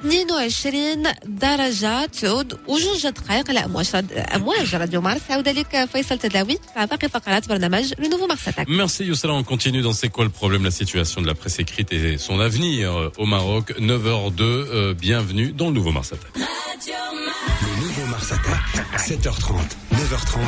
[0.00, 2.06] 22 درجة.
[2.06, 3.86] تعود وجوج دقائق على امواج
[4.34, 5.20] أمواج راديو مارس.
[5.30, 8.68] عوده لك فيصل تداوي مع باقي فقرات برنامج Le Nouveau Mars Attack.
[8.68, 11.92] Merci Youssala, on continue dans C'est quoi le problème, la situation de la presse écrite
[11.92, 13.72] et son avenir euh, au Maroc.
[13.78, 16.32] 9h02, euh, bienvenue dans le nouveau Mars Attack.
[16.36, 19.54] Le nouveau Mars Attack, 7h30,
[19.92, 20.38] 9h30,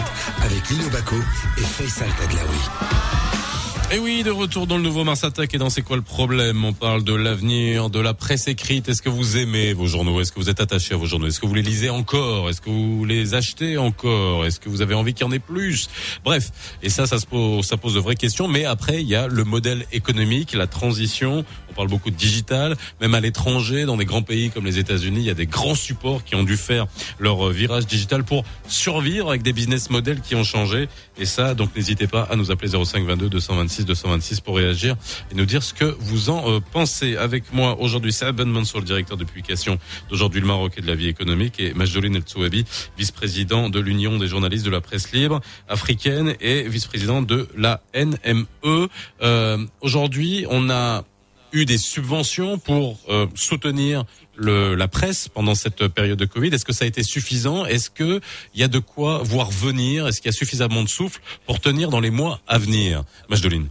[0.43, 1.17] avec Lino Baco
[1.59, 3.50] et Faisal Tadlaoui.
[3.93, 5.53] Et oui, de retour dans le nouveau Mars Attack.
[5.53, 6.65] Et dans C'est quoi le problème?
[6.65, 8.89] On parle de l'avenir, de la presse écrite.
[8.89, 10.21] Est-ce que vous aimez vos journaux?
[10.21, 11.27] Est-ce que vous êtes attaché à vos journaux?
[11.27, 12.49] Est-ce que vous les lisez encore?
[12.49, 14.47] Est-ce que vous les achetez encore?
[14.47, 15.91] Est-ce que vous avez envie qu'il y en ait plus?
[16.25, 16.53] Bref,
[16.85, 18.47] et ça, ça, se pose, ça pose de vraies questions.
[18.47, 21.45] Mais après, il y a le modèle économique, la transition.
[21.71, 25.21] On parle beaucoup de digital, même à l'étranger, dans des grands pays comme les États-Unis,
[25.21, 26.87] il y a des grands supports qui ont dû faire
[27.19, 30.89] leur euh, virage digital pour survivre avec des business models qui ont changé.
[31.19, 34.97] Et ça, donc n'hésitez pas à nous appeler 05 22 226 226 pour réagir
[35.31, 37.17] et nous dire ce que vous en euh, pensez.
[37.17, 39.79] Avec moi aujourd'hui, c'est Ben Mansour, le directeur de publication
[40.09, 42.65] d'aujourd'hui le Maroc et de la vie économique, et Majdoline El Tsouabi,
[42.99, 48.89] vice-président de l'Union des journalistes de la presse libre africaine et vice-président de la NME.
[49.23, 51.05] Euh, aujourd'hui, on a
[51.53, 54.05] eu des subventions pour euh, soutenir
[54.37, 57.67] le, la presse pendant cette période de Covid Est-ce que ça a été suffisant?
[57.67, 58.21] Est-ce que
[58.55, 60.07] il y a de quoi voir venir?
[60.07, 63.03] Est-ce qu'il y a suffisamment de souffle pour tenir dans les mois à venir?
[63.29, 63.69] Majdoline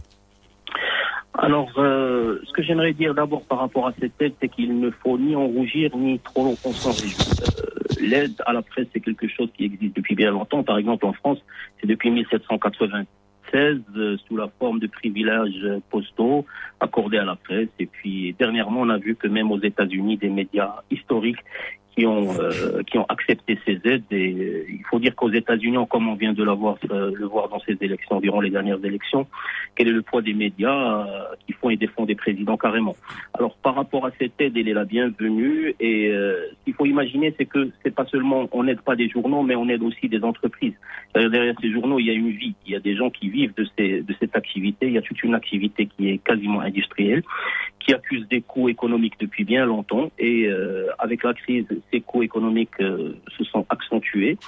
[1.42, 4.90] alors, euh, ce que j'aimerais dire d'abord par rapport à cette aide, c'est qu'il ne
[4.90, 7.16] faut ni en rougir, ni trop longtemps s'enrichir.
[7.40, 10.62] Euh, L'aide à la presse, c'est quelque chose qui existe depuis bien longtemps.
[10.62, 11.38] Par exemple, en France,
[11.80, 13.04] c'est depuis 1780.
[13.54, 16.46] Euh, sous la forme de privilèges euh, postaux
[16.78, 17.68] accordés à la presse.
[17.78, 21.38] Et puis dernièrement, on a vu que même aux États-Unis, des médias historiques
[22.06, 24.04] euh, qui ont accepté ces aides.
[24.10, 27.60] Et euh, il faut dire qu'aux États-Unis, comme on vient de euh, le voir dans
[27.60, 29.26] ces élections, durant les dernières élections,
[29.74, 31.06] quel est le poids des médias
[31.46, 32.96] qui font et défendent des présidents carrément.
[33.34, 35.74] Alors par rapport à cette aide, elle est la bienvenue.
[35.80, 39.42] Et ce qu'il faut imaginer, c'est que c'est pas seulement on n'aide pas des journaux,
[39.42, 40.74] mais on aide aussi des entreprises.
[41.14, 42.54] Derrière ces journaux, il y a une vie.
[42.66, 44.86] Il y a des gens qui vivent de de cette activité.
[44.86, 47.22] Il y a toute une activité qui est quasiment industrielle,
[47.78, 50.10] qui accuse des coûts économiques depuis bien longtemps.
[50.18, 50.50] Et
[50.98, 54.38] avec la crise, ces coûts économiques euh, se sont accentués.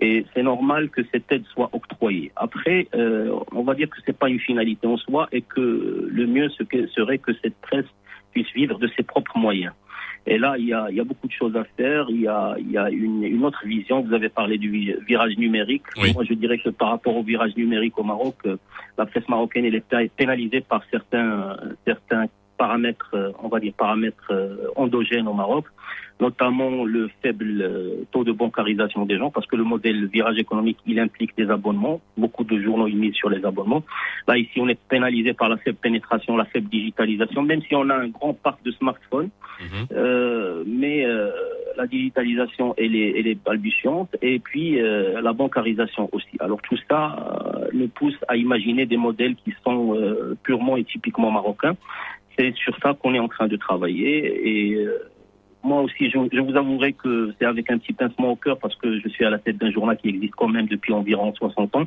[0.00, 2.30] Et c'est normal que cette aide soit octroyée.
[2.36, 6.26] Après, euh, on va dire que c'est pas une finalité en soi et que le
[6.26, 6.48] mieux
[6.94, 7.86] serait que cette presse
[8.32, 9.72] puisse vivre de ses propres moyens.
[10.26, 12.06] Et là, il y a, il y a beaucoup de choses à faire.
[12.10, 14.02] Il y a, il y a une, une autre vision.
[14.02, 15.84] Vous avez parlé du vi- virage numérique.
[15.96, 16.12] Oui.
[16.12, 18.56] Moi, je dirais que par rapport au virage numérique au Maroc, euh,
[18.98, 21.56] la presse marocaine elle est pé- pénalisée par certains,
[21.86, 22.26] certains
[22.58, 25.64] paramètres, euh, on va dire paramètres euh, endogènes au Maroc,
[26.20, 30.78] notamment le faible euh, taux de bancarisation des gens, parce que le modèle virage économique,
[30.86, 32.00] il implique des abonnements.
[32.16, 33.84] Beaucoup de journaux ils misent sur les abonnements.
[34.26, 37.88] Là, ici, on est pénalisé par la faible pénétration, la faible digitalisation, même si on
[37.88, 39.30] a un grand parc de smartphones.
[39.60, 39.86] Mhm.
[39.92, 41.30] Euh, mais euh,
[41.76, 46.36] la digitalisation, elle est, elle est balbutiante, et puis euh, la bancarisation aussi.
[46.40, 47.16] Alors tout ça
[47.72, 49.96] nous pousse à imaginer des modèles qui sont
[50.42, 51.76] purement et typiquement marocains.
[52.38, 55.10] C'est sur ça qu'on est en train de travailler, et euh,
[55.64, 58.76] moi aussi, je, je vous avouerai que c'est avec un petit pincement au cœur parce
[58.76, 61.74] que je suis à la tête d'un journal qui existe quand même depuis environ 60
[61.76, 61.86] ans.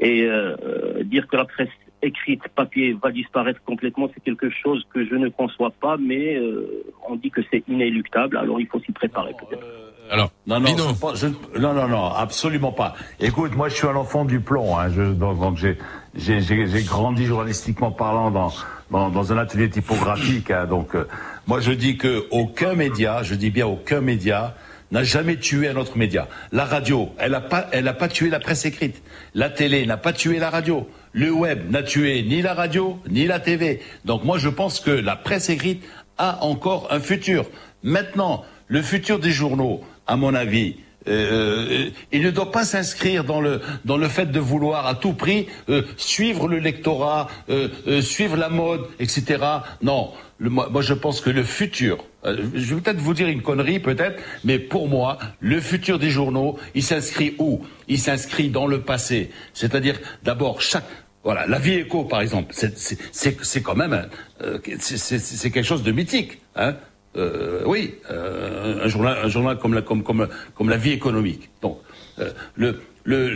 [0.00, 1.68] Et euh, dire que la presse
[2.02, 6.84] écrite, papier, va disparaître complètement, c'est quelque chose que je ne conçois pas, mais euh,
[7.08, 9.64] on dit que c'est inéluctable, alors il faut s'y préparer peut-être.
[10.10, 12.94] Alors, Non, non, je je- non, non, non, absolument pas.
[13.20, 14.76] Écoute, moi, je suis un enfant du plomb.
[14.76, 18.50] Hein, je, donc, j'ai grandi journalistiquement parlant dans,
[18.90, 20.50] dans, un atelier typographique.
[20.50, 21.06] Hein, donc, euh,
[21.46, 24.54] moi, je dis que aucun média, je dis bien aucun média,
[24.92, 26.28] n'a jamais tué un autre média.
[26.52, 29.02] La radio, elle a pas, pas tué la presse écrite.
[29.34, 30.88] La télé n'a pas tué la radio.
[31.12, 33.80] Le web n'a tué ni la radio ni la TV.
[34.04, 35.82] Donc, moi, je pense que la presse écrite
[36.18, 37.46] a encore un futur.
[37.82, 40.76] Maintenant, le futur des journaux, à mon avis,
[41.08, 45.12] euh, il ne doit pas s'inscrire dans le dans le fait de vouloir à tout
[45.12, 49.42] prix euh, suivre le lectorat, euh, euh, suivre la mode, etc.
[49.82, 53.80] Non, moi, je pense que le futur, euh, je vais peut-être vous dire une connerie
[53.80, 57.60] peut-être, mais pour moi le futur des journaux, il s'inscrit où?
[57.88, 60.84] Il s'inscrit dans le passé, c'est-à-dire d'abord chaque
[61.22, 64.08] voilà, la vie éco, par exemple, c'est- quand même,
[64.42, 66.76] euh, c'est quelque chose de mythique, hein.
[67.16, 71.50] Euh, oui, euh, un journal, un journal comme la comme comme comme la vie économique.
[71.62, 71.78] Donc
[72.18, 73.28] euh, le le,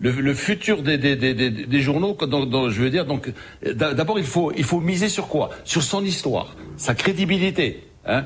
[0.00, 3.32] le, le, futur des, des, des, des, journaux, je veux dire, donc
[3.64, 5.50] d'a- d'abord il faut il faut miser sur quoi?
[5.64, 7.84] Sur son histoire, sa crédibilité.
[8.04, 8.24] Hein?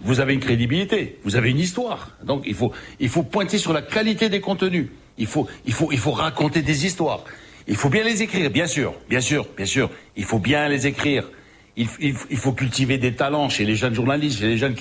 [0.00, 2.16] Vous avez une crédibilité, vous avez une histoire.
[2.24, 4.88] Donc il faut il faut pointer sur la qualité des contenus.
[5.18, 7.24] Il faut il faut il faut raconter des histoires.
[7.68, 9.90] Il faut bien les écrire, bien sûr, bien sûr, bien sûr.
[10.16, 11.30] Il faut bien les écrire.
[11.76, 14.74] Il, il- il faut cultiver des talents chez les jeunes journalistes, chez les jeunes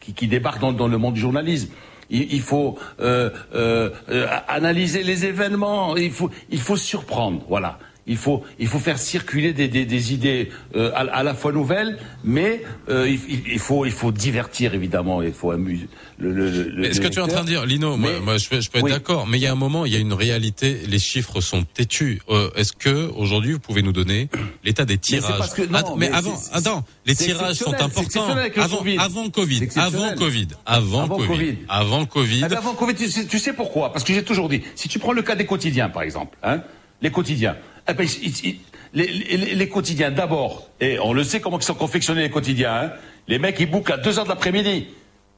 [0.00, 1.68] qui, débarquent dans, le monde du journalisme.
[2.10, 5.96] Il, il faut euh, euh, euh, analyser les événements.
[5.96, 7.42] Il faut il faut surprendre.
[7.48, 7.78] Voilà.
[8.06, 11.52] Il faut, il faut faire circuler des, des, des idées euh, à, à la fois
[11.52, 13.18] nouvelles, mais euh, il,
[13.50, 15.22] il- faut, il faut divertir évidemment.
[15.22, 15.88] Il faut amuser.
[16.18, 18.10] Le, le, le- le Mais ce que tu es en train de dire, Lino, moi,
[18.12, 18.90] Mais- moi, je peux, je peux être Oui.
[18.90, 21.62] d'accord, mais il y a un moment, il y a une réalité, les chiffres sont
[21.64, 22.20] têtus.
[22.28, 24.28] Euh, Est-ce que aujourd'hui vous pouvez nous donner
[24.64, 28.26] l'état des tirages parce que- non, mais, mais avant, attends, les tirages sont importants.
[28.56, 28.96] Avant, Covid.
[28.98, 31.56] avant Covid, avant Covid, avant, Avant Covid, Covid.
[31.70, 32.40] avant Covid.
[32.42, 33.92] Ben, avant Covid, tu sais, tu sais pourquoi?
[33.94, 36.60] Parce que j'ai toujours dit, si tu prends le cas des quotidiens, par exemple, hein,
[37.00, 37.56] les quotidiens,
[37.88, 38.58] eh ben, ils- ils- ils-
[38.92, 42.74] les, les, les quotidiens, d'abord, et on le sait comment ils sont confectionnés les quotidiens,
[42.74, 42.90] hein,
[43.26, 44.86] les mecs ils bouclent à 2 heures de l'après-midi.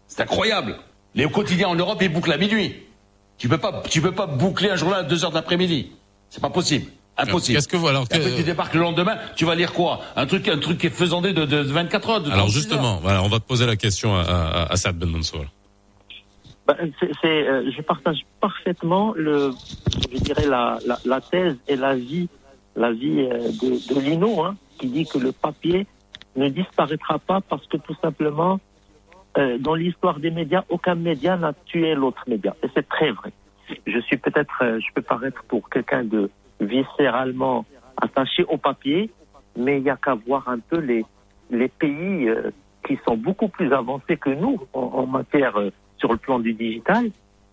[0.08, 0.76] C'est incroyable.
[1.14, 2.74] Les quotidiens en Europe ils bouclent à minuit.
[3.38, 5.90] Tu peux pas, tu peux pas boucler un journal à 2 heures de l'après-midi.
[6.30, 6.86] C'est pas possible.
[7.18, 7.56] Impossible.
[7.56, 10.02] Qu'est-ce que vous alors Après, que- tu débarques le lendemain, tu vas lire quoi?
[10.16, 12.20] Un truc, un truc qui est faisandé de, de 24 heures.
[12.20, 13.00] De Alors 36 justement, heures.
[13.00, 15.46] voilà, on va te poser la question à, à, à Saad Ben Mansour.
[16.66, 16.74] Ben,
[17.24, 19.52] euh, je partage parfaitement le,
[20.12, 22.28] je dirais la, thèse et la vie,
[22.74, 25.86] la vie euh, de, Lino, hein, qui dit que le papier
[26.34, 28.58] ne disparaîtra pas parce que tout simplement,
[29.38, 32.56] euh, dans l'histoire des médias, aucun média n'a tué l'autre média.
[32.64, 33.32] Et c'est très vrai.
[33.86, 36.30] Je suis peut-être, je peux paraître pour quelqu'un de
[36.60, 37.64] viscéralement
[37.96, 39.10] attaché au papier,
[39.56, 41.04] mais il y a qu'à voir un peu les,
[41.68, 42.28] pays
[42.86, 45.58] qui sont beaucoup plus avancés que nous en, matière
[45.98, 47.10] sur le plan du digital.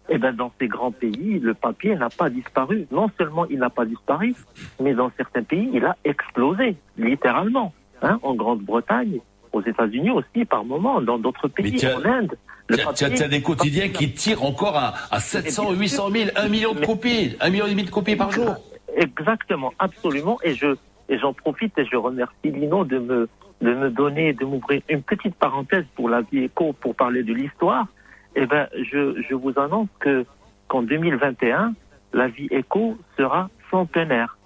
[0.10, 2.86] Et ben dans ces grands pays, le papier n'a pas disparu.
[2.92, 4.36] Non seulement il n'a pas disparu,
[4.82, 7.74] mais dans certains pays, il a explosé, littéralement.
[8.02, 9.20] Hein, en Grande-Bretagne,
[9.54, 12.34] aux États-Unis aussi, par moment, dans d'autres pays, en Inde.
[12.68, 16.86] Papier- tiens, des quotidiens qui tirent encore à, à 700, 800 000, 1 million de
[16.86, 18.56] copies, 1 million et demi de copies par jour.
[18.98, 20.38] Exactement, absolument.
[20.44, 20.76] Et je
[21.10, 23.30] et j'en profite et je remercie Lino de me
[23.62, 27.34] de me donner, de m'ouvrir une petite parenthèse pour la vie éco, pour parler de
[27.34, 27.88] l'histoire.
[28.36, 30.26] Eh ben, je, je vous annonce que
[30.68, 31.74] qu'en 2021,
[32.14, 34.38] la vie éco sera centenaire.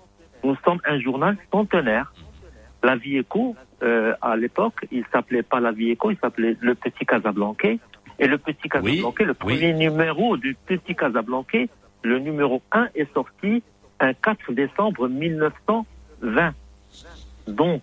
[0.43, 2.13] Nous sommes un journal centenaire.
[2.83, 6.75] La vie éco, euh, à l'époque, il s'appelait pas la vie éco, il s'appelait le
[6.75, 7.69] Petit Casablanca.
[8.19, 11.59] Et le Petit Casablanca, le premier numéro du Petit Casablanca,
[12.03, 13.63] le numéro 1 est sorti
[13.99, 16.53] un 4 décembre 1920.
[17.47, 17.81] Donc,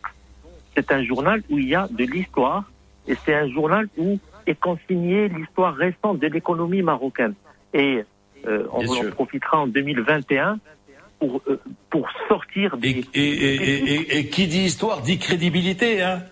[0.75, 2.65] c'est un journal où il y a de l'histoire
[3.07, 7.35] et c'est un journal où est consignée l'histoire récente de l'économie marocaine.
[7.73, 8.05] Et
[8.47, 10.59] euh, on en profitera en 2021
[11.19, 11.61] pour, euh,
[11.91, 13.05] pour sortir des...
[13.15, 16.23] Et, et, et, et, et qui dit histoire dit crédibilité, hein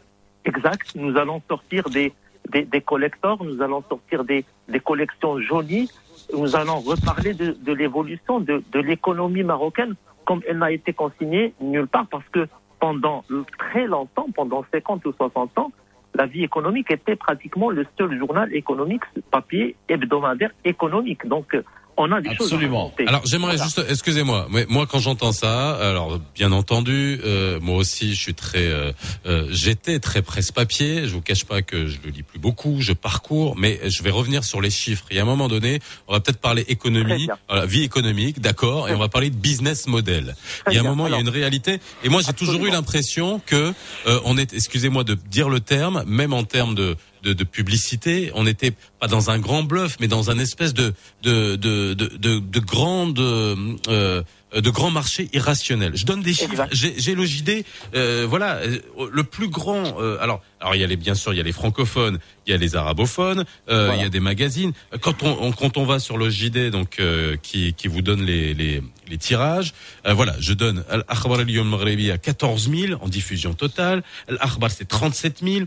[0.44, 0.94] Exact.
[0.96, 2.12] Nous allons sortir des,
[2.50, 5.88] des, des collectors, nous allons sortir des, des collections jaunies,
[6.32, 9.94] nous allons reparler de, de l'évolution de, de l'économie marocaine
[10.24, 12.46] comme elle n'a été consignée nulle part parce que
[12.78, 13.24] pendant
[13.58, 15.72] très longtemps, pendant 50 ou 60 ans,
[16.14, 21.26] la vie économique était pratiquement le seul journal économique, papier hebdomadaire économique.
[21.26, 21.56] Donc,
[21.96, 23.06] on a des choses à raconter.
[23.06, 23.64] Alors j'aimerais Voilà.
[23.64, 28.34] juste, excusez-moi, mais moi quand j'entends ça, alors bien entendu, euh, moi aussi je suis
[28.34, 28.92] très, euh,
[29.26, 31.06] euh, j'étais très presse-papier.
[31.06, 34.10] Je vous cache pas que je le lis plus beaucoup, je parcours, mais je vais
[34.10, 35.04] revenir sur les chiffres.
[35.10, 38.88] Il y a un moment donné, on va peut-être parler économie, voilà, vie économique, d'accord,
[38.88, 40.34] et on va parler de business model.
[40.68, 40.90] Il y a un bien.
[40.90, 43.72] moment, il y a une réalité, et moi j'ai toujours eu l'impression que
[44.06, 48.30] euh, on est, excusez-moi de dire le terme, même en termes de de, de publicité,
[48.34, 50.92] on n'était pas dans un grand bluff, mais dans un espèce de
[51.22, 54.22] de de de, de, de grande euh,
[54.54, 55.92] de grands marchés irrationnels.
[55.96, 56.52] Je donne des chiffres.
[56.72, 58.78] J'ai le JD, euh, voilà, euh,
[59.10, 59.98] le plus grand.
[59.98, 62.50] euh, alors, alors il y a les bien sûr, il y a les francophones, il
[62.50, 64.72] y a les arabophones, euh, il y a des magazines.
[65.00, 68.22] Quand on, on- quand on va sur le JD, donc euh, qui qui vous donne
[68.26, 69.72] les les, les tirages,
[70.06, 74.36] euh, voilà, je donne Al Akhbar Al Maghribi à 14 000 en diffusion totale, Al
[74.40, 75.64] Akhbar c'est 37 000.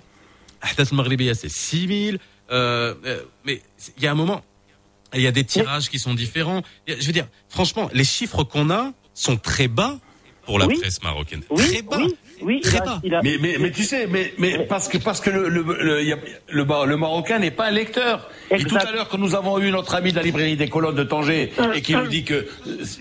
[0.70, 2.18] Ahdath Maghribiya, c'est 6 000.
[2.52, 3.62] Euh, euh, mais
[3.98, 4.44] il y a un moment,
[5.14, 6.62] il y a des tirages qui sont différents.
[6.88, 9.98] Je veux dire, franchement, les chiffres qu'on a sont très bas
[10.46, 11.42] pour la presse marocaine.
[11.56, 11.98] très bas.
[12.42, 13.02] Oui, très bas.
[13.24, 16.02] Mais, mais, mais tu sais, mais, mais parce que parce que le le, le,
[16.50, 18.30] le, le Marocain n'est pas un lecteur.
[18.52, 20.96] Et tout à l'heure, quand nous avons eu notre ami de la librairie des colonnes
[20.96, 22.46] de Tanger et qui nous dit que euh,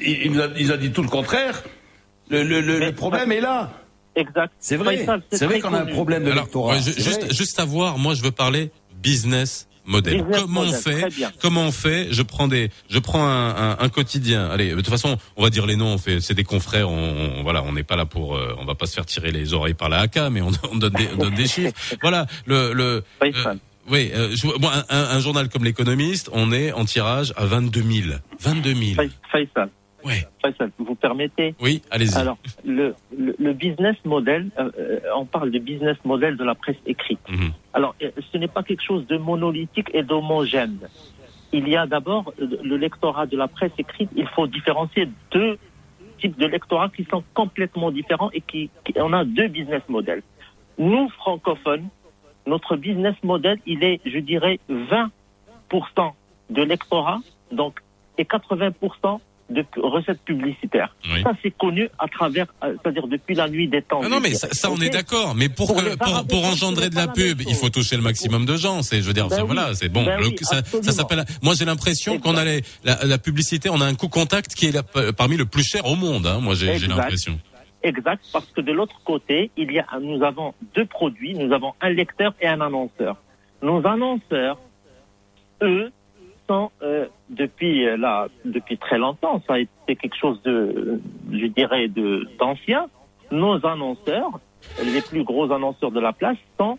[0.00, 1.64] il, il nous a, il nous a dit tout le contraire,
[2.30, 3.72] le, le, le, le problème est là.
[4.16, 4.52] Exact.
[4.58, 5.06] C'est vrai.
[5.32, 8.30] C'est vrai qu'on a un problème de Alors, ouais, juste, juste savoir, moi, je veux
[8.30, 8.70] parler
[9.02, 10.22] business model.
[10.22, 11.32] Business comment on model, fait très bien.
[11.42, 14.48] Comment on fait Je prends des, je prends un, un, un quotidien.
[14.50, 15.88] Allez, de toute façon, on va dire les noms.
[15.94, 16.88] On fait, c'est des confrères.
[16.90, 19.30] On, on- voilà, on n'est pas là pour, euh, on va pas se faire tirer
[19.30, 21.72] les oreilles par la AK, mais on, on donne des, on donne des chiffres.
[22.02, 23.02] Voilà, le, le.
[23.46, 23.54] euh,
[23.90, 27.82] oui, euh, je un, un- un journal comme l'Économiste, on est en tirage à 22
[27.82, 28.16] 000.
[28.40, 28.94] 22 000.
[29.30, 29.68] Faisal.
[30.04, 30.26] Ouais.
[30.78, 32.16] Vous permettez Oui, allez-y.
[32.16, 36.54] Alors, le, le, le business model, euh, euh, on parle de business model de la
[36.54, 37.20] presse écrite.
[37.28, 37.52] Mhm.
[37.72, 40.78] Alors, euh, ce n'est pas quelque chose de monolithique et d'homogène.
[41.52, 44.10] Il y a d'abord le lectorat de la presse écrite.
[44.16, 45.56] Il faut différencier deux
[46.18, 50.22] types de lectorat qui sont complètement différents et qui, qui- on a deux business models.
[50.78, 51.88] Nous, francophones,
[52.46, 56.12] notre business model, il est, je dirais, 20%
[56.50, 57.20] de lectorat,
[57.52, 57.80] donc,
[58.18, 60.94] et 80% de recettes publicitaires.
[61.12, 61.22] Oui.
[61.22, 64.00] Ça, c'est connu à travers, euh, c'est-à-dire depuis la nuit des temps.
[64.02, 65.34] Ah non, mais ça, ça, on est d'accord.
[65.34, 68.82] Mais pour, Pour que, engendrer de la pub, il faut toucher le maximum de gens.
[68.82, 69.46] C'est, je veux dire, Ben oui.
[69.46, 70.04] voilà, c'est bon.
[70.04, 70.62] Ben Le- oui, ça,
[70.92, 71.24] s'appelle.
[71.42, 74.66] Moi, j'ai l'impression qu'on a les- la, la publicité, on a un coût contact qui
[74.66, 76.26] est la- parmi le plus cher au monde.
[76.26, 77.38] Hein, moi, j'ai, l'impression.
[77.82, 81.34] exact parce que de l'autre côté, il y a, nous avons deux produits.
[81.34, 83.16] Nous avons un lecteur et un annonceur.
[83.62, 84.58] Nos annonceurs,
[85.62, 85.92] eux,
[86.50, 89.42] euh, depuis euh, là, depuis très longtemps.
[89.46, 91.00] Ça a été quelque chose de,
[91.32, 92.88] je dirais, de d'ancien.
[93.30, 94.40] Nos annonceurs,
[94.82, 96.78] les plus gros annonceurs de la place, sont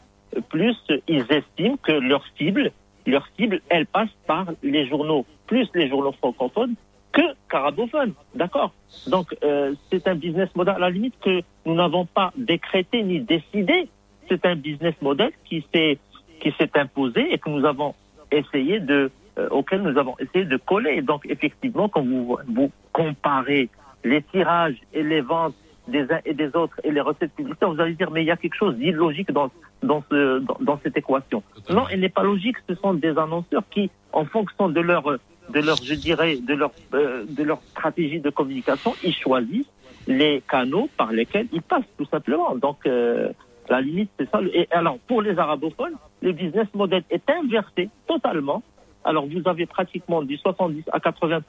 [0.50, 0.76] plus,
[1.08, 2.72] ils estiment que leur cible,
[3.06, 6.76] leur cible, elle passe par les journaux, plus les journaux francophones
[7.12, 8.14] que carabophones.
[8.36, 8.74] D'accord?
[9.08, 13.22] Donc, euh, c'est un business model à la limite que nous n'avons pas décrété ni
[13.22, 13.88] décidé.
[14.28, 15.98] C'est un business model qui s'est
[16.42, 17.96] qui s'est imposé et que nous avons
[18.32, 21.02] essayé de euh, auquel nous avons essayé de coller.
[21.02, 23.70] Donc, effectivement, quand vous vous comparez
[24.04, 25.56] les tirages et les ventes
[25.88, 28.32] des uns et des autres et les recettes publicitaires, vous allez dire mais il y
[28.32, 29.52] a quelque chose d'illogique dans
[29.84, 31.44] dans ce dans, dans cette équation.
[31.70, 32.58] Non, elle n'est pas logique.
[32.68, 35.04] Ce sont des annonceurs qui, en fonction de leur
[35.50, 39.70] de leur je dirais de leur euh, de leur stratégie de communication, ils choisissent
[40.08, 42.56] les canaux par lesquels ils passent tout simplement.
[42.56, 43.30] Donc euh,
[43.70, 44.40] la limite c'est ça.
[44.54, 48.64] Et alors pour les arabophones, le business model est inversé totalement.
[49.06, 51.40] Alors vous avez pratiquement du 70 à 80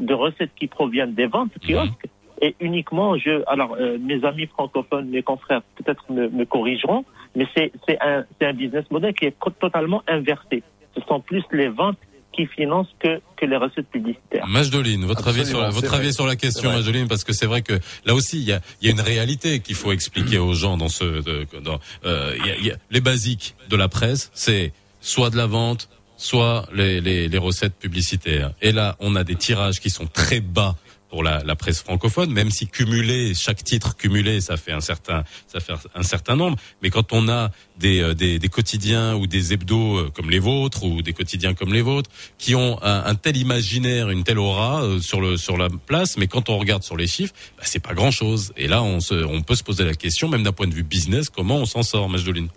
[0.00, 2.06] de recettes qui proviennent des ventes kiosques.
[2.42, 7.04] Et uniquement je alors euh, mes amis francophones mes confrères peut-être me, me corrigeront
[7.36, 10.62] mais c'est c'est un c'est un business model qui est totalement inversé.
[10.96, 11.96] Ce sont plus les ventes
[12.32, 14.46] qui financent que que les recettes publicitaires.
[14.48, 16.72] Majdoline, votre avis sur la, votre avis sur la question.
[16.72, 17.74] Majdoline, parce que c'est vrai que
[18.04, 20.76] là aussi il y a, il y a une réalité qu'il faut expliquer aux gens
[20.76, 23.86] dans ce, de- dans, euh, il y a- il y a les basiques de la
[23.88, 25.88] presse, c'est soit de la vente,
[26.24, 28.52] soit les, les, recettes publicitaires.
[28.62, 30.74] Et là, on a des tirages qui sont très bas
[31.10, 35.60] pour la, presse francophone, même si cumulé, chaque titre cumulé, ça fait un certain, ça
[35.60, 36.56] fait un certain nombre.
[36.82, 40.82] Mais quand on a des, euh, des, quotidiens ou des hebdos euh, comme les vôtres
[40.82, 44.82] ou des quotidiens comme les vôtres qui ont un, un tel imaginaire, une telle aura
[44.82, 47.78] euh, sur le sur la place, mais quand on regarde sur les chiffres, bah, c'est
[47.78, 48.52] pas grand chose.
[48.56, 50.82] Et là, on se, on peut se poser la question, même d'un point de vue
[50.82, 52.48] business, comment on s'en sort, Majdoline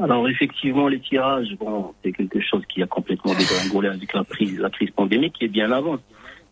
[0.00, 4.58] Alors effectivement, les tirages, bon, c'est quelque chose qui a complètement dégringolé avec la crise,
[4.58, 5.98] la crise pandémique qui est bien avant.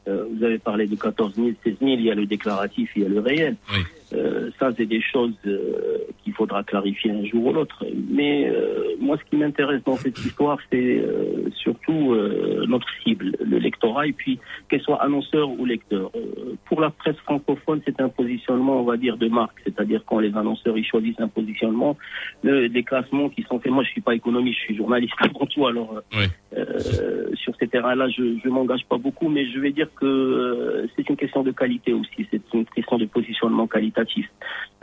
[0.08, 3.02] Euh, vous avez parlé de 14 000, 16 000, il y a le déclaratif, il
[3.02, 3.56] y a le réel.
[3.72, 3.80] Oui.
[4.12, 7.84] Euh, ça, c'est des choses euh, qu'il faudra clarifier un jour ou l'autre.
[8.10, 13.36] Mais euh, moi, ce qui m'intéresse dans cette histoire, c'est euh, surtout euh, notre cible,
[13.44, 14.38] le lectorat, et puis
[14.68, 16.10] qu'elle soit annonceur ou lecteur.
[16.16, 20.18] Euh, pour la presse francophone, c'est un positionnement, on va dire, de marque, c'est-à-dire quand
[20.18, 21.96] les annonceurs ils choisissent un positionnement,
[22.42, 23.72] le- des classements qui sont faits.
[23.72, 26.24] Moi, je suis pas économiste, je suis journaliste avant tout, alors euh, Oui.
[26.56, 30.86] euh, sur ces terrains-là, je je m'engage pas beaucoup, mais je vais dire que euh,
[30.96, 33.99] c'est une question de qualité aussi, c'est une question de positionnement qualitatif.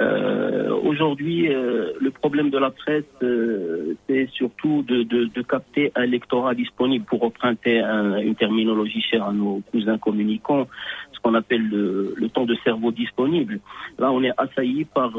[0.01, 6.53] Euh, Aujourd'hui, euh, le problème de la presse, euh, c'est surtout de, capter un lectorat
[6.53, 10.67] disponible pour emprunter un- une terminologie chère à nos cousins communicants,
[11.13, 13.59] ce qu'on appelle le, temps de cerveau disponible.
[13.97, 15.11] Là, on est assailli par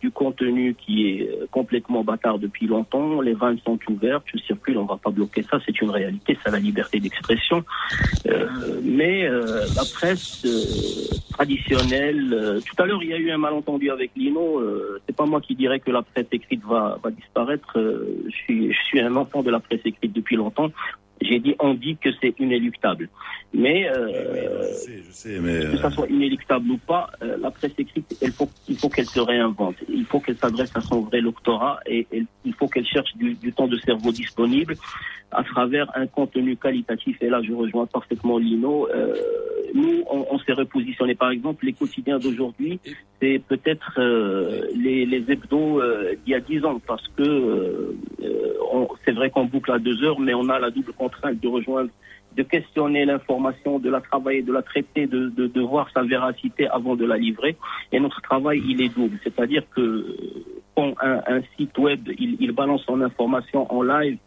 [0.00, 3.20] du contenu qui est complètement bâtard depuis longtemps.
[3.20, 6.50] Les vannes sont ouvertes, je circule, on va pas bloquer ça, c'est une réalité, c'est
[6.52, 7.64] la liberté d'expression.
[8.84, 10.46] Mais la presse
[11.32, 14.60] traditionnelle, tout à l'heure il y a eu un malentendu avec Lino.
[14.60, 17.78] Euh, c'est pas moi qui dirais que la presse écrite va, disparaître.
[17.78, 20.70] Euh, je suis un enfant de la presse écrite depuis longtemps.
[21.20, 23.08] J'ai dit, on dit que c'est inéluctable.
[23.52, 27.50] Mais euh, je sais, je sais, mais que ça soit inéluctable ou pas, euh, la
[27.50, 29.76] presse écrite, il faut, il faut qu'elle se réinvente.
[29.88, 32.06] Il faut qu'elle s'adresse à son vrai doctorat et,
[32.44, 34.74] il faut qu'elle cherche du, du temps de cerveau disponible
[35.30, 37.16] à travers un contenu qualitatif.
[37.20, 38.88] Et là, je rejoins parfaitement Lino.
[38.88, 39.14] Euh,
[39.74, 41.14] nous, on, on s'est repositionné.
[41.14, 42.80] Par exemple, les quotidiens d'aujourd'hui,
[43.20, 47.96] c'est peut-être euh, les, les hebdos euh, d'il y a dix ans, parce que euh,
[48.22, 50.92] euh, c'est vrai qu'on boucle à deux heures, mais on a la double
[51.34, 51.90] de rejoindre
[52.36, 56.94] de questionner l'information, de la travailler, de la traiter, de, de, voir sa véracité avant
[56.94, 57.56] de la livrer.
[57.90, 59.18] Et notre travail, il est double.
[59.24, 60.06] C'est-à-dire que
[60.76, 64.18] quand un, site web, il, il balance son information en live,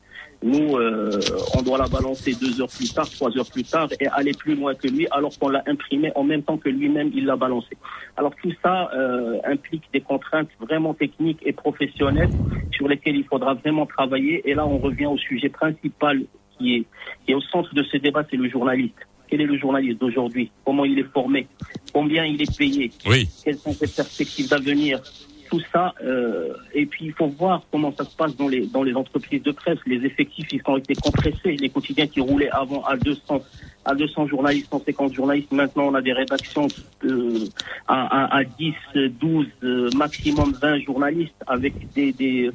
[0.44, 1.20] nous, euh,
[1.56, 4.56] on doit la balancer deux heures plus tard, trois heures plus tard et aller plus
[4.56, 7.78] loin que lui, alors qu'on l'a imprimé en même temps que lui-même, il l'a balancé.
[8.18, 12.32] Alors tout ça euh, implique des contraintes vraiment techniques et professionnelles
[12.72, 14.42] sur lesquelles il faudra vraiment travailler.
[14.50, 16.24] Et là, on revient au sujet principal
[16.62, 16.86] qui est,
[17.26, 18.96] qui est au centre de ce débat, c'est le journaliste.
[19.28, 20.52] Quel est le journaliste d'aujourd'hui?
[20.66, 21.48] Comment il est formé?
[21.94, 22.92] Combien il est payé?
[23.06, 23.28] Oui.
[23.44, 25.02] Quelles sont ses perspectives d'avenir?
[25.50, 28.84] Tout ça, euh, et puis il faut voir comment ça se passe dans les dans
[28.84, 29.80] les entreprises de presse.
[29.86, 31.58] Les effectifs ils ont été compressés.
[31.60, 33.42] Les quotidiens qui roulaient avant à 200
[33.84, 36.70] à 200 journalistes, 150 journalistes, maintenant on a des rédactions
[37.04, 37.46] euh,
[37.86, 38.74] à, à, à 10,
[39.20, 42.50] 12, euh, maximum 20 journalistes avec des des,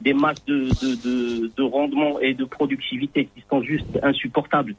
[0.00, 4.74] des masses de, de, de, de rendement et de productivité qui sont juste insupportables.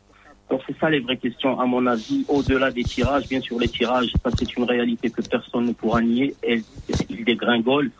[0.50, 3.28] Donc c'est ça les vraies questions, à mon avis, au-delà des tirages.
[3.28, 6.34] Bien sûr, les tirages, ça c'est une réalité que personne ne pourra nier.
[6.42, 6.64] Et
[7.10, 7.92] il dégringole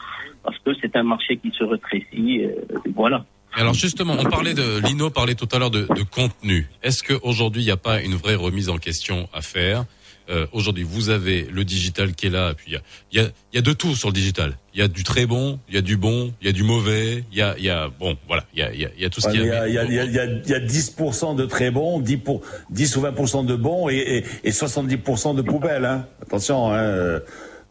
[0.44, 2.46] parce que c'est un marché qui se rétrécit.
[2.46, 2.56] euh,
[2.96, 3.26] voilà.
[3.54, 6.68] Alors justement, on parlait de Lino parlait tout à l'heure de, de contenu.
[6.82, 9.86] Est-ce qu'aujourd'hui il n'y a pas une vraie remise en question à faire?
[10.30, 12.82] Euh, Aujourd'hui, vous avez le digital qui est là, puis il y a,
[13.12, 14.58] il y, a, il y a de tout sur le digital.
[14.74, 16.64] Il y a du très bon, il y a du bon, il y a du
[16.64, 18.90] mauvais, il y a, il y a bon, voilà, il y a, il y a,
[18.96, 19.68] il y a tout ce Ouais, qu'il mais y a.
[19.68, 21.72] Il y a, il y, a, il y, a, il y a 10% de très
[21.72, 23.96] bons, 10, pour, 10 ou 20% de bons et,
[24.44, 25.86] et, et 70% de poubelles.
[25.86, 26.06] Hein.
[26.22, 26.72] Attention.
[26.72, 26.76] Hein.
[26.78, 27.20] euh,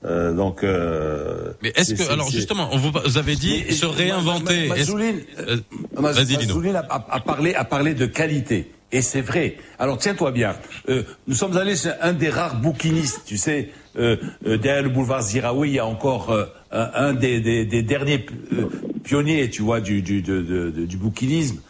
[0.04, 0.62] euh, donc.
[0.64, 4.68] Euh, Mais est-ce que alors justement, on vous, vous avez dit Mais- se réinventer.
[4.68, 8.70] Ma- ma- Est-ce- Mazouline, euh, a, a parlé, a parlé de qualité.
[8.90, 9.56] Et c'est vrai.
[9.78, 10.56] Alors tiens-toi bien.
[10.88, 14.16] Euh, nous sommes allés chez un des rares bouquinistes, tu sais, euh,
[14.46, 16.34] euh, derrière le boulevard Ziraoui, il y a encore
[16.70, 18.24] un, des, des, des derniers
[19.04, 21.60] pionniers, tu vois, du, du, de, de- de- du bouquinisme.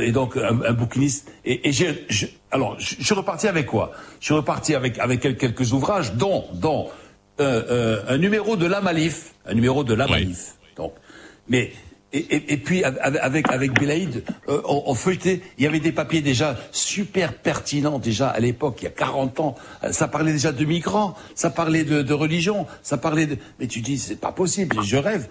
[0.00, 1.30] Et donc un, un bouquiniste.
[1.44, 3.92] Et, et j'ai, je, alors, je, je suis reparti avec quoi?
[4.20, 6.88] Je suis reparti avec avec quel- quelques ouvrages, dont dont
[7.38, 10.54] un numéro de la Malif, un numéro de la Malif.
[10.76, 10.92] Donc,
[11.48, 11.72] mais
[12.12, 15.40] et, puis avec avec, Belaïd, euh, on, feuilletait.
[15.56, 19.40] Il y avait des papiers déjà super pertinents déjà à l'époque, il y a 40
[19.40, 19.54] ans.
[19.82, 23.38] Euh, Ça parlait déjà de migrants, ça parlait de, de religion, ça parlait de.
[23.60, 25.28] Mais tu dis c'est pas possible, je rêve.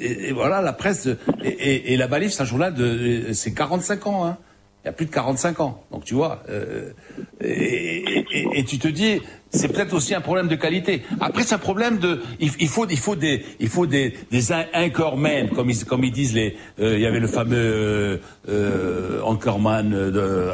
[0.00, 1.08] Et, voilà la presse
[1.42, 4.26] et, la Malif, c'est un journal de c'est 45 ans.
[4.26, 4.38] Hein.
[4.82, 5.84] Il y a plus de 45 ans.
[5.92, 6.92] Donc tu vois, euh,
[7.42, 9.20] et, tu te dis,
[9.50, 11.02] c'est peut-être aussi un problème de qualité.
[11.20, 14.64] Après, c'est un problème de, il, faut, il faut des, il faut des, des an-
[14.74, 18.16] anchormen, comme ils, comme ils disent les, euh, il y avait le fameux euh,
[18.48, 19.92] euh, anchorman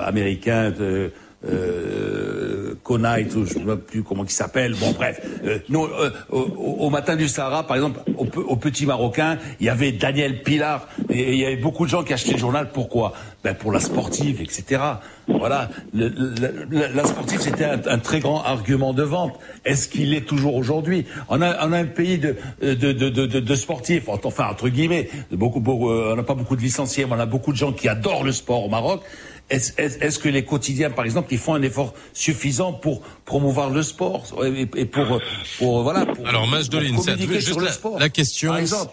[0.05, 0.71] américain.
[0.73, 1.13] De,
[1.49, 4.75] euh, Knight, ou je ne sais plus comment il s'appelle.
[4.75, 5.21] Bon, bref.
[5.45, 9.67] Euh, nous, euh, au, matin du Sahara, par exemple, au, pe- au Petit Marocain, il
[9.67, 12.71] y avait Daniel Pilar, et il y avait beaucoup de gens qui achetaient le journal.
[12.73, 13.13] Pourquoi?
[13.43, 14.81] Ben pour la sportive, etc.
[15.29, 15.69] Voilà.
[15.93, 19.35] La sportive, c'était un, très grand argument de vente.
[19.65, 21.07] Est-ce qu'il est toujours aujourd'hui?
[21.29, 25.09] On a, on a un pays de, de, de, de, de- sportifs, enfin entre guillemets,
[25.33, 27.73] beaucoup, beaucoup, euh, on n'a pas beaucoup de licenciés, mais on a beaucoup de gens
[27.73, 29.03] qui adorent le sport au Maroc.
[29.49, 33.71] Est-ce est, est-ce que les quotidiens, par exemple, ils font un effort suffisant pour promouvoir
[33.71, 35.21] le sport et, et pour,
[35.59, 36.05] pour voilà.
[36.05, 36.97] Pour, Alors, match de ligne,
[37.31, 37.99] juste la, le sport.
[37.99, 38.53] la question.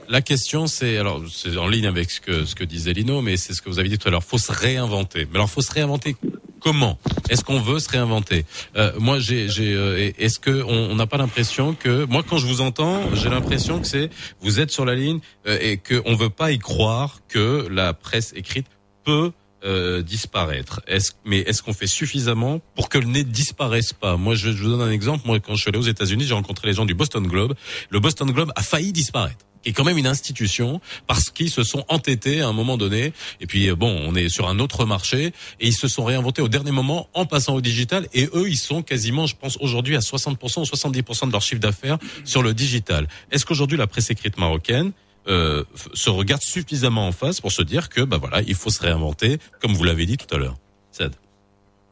[0.09, 3.35] La question, c'est alors c'est en ligne avec ce que ce que disait Lino, mais
[3.37, 4.23] c'est ce que vous avez dit tout à l'heure.
[4.23, 5.25] Faut se réinventer.
[5.31, 6.15] Mais alors, faut se réinventer
[6.59, 6.97] comment?
[7.29, 8.45] Est-ce qu'on veut se réinventer?
[8.77, 9.73] Euh, Moi, j'ai, j'ai.
[9.73, 13.29] euh, Est-ce que on on n'a pas l'impression que moi, quand je vous entends, j'ai
[13.29, 14.11] l'impression que c'est
[14.41, 17.93] vous êtes sur la ligne euh, et que on veut pas y croire que la
[17.95, 18.67] presse écrite
[19.03, 19.31] peut
[19.65, 20.81] euh, disparaître.
[20.87, 24.17] Est-ce, mais est-ce qu'on fait suffisamment pour que le nez disparaisse pas?
[24.17, 25.25] Moi, je, je vous donne un exemple.
[25.25, 27.53] Moi, quand je suis allé aux États-Unis, j'ai rencontré les gens du Boston Globe.
[27.89, 31.63] Le Boston Globe a failli disparaître qui est quand même une institution parce qu'ils se
[31.63, 34.85] sont entêtés à un moment donné et puis euh, bon on est sur un autre
[34.85, 35.27] marché
[35.59, 38.57] et ils se sont réinventés au dernier moment en passant au digital et eux ils
[38.57, 42.53] sont quasiment je pense aujourd'hui à 60% ou 70% de leur chiffre d'affaires sur le
[42.53, 43.07] digital.
[43.31, 44.91] Est-ce qu'aujourd'hui la presse écrite marocaine
[45.27, 45.63] euh,
[45.93, 49.37] se regarde suffisamment en face pour se dire que bah voilà il faut se réinventer
[49.61, 50.55] comme vous l'avez dit tout à l'heure.
[50.91, 51.13] Sad.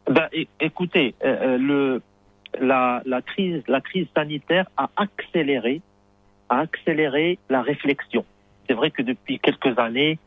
[0.10, 0.28] Ben,
[0.60, 2.02] écoutez, euh, euh, le,
[2.60, 5.82] la, la, crise, la crise sanitaire a accéléré,
[6.50, 8.26] a accéléré la réflexion.
[8.68, 10.20] C'est vrai que depuis quelques années,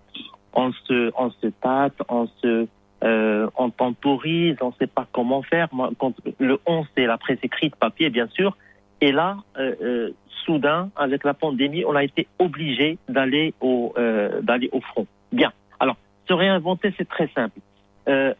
[0.55, 2.67] on se, on se tâte, on se,
[3.03, 5.69] on temporise, on ne sait pas comment faire.
[5.99, 8.57] Quand, le 11, c'est la presse écrite, papier, bien sûr.
[9.05, 10.11] Et là, euh, euh,
[10.47, 15.07] soudain, avec la pandémie, on a été obligé d'aller au, euh, d'aller au front.
[15.31, 15.53] Bien.
[15.79, 17.61] Alors, se réinventer, c'est très simple.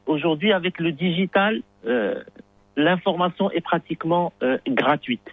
[0.07, 1.61] Aujourd'hui, avec le digital,
[2.77, 4.33] l'information est pratiquement
[4.67, 5.27] gratuite.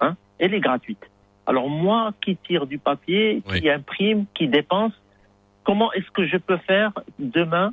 [0.00, 1.04] Hein Elle est gratuite.
[1.46, 4.92] Alors moi, qui tire du papier, qui imprime, qui dépense,
[5.64, 7.72] comment est-ce que je peux faire demain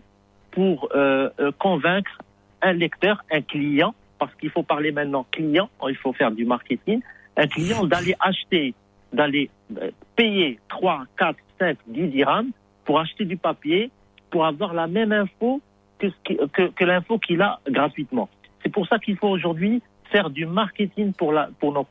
[0.52, 1.30] pour euh,
[1.60, 2.20] convaincre
[2.62, 7.02] un lecteur, un client, parce qu'il faut parler maintenant client, il faut faire du marketing,
[7.36, 8.74] un client d'aller acheter,
[9.14, 9.50] d'aller
[9.82, 12.52] euh, payer 3, 4, 5, 10 dirhams
[12.86, 13.92] pour acheter du papier,
[14.30, 15.62] pour avoir la même info
[16.00, 18.30] que, l'info qu'il a gratuitement.
[18.64, 19.82] C'est pour ça qu'il faut aujourd'hui
[20.12, 21.86] faire du marketing pour la, pour,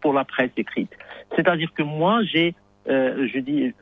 [0.00, 0.90] pour, la presse écrite.
[1.36, 2.54] C'est-à-dire que moi, j'ai,
[2.88, 3.72] euh, je dis,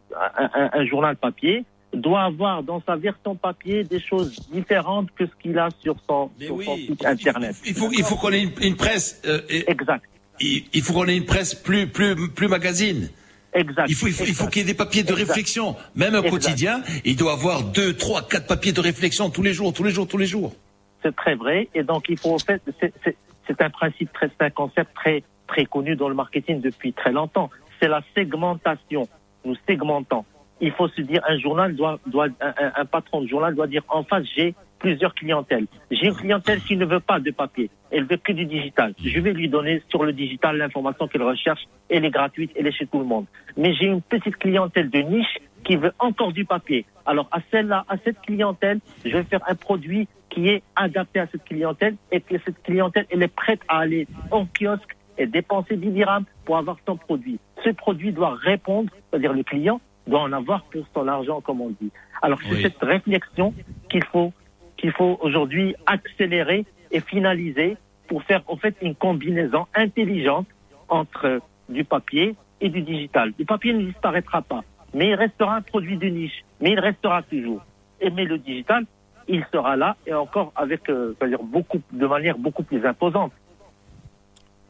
[0.52, 5.58] un journal papier doit avoir dans sa version papier des choses différentes que ce qu'il
[5.58, 7.56] a sur son, sur son site internet.
[7.66, 9.20] Il faut, il faut qu'on ait une, une presse.
[9.24, 10.04] euh, exact.
[10.38, 13.10] Il, il faut qu'on ait une presse plus, plus, plus magazine.
[13.52, 13.86] Exact.
[13.88, 15.26] Il faut, il faut, il faut qu'il y ait des papiers de Exact.
[15.26, 15.74] réflexion.
[15.96, 16.30] Même un Exact.
[16.30, 19.90] quotidien, il doit avoir deux, trois, quatre papiers de réflexion tous les jours, tous les
[19.90, 20.54] jours, tous les jours.
[21.02, 21.68] C'est très vrai.
[21.74, 25.64] Et donc, il faut, en fait, c'est un principe très, c'est un concept très, très
[25.64, 27.50] connu dans le marketing depuis très longtemps.
[27.82, 29.08] C'est la segmentation.
[29.44, 30.24] Nous segmentons.
[30.60, 33.82] Il faut se dire, un journal doit, doit, un, un- patron de journal doit dire,
[33.88, 35.66] en face, j'ai plusieurs clientèles.
[35.90, 38.94] J'ai une clientèle qui ne veut pas de papier, elle veut que du digital.
[39.02, 42.72] Je vais lui donner sur le digital l'information qu'elle recherche, elle est gratuite, elle est
[42.72, 43.26] chez tout le monde.
[43.56, 46.86] Mais j'ai une petite clientèle de niche qui veut encore du papier.
[47.04, 51.26] Alors à celle-là, à cette clientèle, je vais faire un produit qui est adapté à
[51.26, 55.76] cette clientèle et que cette clientèle, elle est prête à aller en kiosque et dépenser
[55.76, 57.38] 10 dirhams pour avoir son produit.
[57.64, 59.80] Ce produit doit répondre, c'est-à-dire le client
[60.10, 61.90] doit en avoir pour son argent, comme on dit.
[62.22, 62.62] Alors c'est Oui.
[62.62, 63.54] cette réflexion
[63.88, 64.32] qu'il faut
[64.76, 67.76] qu'il faut aujourd'hui accélérer et finaliser
[68.08, 70.46] pour faire en fait une combinaison intelligente
[70.88, 73.32] entre du papier et du digital.
[73.38, 74.62] Le papier ne disparaîtra pas,
[74.94, 77.62] mais il restera un produit de niche, mais il restera toujours.
[78.00, 78.84] Et mais le digital,
[79.28, 83.32] il sera là et encore avec, euh, c'est-à-dire beaucoup, de manière beaucoup plus imposante.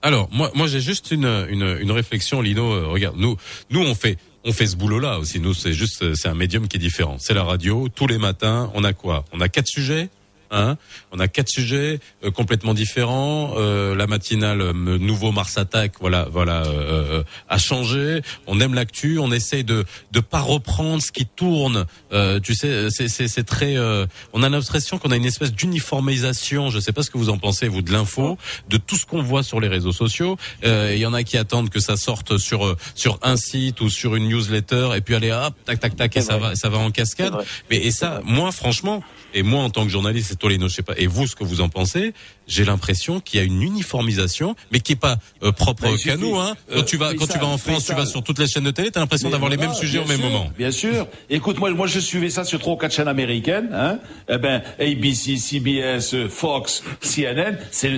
[0.02, 2.72] Alors, moi, moi, j'ai juste une, une, une réflexion, Lino.
[2.72, 3.36] Euh, regarde, nous,
[3.70, 5.40] nous, on fait, on fait ce boulot-là aussi.
[5.40, 7.16] Nous, c'est juste, euh, c'est un médium qui est différent.
[7.18, 7.88] C'est la radio.
[7.94, 9.24] Tous les matins, on a quoi?
[9.32, 10.08] On a quatre sujets?
[10.50, 10.76] Hein
[11.12, 13.54] on a quatre sujets euh, complètement différents.
[13.56, 18.22] Euh, la matinale, euh, nouveau Mars Attack, voilà, voilà, euh, euh, a changé.
[18.46, 19.18] On aime l'actu.
[19.18, 21.86] On essaye de de pas reprendre ce qui tourne.
[22.12, 23.76] Euh, tu sais, c'est c'est c'est très.
[23.76, 26.70] euh, on a l'impression qu'on a une espèce d'uniformisation.
[26.70, 29.22] Je sais pas ce que vous en pensez, vous, de l'info, de tout ce qu'on
[29.22, 30.36] voit sur les réseaux sociaux.
[30.64, 33.88] Euh, Il y en a qui attendent que ça sorte sur sur un site ou
[33.88, 36.78] sur une newsletter, et puis allez hop, tac tac tac, et ça va ça va
[36.78, 37.34] en cascade.
[37.70, 39.02] Mais et ça, moi, franchement,
[39.34, 41.44] et moi en tant que journaliste, et Tolino, je sais pas, et vous, ce que
[41.44, 42.12] vous en pensez,
[42.48, 46.16] j'ai l'impression qu'il y a une uniformisation, mais qui est pas euh, propre Bah, qu'à
[46.16, 46.36] nous.
[46.38, 46.54] Hein.
[46.70, 48.64] Euh, quand tu vas quand tu vas en France, tu vas sur toutes les chaînes
[48.64, 50.50] de télé, t'as l'impression d'avoir les mêmes sujets au même moment.
[50.58, 51.06] Bien sûr.
[51.28, 53.70] Écoute, moi, moi, je suivais ça sur trois ou quatre chaînes américaines.
[53.72, 53.98] Hein.
[54.28, 57.88] Eh ben, ABC, CBS, euh, Fox, CNN, c'est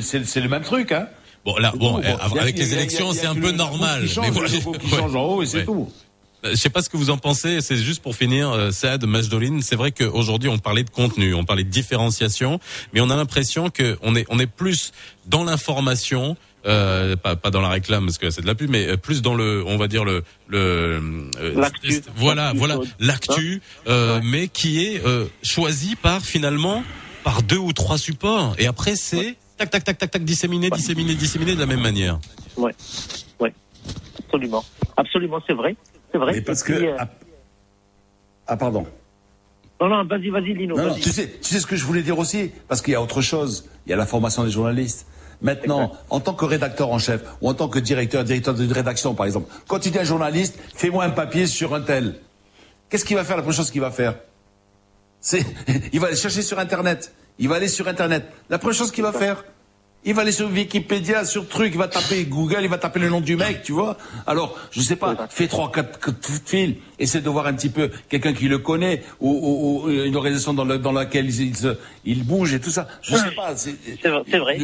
[0.40, 0.92] le même truc.
[0.92, 1.09] Hein.
[1.44, 4.02] Bon, là, bon, a- avec a- les élections, c'est un peu normal.
[4.02, 4.48] qui change, mais voilà.
[4.48, 5.64] qui change en haut et c'est Ouais.
[5.64, 5.90] tout.
[6.44, 7.60] Euh, Je sais pas ce que vous en pensez.
[7.60, 9.62] C'est juste pour finir, euh, Saad Majdoline.
[9.62, 12.59] C'est vrai qu'aujourd'hui on parlait de contenu, on parlait de différenciation,
[12.93, 14.93] mais on a l'impression que on est on est plus
[15.27, 16.36] dans l'information.
[16.64, 19.35] Euh, pas, pas dans la réclame parce que c'est de la pub, mais plus dans
[19.35, 21.02] le, on va dire le, le,
[21.56, 22.02] L'actu.
[22.14, 25.02] voilà, voilà, l'actu, euh, mais qui est
[25.43, 26.85] choisi par finalement
[27.24, 31.16] par deux ou trois supports, et après c'est tac tac tac tac tac disséminé, disséminé,
[31.16, 32.20] disséminé de la même manière.
[32.56, 32.73] Ouais,
[33.40, 33.52] ouais,
[34.24, 34.64] absolument,
[34.97, 35.74] absolument, c'est vrai,
[36.12, 36.32] c'est vrai.
[36.34, 37.09] Mais parce puis, que euh, ah,
[38.47, 38.86] ah, pardon.
[39.80, 40.76] non, non, vas-y, vas-y, Lino.
[40.76, 43.02] Non, tu sais, tu sais ce que je voulais dire aussi, parce qu'il y a
[43.02, 43.68] autre chose.
[43.86, 45.06] Il y a la formation des journalistes.
[45.40, 49.14] Maintenant, en tant que rédacteur en chef ou en tant que directeur, directeur de rédaction,
[49.14, 52.14] par exemple, quand tu dis à un journaliste, fais-moi un papier sur un tel.
[52.89, 54.14] Qu'est-ce qu'il va faire la première chose qu'il va faire?
[55.20, 55.44] C'est,
[55.93, 57.12] il va aller chercher sur Internet.
[57.39, 58.24] Il va aller sur Internet.
[58.51, 59.44] La première chose qu'il va faire,
[60.05, 63.09] il va aller sur Wikipédia, sur truc, il va taper Google, il va taper le
[63.09, 63.97] nom du mec, tu vois.
[64.27, 67.69] Alors, je sais pas, fais trois, quatre coups de fil, essaie de voir un petit
[67.69, 71.41] peu quelqu'un qui le connaît, ou, ou- ou une organisation dans, le- dans laquelle il,
[71.51, 72.89] il il bouge et tout ça.
[73.03, 73.55] Je sais pas.
[73.57, 73.70] C'est
[74.09, 74.59] vrai, c'est vrai.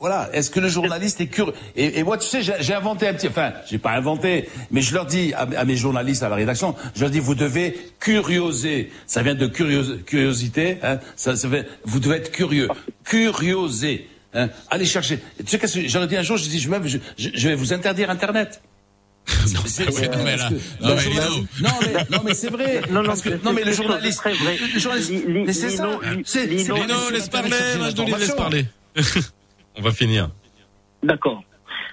[0.00, 0.28] Voilà.
[0.32, 1.52] Est-ce que le journaliste est curieux?
[1.76, 3.28] Et, et moi, tu sais, j'ai j'ai inventé un petit.
[3.28, 6.74] Enfin, j'ai pas inventé, mais je leur dis à, à mes journalistes à la rédaction,
[6.96, 8.90] je leur dis, vous devez curioser.
[9.06, 10.78] Ça vient de curios- curiosité.
[10.82, 12.68] Hein, ça, ça fait, vous devez être curieux.
[13.04, 14.08] Curioser.
[14.34, 15.18] Hein, allez chercher.
[15.38, 17.54] Tu sais qu'est-ce que j'aurais dit un jour, je dis, je, même, je, je- vais
[17.54, 18.62] vous interdire Internet.
[19.28, 20.54] non, C'est- mais, c'est- non, mais parce là, que
[20.84, 21.68] non, le mais journaliste- Lino.
[21.68, 22.80] non, mais, non, mais c'est vrai.
[22.90, 24.32] Non, non, parce que, non, mais le journaliste, vrai.
[24.74, 25.88] le journaliste, Li- li- mais c'est ça.
[26.24, 26.76] C'est- Lino,
[27.12, 28.64] laisse parler, Majdoline, laisse parler.
[29.76, 30.30] On va finir.
[31.02, 31.42] D'accord.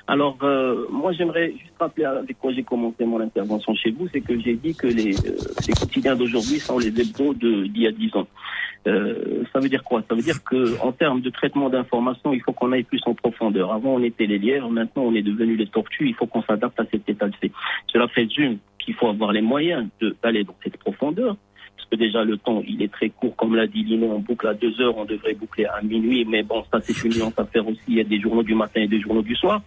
[0.07, 4.21] Alors, euh, moi, j'aimerais juste rappeler avec quoi j'ai commencé mon intervention chez vous, c'est
[4.21, 5.37] que j'ai dit que les, euh,
[5.67, 8.27] les quotidiens d'aujourd'hui sont les hebdos de- d'il y a dix ans.
[8.87, 10.01] Euh, ça veut dire quoi?
[10.07, 13.13] Ça veut dire que en termes de traitement d'information, il faut qu'on aille plus en
[13.13, 13.73] profondeur.
[13.73, 16.07] Avant, on était les lièvres, maintenant, on est devenu les tortues.
[16.07, 17.51] Il faut qu'on s'adapte à cet état de fait.
[17.87, 19.87] Cela présume qu'il faut avoir les moyens
[20.23, 21.35] d'aller dans cette profondeur.
[21.75, 23.35] Parce que déjà, le temps, il est très court.
[23.35, 26.25] Comme l'a dit Lino, on boucle à deux heures, on devrait boucler à minuit.
[26.25, 27.79] Mais bon, ça, c'est une nuance à faire aussi.
[27.87, 29.61] Il y a des journaux du matin et des journaux du soir.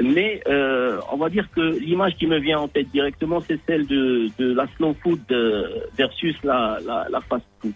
[0.00, 3.86] Mais euh, on va dire que l'image qui me vient en tête directement, c'est celle
[3.86, 7.72] de, de la slow food euh, versus la, la, la fast food.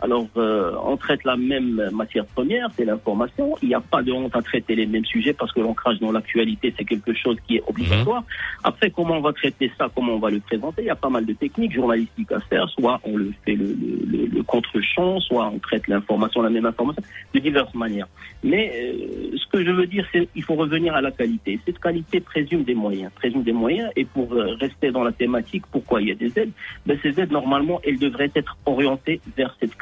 [0.00, 3.56] Alors, euh, on traite la même matière première, c'est l'information.
[3.62, 6.12] Il n'y a pas de honte à traiter les mêmes sujets parce que l'ancrage dans
[6.12, 8.22] l'actualité, c'est quelque chose qui est obligatoire.
[8.62, 11.08] Après, comment on va traiter ça, comment on va le présenter, il y a pas
[11.08, 12.68] mal de techniques journalistiques à faire.
[12.70, 16.66] Soit on le fait le, le, le, le contre-champ, soit on traite l'information, la même
[16.66, 17.02] information,
[17.32, 18.08] de diverses manières.
[18.44, 21.58] Mais euh, ce que je veux dire, c'est qu'il faut revenir à la qualité.
[21.64, 23.90] Cette qualité présume des moyens, présume des moyens.
[23.96, 26.52] Et pour euh, rester dans la thématique, pourquoi il y a des aides?
[26.84, 29.74] Ben, Ces aides, normalement, elles devraient être orientées vers cette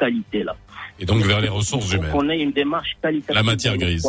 [0.99, 2.11] Et donc vers les ressources humaines.
[2.11, 3.35] qu'on ait une démarche qualitative.
[3.35, 4.07] La matière grise.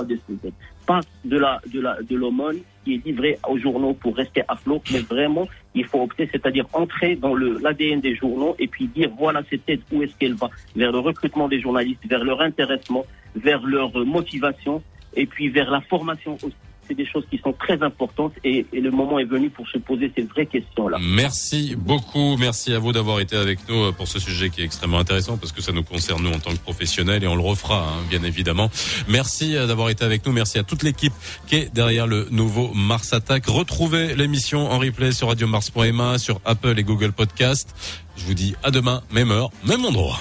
[0.86, 4.54] Pas de la de la de l'aumône, qui est livré aux journaux pour rester à
[4.54, 8.86] flot, mais vraiment, il faut opter, c'est-à-dire entrer dans le l'ADN des journaux et puis
[8.86, 10.48] dire voilà cette aide, où est-ce qu'elle va?
[10.76, 13.04] Vers le recrutement des journalistes, vers leur intéressement,
[13.34, 14.80] vers leur motivation
[15.16, 16.54] et puis vers la formation aussi.
[16.88, 20.12] C'est des choses qui sont très importantes et, le moment est venu pour se poser
[20.16, 20.98] ces vraies questions-là.
[21.00, 22.36] Merci beaucoup.
[22.36, 25.36] Merci à vous d'avoir été avec nous euh, pour ce sujet qui est extrêmement intéressant
[25.36, 28.04] parce que ça nous concerne nous en tant que professionnels et on le refera, hein,
[28.08, 28.70] bien évidemment.
[29.08, 30.32] Merci euh, d'avoir été avec nous.
[30.32, 31.12] Merci à toute l'équipe
[31.46, 33.46] qui est derrière le nouveau Mars Attack.
[33.46, 37.74] Retrouvez l'émission en replay sur radiomars.ma, sur Apple et Google Podcast.
[38.16, 40.20] Je vous dis à demain, même heure, même endroit.